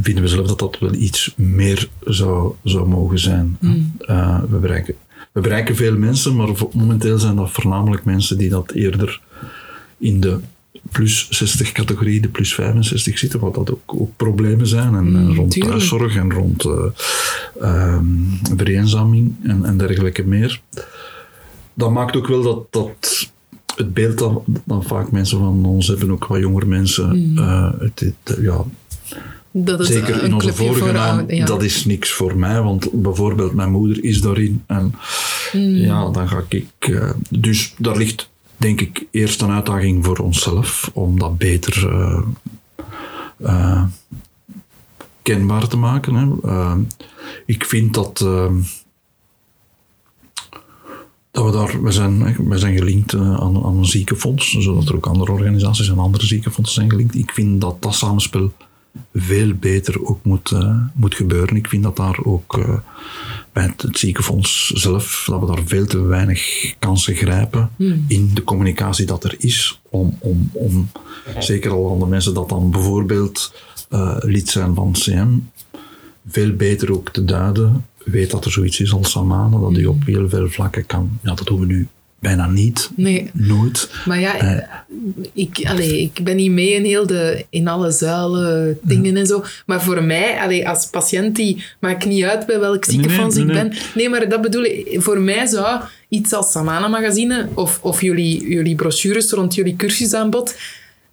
vinden 0.00 0.22
we 0.22 0.28
zelf 0.28 0.46
dat 0.46 0.58
dat 0.58 0.78
wel 0.78 0.94
iets 0.94 1.32
meer 1.36 1.88
zou, 2.04 2.54
zou 2.62 2.88
mogen 2.88 3.18
zijn. 3.18 3.56
Mm. 3.60 3.92
we 4.48 4.56
bereiken 4.60 4.94
we 5.36 5.42
bereiken 5.42 5.76
veel 5.76 5.98
mensen, 5.98 6.36
maar 6.36 6.48
momenteel 6.72 7.18
zijn 7.18 7.36
dat 7.36 7.50
voornamelijk 7.50 8.04
mensen 8.04 8.38
die 8.38 8.48
dat 8.48 8.72
eerder 8.72 9.20
in 9.98 10.20
de 10.20 10.40
plus 10.90 11.28
60 11.30 11.72
categorie, 11.72 12.20
de 12.20 12.28
plus 12.28 12.54
65 12.54 13.18
zitten, 13.18 13.40
wat 13.40 13.54
dat 13.54 13.70
ook, 13.70 13.80
ook 13.86 14.10
problemen 14.16 14.66
zijn. 14.66 14.94
En, 14.94 15.10
mm, 15.10 15.34
rond 15.34 15.60
thuiszorg 15.60 16.16
en 16.16 16.32
rond 16.32 16.64
uh, 16.64 16.84
um, 17.62 18.38
vereenzaming 18.56 19.34
en, 19.42 19.64
en 19.64 19.76
dergelijke 19.76 20.26
meer. 20.26 20.60
Dat 21.74 21.90
maakt 21.90 22.16
ook 22.16 22.26
wel 22.26 22.42
dat, 22.42 22.66
dat 22.70 23.30
het 23.76 23.94
beeld 23.94 24.18
dat, 24.18 24.42
dat 24.64 24.84
vaak 24.84 25.10
mensen 25.10 25.38
van 25.38 25.64
ons 25.64 25.86
hebben, 25.86 26.10
ook 26.10 26.26
wat 26.26 26.40
jongere 26.40 26.66
mensen, 26.66 27.08
mm. 27.08 27.38
uh, 27.38 27.70
het, 27.78 28.00
het, 28.00 28.38
ja, 28.40 28.64
dat 29.58 29.80
is 29.80 29.86
Zeker 29.86 30.22
in 30.22 30.34
onze 30.34 30.54
vorige 30.54 30.92
naam, 30.92 31.30
ja. 31.30 31.44
dat 31.44 31.62
is 31.62 31.84
niks 31.84 32.12
voor 32.12 32.36
mij, 32.36 32.62
want 32.62 32.88
bijvoorbeeld 32.92 33.54
mijn 33.54 33.70
moeder 33.70 34.04
is 34.04 34.20
daarin 34.20 34.62
en 34.66 34.94
mm. 35.52 35.60
ja, 35.60 36.10
dan 36.10 36.28
ga 36.28 36.42
ik. 36.48 36.66
Uh, 36.88 37.10
dus 37.28 37.74
daar 37.78 37.96
ligt 37.96 38.30
denk 38.56 38.80
ik 38.80 39.06
eerst 39.10 39.42
een 39.42 39.50
uitdaging 39.50 40.04
voor 40.04 40.18
onszelf 40.18 40.90
om 40.92 41.18
dat 41.18 41.38
beter 41.38 41.92
uh, 41.92 42.22
uh, 43.38 43.84
kenbaar 45.22 45.68
te 45.68 45.76
maken. 45.76 46.14
Hè. 46.14 46.76
ik 47.46 47.64
vind 47.64 47.94
dat. 47.94 48.18
dat 51.30 51.44
we 51.44 51.50
daar, 51.50 51.82
we 51.82 51.92
zijn, 51.92 52.48
we 52.48 52.58
zijn 52.58 52.76
gelinkt 52.76 53.14
aan, 53.14 53.64
aan 53.64 53.76
een 53.76 53.84
ziekenfonds, 53.84 54.50
zodat 54.50 54.88
er 54.88 54.96
ook 54.96 55.06
andere 55.06 55.32
organisaties 55.32 55.88
en 55.88 55.98
andere 55.98 56.26
ziekenfondsen 56.26 56.74
zijn 56.74 56.90
gelinkt. 56.90 57.14
Ik 57.14 57.30
vind 57.30 57.60
dat 57.60 57.82
dat 57.82 57.94
samenspel 57.94 58.52
veel 59.14 59.54
beter 59.54 60.04
ook 60.06 60.18
moet, 60.22 60.50
uh, 60.50 60.76
moet 60.94 61.14
gebeuren. 61.14 61.56
Ik 61.56 61.68
vind 61.68 61.82
dat 61.82 61.96
daar 61.96 62.18
ook 62.24 62.56
uh, 62.58 62.78
bij 63.52 63.62
het, 63.62 63.82
het, 63.82 63.98
ziekenfonds 63.98 64.70
zelf, 64.70 65.24
dat 65.26 65.40
we 65.40 65.46
daar 65.46 65.62
veel 65.64 65.86
te 65.86 66.00
weinig 66.00 66.74
kansen 66.78 67.14
grijpen 67.14 67.70
mm. 67.76 68.04
in 68.08 68.30
de 68.34 68.44
communicatie 68.44 69.06
dat 69.06 69.24
er 69.24 69.34
is. 69.38 69.80
Om, 69.90 70.16
om, 70.18 70.50
om 70.52 70.88
zeker 71.38 71.70
al 71.70 71.92
aan 71.92 71.98
de 71.98 72.06
mensen 72.06 72.34
dat 72.34 72.48
dan 72.48 72.70
bijvoorbeeld 72.70 73.54
uh, 73.90 74.16
lid 74.20 74.48
zijn 74.48 74.74
van 74.74 74.92
CM, 74.92 75.28
veel 76.28 76.52
beter 76.52 76.92
ook 76.92 77.10
te 77.10 77.24
duiden. 77.24 77.86
Weet 78.04 78.30
dat 78.30 78.44
er 78.44 78.52
zoiets 78.52 78.80
is 78.80 78.92
als 78.92 79.10
Samana, 79.10 79.58
dat 79.58 79.74
die 79.74 79.90
op 79.90 80.04
heel 80.04 80.28
veel 80.28 80.48
vlakken 80.48 80.86
kan. 80.86 81.18
Ja, 81.22 81.34
dat 81.34 81.46
doen 81.46 81.60
we 81.60 81.66
nu 81.66 81.88
bijna 82.26 82.46
niet. 82.46 82.90
Nee. 82.96 83.30
Nooit. 83.32 83.90
Maar 84.04 84.20
ja, 84.20 84.42
uh, 84.42 84.62
ik, 85.32 85.64
allee, 85.64 86.00
ik 86.00 86.24
ben 86.24 86.36
niet 86.36 86.50
mee 86.50 86.72
in 86.72 86.84
heel 86.84 87.06
de, 87.06 87.44
in 87.50 87.68
alle 87.68 87.90
zuilen 87.90 88.78
dingen 88.82 89.12
ja. 89.12 89.20
en 89.20 89.26
zo. 89.26 89.44
Maar 89.66 89.82
voor 89.82 90.02
mij, 90.02 90.38
allee, 90.40 90.68
als 90.68 90.86
patiënt, 90.86 91.36
die 91.36 91.64
maakt 91.80 92.04
niet 92.04 92.24
uit 92.24 92.46
bij 92.46 92.60
welk 92.60 92.84
ziekenfonds 92.84 93.36
nee, 93.36 93.44
nee, 93.44 93.56
ik 93.56 93.62
ben. 93.62 93.78
Nee, 93.94 94.08
maar 94.08 94.28
dat 94.28 94.40
bedoel 94.40 94.64
ik. 94.64 94.96
Voor 95.02 95.20
mij 95.20 95.46
zou 95.46 95.80
iets 96.08 96.32
als 96.32 96.50
Samana 96.50 96.88
Magazine 96.88 97.48
of, 97.54 97.78
of 97.82 98.00
jullie, 98.00 98.48
jullie 98.48 98.74
brochures 98.74 99.30
rond 99.30 99.54
jullie 99.54 99.76
cursusaanbod 99.76 100.54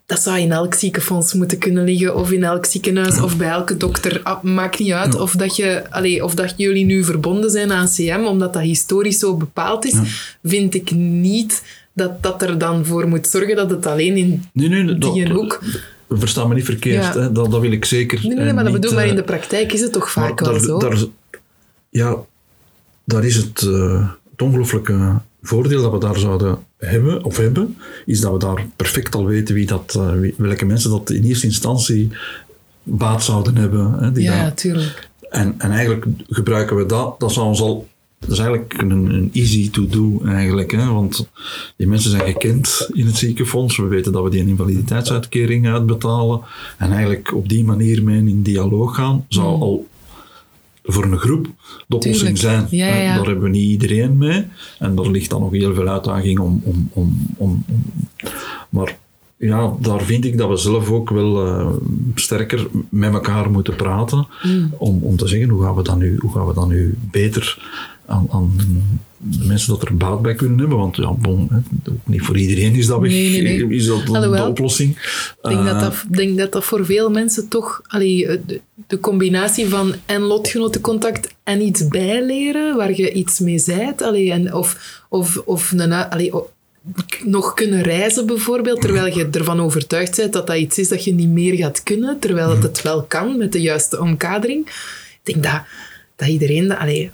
dat 0.06 0.22
zou 0.22 0.40
in 0.40 0.52
elk 0.52 0.74
ziekenfonds 0.74 1.34
moeten 1.34 1.58
kunnen 1.58 1.84
liggen, 1.84 2.16
of 2.16 2.32
in 2.32 2.44
elk 2.44 2.66
ziekenhuis, 2.66 3.22
of 3.22 3.38
bij 3.38 3.50
elke 3.50 3.78
dokter. 3.78 4.20
Ah, 4.24 4.44
maakt 4.44 4.80
niet 4.80 4.92
uit 4.92 5.14
Ja. 5.14 5.20
of, 5.20 5.32
dat 5.36 5.56
je, 5.56 5.84
allee, 5.90 6.24
of 6.24 6.36
dat 6.36 6.54
jullie 6.58 6.86
nu 6.86 7.04
verbonden 7.04 7.50
zijn 7.50 7.72
aan 7.72 7.88
CM, 7.88 8.24
omdat 8.28 8.54
dat 8.54 8.62
historisch 8.62 9.20
zo 9.20 9.36
bepaald 9.38 9.86
is, 9.86 9.92
Ja. 9.94 10.04
vind 10.44 10.74
ik 10.76 10.92
niet 10.92 11.64
dat 11.94 12.24
dat 12.24 12.42
er 12.42 12.58
dan 12.58 12.86
voor 12.86 13.08
moet 13.08 13.28
zorgen 13.28 13.56
dat 13.56 13.70
het 13.70 13.86
alleen 13.86 14.18
in 14.18 14.44
Nee, 14.54 14.70
nee, 14.70 14.98
dat, 14.98 15.14
die 15.14 15.30
hoek... 15.30 15.62
Versta 16.10 16.46
me 16.48 16.54
niet 16.54 16.66
verkeerd, 16.66 17.04
Ja. 17.04 17.14
hè? 17.20 17.32
Dat, 17.32 17.52
dat 17.52 17.62
wil 17.62 17.72
ik 17.72 17.86
zeker. 17.86 18.20
Nee, 18.24 18.38
nee, 18.38 18.48
eh, 18.48 18.54
maar 18.54 18.64
dat 18.64 18.74
bedoel 18.74 18.94
maar 18.94 19.04
eh, 19.04 19.10
in 19.10 19.16
de 19.16 19.24
praktijk 19.24 19.74
is 19.74 19.82
het 19.82 19.92
toch 19.92 20.12
vaak 20.12 20.40
wel 20.40 20.52
daar- 20.52 20.62
zo? 20.62 20.78
daar- 20.80 21.04
ja, 21.90 22.16
daar 23.04 23.26
is 23.26 23.36
het, 23.36 23.62
eh, 23.62 24.00
het 24.00 24.23
ongelooflijke 24.44 25.20
voordeel 25.42 25.82
dat 25.82 25.92
we 25.92 25.98
daar 26.00 26.18
zouden 26.20 26.58
hebben, 26.78 27.24
of 27.24 27.38
hebben, 27.38 27.78
is 28.06 28.20
dat 28.22 28.32
we 28.32 28.38
daar 28.40 28.68
perfect 28.76 29.16
al 29.16 29.26
weten 29.26 29.56
wie 29.56 29.66
dat, 29.66 29.96
eh, 29.98 30.12
wie- 30.12 30.34
welke 30.38 30.66
mensen 30.66 30.90
dat 30.90 31.10
in 31.10 31.24
eerste 31.24 31.46
instantie 31.46 32.10
baat 32.84 33.24
zouden 33.24 33.56
hebben. 33.56 33.94
Hè, 34.00 34.12
die 34.12 34.24
ja, 34.24 34.44
dat- 34.44 34.58
tuurlijk. 34.58 35.10
en, 35.30 35.56
en 35.58 35.72
eigenlijk 35.72 36.06
gebruiken 36.30 36.76
we 36.76 36.86
dat, 36.86 37.20
dat 37.20 37.32
zou 37.32 37.46
ons 37.48 37.62
al, 37.62 37.88
dat 38.20 38.32
is 38.32 38.38
eigenlijk 38.40 38.74
een, 38.82 38.92
een 38.92 39.30
easy 39.34 39.70
to 39.72 39.88
do 39.88 40.22
eigenlijk, 40.26 40.72
hè? 40.72 40.86
want 40.86 41.30
die 41.78 41.88
mensen 41.88 42.12
zijn 42.12 42.24
gekend 42.32 42.90
in 42.94 43.06
het 43.06 43.16
ziekenfonds, 43.18 43.78
we 43.78 43.84
weten 43.88 44.12
dat 44.12 44.24
we 44.24 44.30
die 44.30 44.42
een 44.42 44.48
invaliditeitsuitkering 44.48 45.68
uitbetalen 45.68 46.42
en 46.78 46.92
eigenlijk 46.92 47.34
op 47.36 47.50
die 47.50 47.64
manier 47.64 48.04
mee 48.04 48.18
in 48.18 48.42
dialoog 48.44 48.96
gaan, 48.96 49.26
zou 49.28 49.56
Mm. 49.56 49.62
al 49.62 49.88
voor 50.84 51.04
een 51.04 51.18
groep 51.18 51.48
de 51.88 51.96
oplossing 51.96 52.38
zijn. 52.38 52.68
Ja, 52.70 52.88
ja. 52.88 53.16
Daar 53.16 53.26
hebben 53.26 53.44
we 53.44 53.50
niet 53.50 53.70
iedereen 53.70 54.18
mee 54.18 54.46
en 54.80 54.96
daar 54.96 55.10
ligt 55.10 55.30
dan 55.30 55.42
nog 55.42 55.52
heel 55.52 55.74
veel 55.74 55.88
uitdaging 55.88 56.40
om, 56.40 56.62
om, 56.64 56.90
om, 56.94 57.28
om, 57.38 57.64
om 57.68 57.86
maar 58.70 58.98
ja, 59.38 59.74
daar 59.80 60.02
vind 60.02 60.26
ik 60.26 60.38
dat 60.38 60.50
we 60.50 60.58
zelf 60.58 60.92
ook 60.92 61.10
wel 61.10 61.46
eh, 61.46 61.70
sterker 62.16 62.68
met 62.90 63.14
elkaar 63.14 63.52
moeten 63.52 63.76
praten. 63.76 64.28
Mm. 64.44 64.74
Om, 64.78 65.00
om 65.02 65.18
te 65.18 65.28
zeggen, 65.28 65.50
hoe 65.50 65.64
gaan 65.64 65.76
we 65.76 65.84
dat 65.84 65.98
nu, 65.98 66.18
hoe 66.20 66.32
gaan 66.32 66.48
we 66.48 66.54
dat 66.54 66.68
nu 66.68 66.98
beter 67.12 67.68
aan, 68.06 68.28
aan 68.32 68.52
mensen 69.44 69.70
dat 69.70 69.82
er 69.88 69.98
baat 69.98 70.22
bij 70.22 70.36
kunnen 70.36 70.60
hebben? 70.60 70.78
Want 70.78 70.96
ja, 70.96 71.12
bon, 71.12 71.50
niet 72.04 72.22
voor 72.22 72.38
iedereen 72.38 72.76
is 72.76 72.88
dat, 72.88 73.00
weg, 73.00 73.12
Nee, 73.12 73.42
nee, 73.42 73.66
nee. 73.66 73.78
Is 73.78 73.86
dat 73.86 74.06
de- 74.06 74.46
oplossing. 74.48 74.90
Ik 74.92 75.50
denk, 75.50 75.66
dat 75.66 75.76
Eh, 75.76 75.82
dat, 75.82 76.04
denk 76.10 76.38
dat 76.38 76.52
dat 76.52 76.64
voor 76.64 76.86
veel 76.86 77.10
mensen 77.10 77.48
toch... 77.48 77.82
Allee, 77.88 78.28
eh, 78.28 78.38
de, 78.46 78.62
de 78.88 79.00
combinatie 79.00 79.68
van 79.68 79.94
en 80.06 80.22
lotgenotencontact 80.22 81.34
en 81.44 81.62
iets 81.62 81.88
bijleren, 81.88 82.76
waar 82.78 82.96
je 82.96 83.12
iets 83.12 83.40
mee 83.40 83.60
zijt. 83.60 84.02
Allee, 84.02 84.32
en 84.32 84.54
of, 84.54 85.02
of, 85.10 85.38
of 85.46 85.72
een, 85.72 85.92
allee, 85.92 86.32
nog 87.24 87.54
kunnen 87.54 87.82
reizen 87.82 88.26
bijvoorbeeld, 88.26 88.82
terwijl 88.82 89.18
je 89.18 89.28
ervan 89.32 89.60
overtuigd 89.62 90.16
bent 90.16 90.34
dat 90.34 90.48
dat 90.48 90.58
iets 90.58 90.78
is 90.78 90.88
dat 90.90 91.04
je 91.04 91.14
niet 91.14 91.30
meer 91.30 91.56
gaat 91.56 91.84
kunnen, 91.84 92.20
terwijl 92.20 92.50
het 92.50 92.64
het 92.64 92.82
wel 92.82 93.04
kan 93.04 93.38
met 93.38 93.52
de 93.52 93.62
juiste 93.62 94.00
omkadering. 94.00 94.66
Ik 95.24 95.34
denk 95.34 95.44
dat, 95.44 95.62
dat 96.24 96.32
iedereen, 96.32 96.78
allee, 96.78 97.12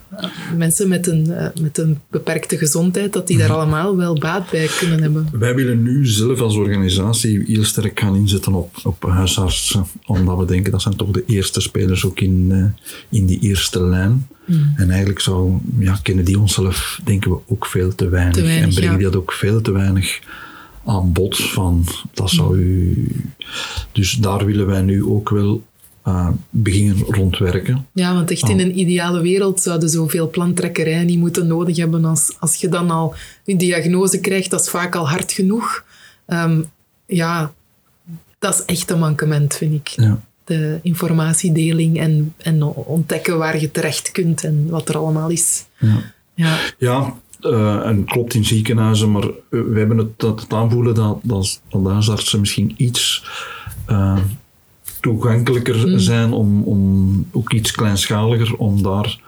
mensen 0.58 0.88
met 0.88 1.08
een, 1.08 1.32
eh, 1.32 1.48
met 1.62 1.78
een 1.78 2.00
beperkte 2.10 2.58
gezondheid, 2.58 3.14
dat 3.14 3.28
die 3.28 3.38
daar 3.38 3.52
allemaal 3.52 3.98
wel 3.98 4.20
baat 4.20 4.52
bij 4.52 4.70
kunnen 4.80 5.02
hebben. 5.02 5.28
Wij 5.32 5.56
willen 5.56 5.84
nu 5.84 6.08
zelf 6.08 6.40
als 6.40 6.56
organisatie 6.56 7.44
heel 7.48 7.64
sterk 7.64 8.00
gaan 8.00 8.16
inzetten 8.16 8.54
op, 8.54 8.76
op 8.84 9.04
huisartsen, 9.04 9.86
omdat 10.06 10.38
we 10.38 10.46
denken 10.46 10.72
dat 10.72 10.82
zijn 10.82 10.96
toch 10.96 11.12
de 11.12 11.24
eerste 11.26 11.62
spelers 11.62 12.06
ook 12.06 12.20
in, 12.20 12.48
eh, 12.52 12.90
in 13.20 13.26
die 13.26 13.40
eerste 13.40 13.84
lijn. 13.84 14.28
Hmm. 14.46 14.74
En 14.76 14.90
eigenlijk 14.90 15.20
zou, 15.20 15.58
ja, 15.80 16.00
kennen 16.04 16.26
die 16.26 16.40
onszelf, 16.40 17.00
denken 17.04 17.32
we 17.32 17.38
ook 17.48 17.66
veel 17.66 17.96
te 17.96 18.10
weinig. 18.10 18.36
Te 18.36 18.42
weinig, 18.42 18.68
en 18.68 18.74
brengen 18.74 18.92
ja. 18.92 18.98
die 18.98 19.06
dat 19.06 19.16
ook 19.16 19.32
veel 19.32 19.62
te 19.62 19.72
weinig 19.72 20.20
aan 20.86 21.14
bod 21.14 21.38
van, 21.38 21.86
dat 22.14 22.30
zou 22.30 22.58
u... 22.58 23.08
Dus 23.92 24.12
daar 24.12 24.46
willen 24.46 24.68
wij 24.68 24.82
nu 24.82 25.06
ook 25.06 25.30
wel 25.30 25.64
eh, 26.10 26.30
beginnen 26.50 26.98
rondwerken. 27.08 27.88
Ja, 27.94 28.14
want 28.14 28.32
echt 28.32 28.50
in 28.50 28.60
een 28.60 28.80
ideale 28.80 29.22
wereld 29.22 29.62
zouden 29.62 29.90
zoveel 29.90 30.30
plantrekkerij 30.30 31.04
niet 31.04 31.20
moeten 31.20 31.48
nodig 31.48 31.78
hebben. 31.78 32.06
Als, 32.06 32.36
als 32.40 32.56
je 32.56 32.70
dan 32.70 32.92
al 32.92 33.16
een 33.46 33.58
diagnose 33.58 34.20
krijgt, 34.20 34.50
dat 34.50 34.62
is 34.62 34.70
vaak 34.70 34.96
al 34.96 35.10
hard 35.10 35.32
genoeg. 35.32 35.84
Ehm, 36.26 36.62
ja, 37.06 37.54
dat 38.40 38.54
is 38.54 38.66
echt 38.66 38.92
een 38.92 39.00
mankement, 39.00 39.56
vind 39.56 39.74
ik. 39.74 39.88
Ja. 39.88 40.22
De 40.44 40.80
informatiedeling 40.82 42.00
en, 42.00 42.34
en 42.38 42.64
ontdekken 42.64 43.38
waar 43.38 43.60
je 43.60 43.72
terecht 43.72 44.12
kunt 44.12 44.44
en 44.44 44.68
wat 44.70 44.90
er 44.90 44.98
allemaal 44.98 45.30
is. 45.30 45.66
Ja. 45.78 46.14
Ja, 46.34 46.58
Ja, 46.78 47.16
eh, 47.42 47.86
en 47.86 48.06
klopt 48.06 48.34
in 48.34 48.46
ziekenhuizen, 48.46 49.12
maar 49.12 49.24
eh, 49.24 49.32
we 49.50 49.80
hebben 49.80 49.98
het, 49.98 50.20
dat 50.20 50.42
het 50.42 50.54
aanvoelen 50.54 50.96
dat, 50.96 51.20
dat, 51.24 51.62
dat 51.70 51.86
huisartsen 51.86 52.40
misschien 52.40 52.74
iets 52.78 53.24
toegankelijker 55.00 55.82
Hmm. 55.82 56.00
zijn, 56.00 56.32
om, 56.32 56.64
om 56.64 57.26
ook 57.32 57.54
iets 57.54 57.72
kleinschaliger, 57.72 58.56
om 58.56 58.84
daar 58.84 59.20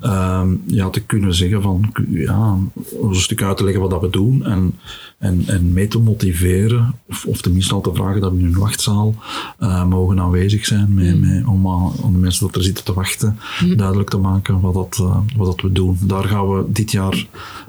ehm, 0.00 0.54
ja, 0.66 0.90
te 0.90 1.00
kunnen 1.00 1.34
zeggen 1.34 1.62
van, 1.62 1.92
ja, 2.08 2.56
een 3.02 3.14
stuk 3.14 3.42
uit 3.42 3.56
te 3.56 3.64
leggen 3.64 3.82
wat 3.82 3.90
dat 3.90 4.00
we 4.00 4.10
doen 4.10 4.44
en, 4.44 4.74
en, 5.18 5.42
en 5.46 5.72
mee 5.72 5.88
te 5.88 5.98
motiveren, 5.98 6.94
of, 7.08 7.24
of 7.24 7.40
tenminste 7.40 7.74
al 7.74 7.80
te 7.80 7.94
vragen 7.94 8.20
dat 8.20 8.32
we 8.32 8.38
in 8.38 8.44
een 8.44 8.58
wachtzaal 8.58 9.14
uh, 9.60 9.84
mogen 9.84 10.20
aanwezig 10.20 10.64
zijn, 10.64 10.94
mee, 10.94 11.14
Mm. 11.14 11.20
mee, 11.20 11.48
om 11.48 11.68
aan, 11.68 11.92
aan 12.04 12.12
de 12.12 12.18
mensen 12.18 12.46
dat 12.46 12.56
er 12.56 12.62
zitten 12.62 12.84
te 12.84 12.94
wachten, 12.94 13.38
duidelijk 13.76 14.10
te 14.10 14.18
maken 14.18 14.60
wat 14.60 14.74
dat, 14.74 14.98
uh, 15.00 15.18
wat 15.36 15.46
dat 15.46 15.60
we 15.60 15.72
doen. 15.72 15.98
Daar 16.00 16.24
gaan 16.24 16.48
we 16.48 16.64
dit 16.68 16.90
jaar 16.90 17.26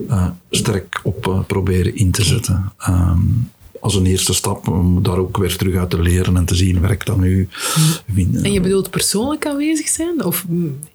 uh, 0.09 0.27
sterk 0.49 0.99
op 1.03 1.43
proberen 1.47 1.95
in 1.95 2.11
te 2.11 2.23
zetten. 2.23 2.71
Um, 2.89 3.49
als 3.79 3.95
een 3.95 4.05
eerste 4.05 4.33
stap 4.33 4.67
om 4.67 5.03
daar 5.03 5.17
ook 5.17 5.37
weer 5.37 5.57
terug 5.57 5.75
uit 5.75 5.89
te 5.89 6.01
leren 6.01 6.37
en 6.37 6.45
te 6.45 6.55
zien, 6.55 6.81
werkt 6.81 7.05
dat 7.05 7.17
nu? 7.17 7.49
En 8.15 8.51
je 8.51 8.61
bedoelt 8.61 8.89
persoonlijk 8.89 9.45
aanwezig 9.45 9.87
zijn? 9.87 10.23
Of 10.23 10.45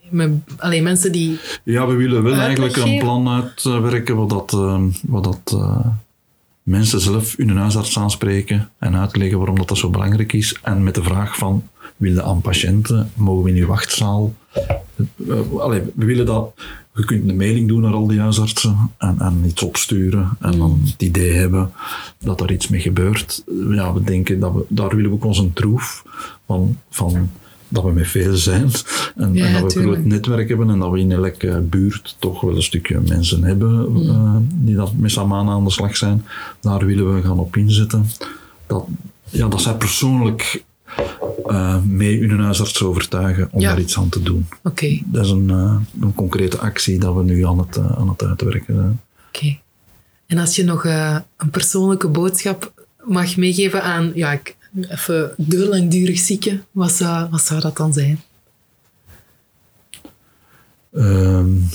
met 0.08 0.30
alleen 0.56 0.82
mensen 0.82 1.12
die. 1.12 1.38
Ja, 1.62 1.86
we 1.86 1.94
willen 1.94 2.22
wel 2.22 2.34
eigenlijk 2.34 2.76
een 2.76 2.98
plan 2.98 3.28
uitwerken 3.28 4.16
wat 4.16 4.30
dat, 4.30 4.52
uh, 4.52 4.82
wat 5.02 5.24
dat 5.24 5.52
uh, 5.54 5.86
mensen 6.62 7.00
zelf 7.00 7.34
hun 7.36 7.56
huisarts 7.56 7.98
aanspreken 7.98 8.70
en 8.78 8.96
uitleggen 8.96 9.38
waarom 9.38 9.56
dat, 9.56 9.68
dat 9.68 9.78
zo 9.78 9.90
belangrijk 9.90 10.32
is. 10.32 10.58
En 10.62 10.82
met 10.82 10.94
de 10.94 11.02
vraag 11.02 11.36
van, 11.36 11.68
willen 11.96 12.24
aan 12.24 12.40
patiënten, 12.40 13.10
mogen 13.14 13.44
we 13.44 13.50
in 13.50 13.56
uw 13.56 13.66
wachtzaal? 13.66 14.34
Uh, 15.16 15.38
allee, 15.58 15.82
we 15.94 16.04
willen 16.04 16.26
dat 16.26 16.52
je 16.94 17.04
kunt 17.04 17.28
een 17.28 17.36
mailing 17.36 17.68
doen 17.68 17.80
naar 17.80 17.92
al 17.92 18.06
die 18.06 18.20
huisartsen 18.20 18.90
en, 18.98 19.16
en 19.18 19.42
iets 19.46 19.62
opsturen 19.62 20.36
en 20.40 20.58
dan 20.58 20.80
het 20.84 21.02
idee 21.02 21.32
hebben 21.32 21.72
dat 22.18 22.40
er 22.40 22.52
iets 22.52 22.68
mee 22.68 22.80
gebeurt. 22.80 23.44
Ja, 23.70 23.92
we 23.92 24.02
denken 24.02 24.40
dat 24.40 24.52
we, 24.52 24.64
daar 24.68 24.96
willen 24.96 25.10
we 25.10 25.16
ook 25.16 25.24
onze 25.24 25.52
troef 25.52 26.04
van, 26.46 26.78
van 26.90 27.30
dat 27.68 27.84
we 27.84 27.92
met 27.92 28.06
veel 28.06 28.36
zijn 28.36 28.70
en, 29.16 29.34
ja, 29.34 29.46
en 29.46 29.52
dat 29.52 29.62
we 29.62 29.68
tuurlijk. 29.68 29.96
een 29.96 30.00
groot 30.00 30.12
netwerk 30.12 30.48
hebben 30.48 30.70
en 30.70 30.78
dat 30.78 30.90
we 30.90 30.98
in 30.98 31.12
elke 31.12 31.60
buurt 31.70 32.16
toch 32.18 32.40
wel 32.40 32.56
een 32.56 32.62
stukje 32.62 33.00
mensen 33.00 33.44
hebben 33.44 33.92
mm. 33.92 33.96
uh, 33.96 34.36
die 34.52 34.74
dat 34.74 34.92
met 34.96 35.10
samen 35.10 35.48
aan 35.48 35.64
de 35.64 35.70
slag 35.70 35.96
zijn. 35.96 36.24
Daar 36.60 36.86
willen 36.86 37.14
we 37.14 37.22
gaan 37.22 37.38
op 37.38 37.56
inzetten. 37.56 38.06
Dat, 38.66 38.86
ja, 39.30 39.48
dat 39.48 39.60
zij 39.60 39.74
persoonlijk 39.74 40.64
uh, 41.46 41.82
mee 41.82 42.28
hun 42.28 42.40
huisarts 42.40 42.82
overtuigen 42.82 43.48
om 43.52 43.60
Ja. 43.60 43.68
daar 43.68 43.80
iets 43.80 43.98
aan 43.98 44.08
te 44.08 44.22
doen. 44.22 44.46
Oké, 44.62 45.00
Dat 45.04 45.24
is 45.24 45.30
een, 45.30 45.48
uh, 45.48 45.76
een 46.00 46.14
concrete 46.14 46.58
actie 46.58 46.98
dat 46.98 47.14
we 47.14 47.22
nu 47.22 47.46
aan 47.46 47.58
het, 47.58 47.76
uh, 47.76 47.98
aan 47.98 48.08
het 48.08 48.22
uitwerken 48.22 48.74
zijn. 48.74 49.00
oké. 49.28 49.58
En 50.26 50.38
als 50.38 50.56
je 50.56 50.64
nog 50.64 50.84
een 50.84 51.50
persoonlijke 51.50 52.08
boodschap 52.08 52.72
mag 53.04 53.36
meegeven 53.36 53.82
aan 53.82 54.12
ja, 54.14 54.32
ik, 54.32 54.56
even 54.88 55.34
de 55.36 55.68
langdurig 55.68 56.18
zieke, 56.18 56.62
wat 56.70 56.92
zou, 56.92 57.30
wat 57.30 57.40
zou 57.40 57.60
dat 57.60 57.76
dan 57.76 57.92
zijn? 57.92 58.20
Um, 60.92 61.68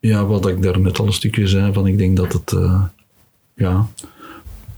ja, 0.00 0.24
wat 0.26 0.46
ik 0.48 0.62
daar 0.62 0.80
net 0.80 0.98
al 0.98 1.06
een 1.06 1.12
stukje 1.12 1.46
zei, 1.46 1.72
van 1.72 1.86
ik 1.86 1.98
denk 1.98 2.16
dat 2.16 2.32
het, 2.32 2.52
uh, 2.52 2.82
ja, 3.54 3.88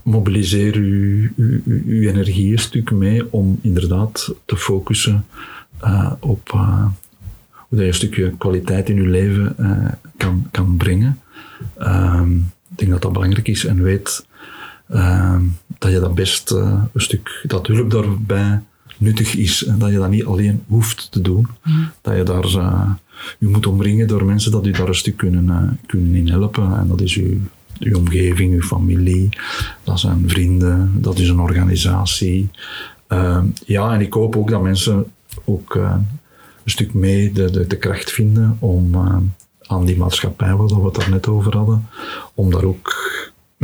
mobiliseer 0.03 0.75
uw, 0.75 1.29
uw, 1.35 1.61
uw 1.65 2.09
energie 2.09 2.51
een 2.51 2.59
stuk 2.59 2.91
mee 2.91 3.33
om 3.33 3.59
inderdaad 3.61 4.33
te 4.45 4.57
focussen 4.57 5.25
uh, 5.83 6.11
op 6.19 6.51
uh, 6.55 6.85
hoe 7.51 7.77
dat 7.77 7.79
je 7.79 7.85
een 7.85 7.93
stukje 7.93 8.33
kwaliteit 8.37 8.89
in 8.89 8.95
je 8.95 9.07
leven 9.07 9.55
uh, 9.59 9.87
kan, 10.17 10.47
kan 10.51 10.77
brengen. 10.77 11.19
Um, 11.79 12.51
ik 12.71 12.77
denk 12.77 12.91
dat 12.91 13.01
dat 13.01 13.13
belangrijk 13.13 13.47
is 13.47 13.65
en 13.65 13.81
weet 13.81 14.25
um, 14.93 15.57
dat 15.77 15.91
je 15.91 15.99
dat 15.99 16.15
best 16.15 16.51
een 16.51 16.89
stuk, 16.95 17.43
dat 17.47 17.67
hulp 17.67 17.91
daarbij 17.91 18.61
nuttig 18.97 19.35
is 19.35 19.65
en 19.65 19.79
dat 19.79 19.91
je 19.91 19.97
dat 19.97 20.09
niet 20.09 20.25
alleen 20.25 20.63
hoeft 20.67 21.11
te 21.11 21.21
doen. 21.21 21.47
Mm. 21.63 21.91
Dat 22.01 22.15
je 22.15 22.23
daar 22.23 22.49
je 23.39 23.47
moet 23.47 23.65
omringen 23.65 24.07
door 24.07 24.25
mensen 24.25 24.51
dat 24.51 24.65
je 24.65 24.71
daar 24.71 24.87
een 24.87 24.95
stuk 24.95 25.17
kunnen, 25.17 25.79
kunnen 25.85 26.15
in 26.15 26.29
helpen 26.29 26.77
en 26.77 26.87
dat 26.87 27.01
is 27.01 27.13
je 27.13 27.39
uw 27.83 27.97
omgeving, 27.97 28.53
uw 28.53 28.61
familie, 28.61 29.29
dat 29.83 29.99
zijn 29.99 30.29
vrienden, 30.29 31.01
dat 31.01 31.19
is 31.19 31.29
een 31.29 31.39
organisatie. 31.39 32.49
Uh, 33.09 33.43
ja, 33.65 33.93
en 33.93 34.01
ik 34.01 34.13
hoop 34.13 34.35
ook 34.35 34.49
dat 34.49 34.61
mensen 34.61 35.05
ook 35.45 35.75
uh, 35.75 35.95
een 36.63 36.71
stuk 36.71 36.93
mee 36.93 37.31
de, 37.31 37.51
de, 37.51 37.67
de 37.67 37.77
kracht 37.77 38.11
vinden 38.11 38.57
om 38.59 38.95
uh, 38.95 39.17
aan 39.61 39.85
die 39.85 39.97
maatschappij, 39.97 40.55
waar 40.55 40.81
we 40.81 40.89
het 40.91 41.09
net 41.09 41.27
over 41.27 41.57
hadden, 41.57 41.87
om 42.33 42.51
daar 42.51 42.63
ook 42.63 42.93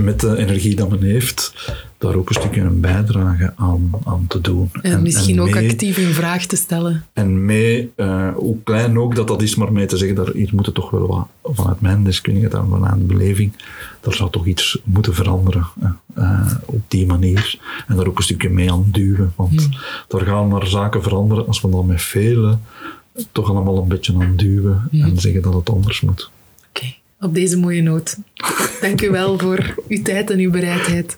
met 0.04 0.20
de 0.20 0.38
energie 0.38 0.76
dat 0.76 0.90
men 0.90 1.02
heeft, 1.02 1.72
daar 1.98 2.16
ook 2.16 2.30
een 2.30 2.36
stukje 2.36 2.62
een 2.62 2.80
bijdrage 2.80 3.54
aan, 3.56 3.92
aan 4.04 4.26
te 4.28 4.42
doen. 4.42 4.70
En, 4.82 4.92
en 4.92 5.02
misschien 5.02 5.38
en 5.38 5.44
mee, 5.44 5.56
ook 5.56 5.72
actief 5.72 5.98
in 5.98 6.14
vraag 6.14 6.46
te 6.46 6.56
stellen. 6.56 7.06
En 7.14 7.46
mee, 7.46 7.92
uh, 7.96 8.30
hoe 8.36 8.58
klein 8.64 9.00
ook 9.00 9.16
dat 9.16 9.28
dat 9.28 9.42
is, 9.42 9.56
maar 9.56 9.72
mee 9.72 9.86
te 9.86 9.98
zeggen, 9.98 10.16
daar, 10.16 10.32
hier 10.34 10.50
moet 10.54 10.66
het 10.66 10.76
toch 10.76 10.90
wel 10.90 11.08
wat, 11.08 11.56
vanuit 11.56 11.82
mijn 11.82 12.04
deskundigheid 12.04 12.54
en 12.54 12.70
vanuit 12.70 12.98
de 12.98 13.06
beleving, 13.06 13.54
daar 14.02 14.14
zou 14.14 14.32
toch 14.32 14.46
iets 14.46 14.80
moeten 14.84 15.14
veranderen 15.14 15.68
uh, 16.18 16.52
op 16.66 16.82
die 16.88 17.06
manier. 17.06 17.60
En 17.88 17.96
daar 17.96 18.08
ook 18.08 18.18
een 18.18 18.24
stukje 18.24 18.50
mee 18.50 18.72
aan 18.72 18.88
duwen, 18.92 19.34
want 19.36 19.62
hmm. 19.62 19.80
daar 20.08 20.22
gaan 20.22 20.48
maar 20.48 20.68
zaken 20.68 21.04
veranderen 21.04 21.48
als 21.48 21.62
we 21.62 21.70
dan 21.70 21.86
met 21.86 22.02
velen 22.02 22.62
toch 23.32 23.50
allemaal 23.50 23.78
een 23.78 23.88
beetje 23.88 24.14
aan 24.14 24.34
duwen 24.36 24.88
hmm. 24.92 25.02
en 25.02 25.18
zeggen 25.20 25.42
dat 25.42 25.54
het 25.54 25.70
anders 25.70 26.02
moet. 26.02 26.30
Op 27.20 27.34
deze 27.34 27.58
mooie 27.58 27.82
noot. 27.82 28.18
Dank 28.82 29.02
u 29.02 29.10
wel 29.10 29.40
voor 29.40 29.76
uw 29.88 30.02
tijd 30.02 30.30
en 30.30 30.40
uw 30.40 30.52
bereidheid. 30.52 31.18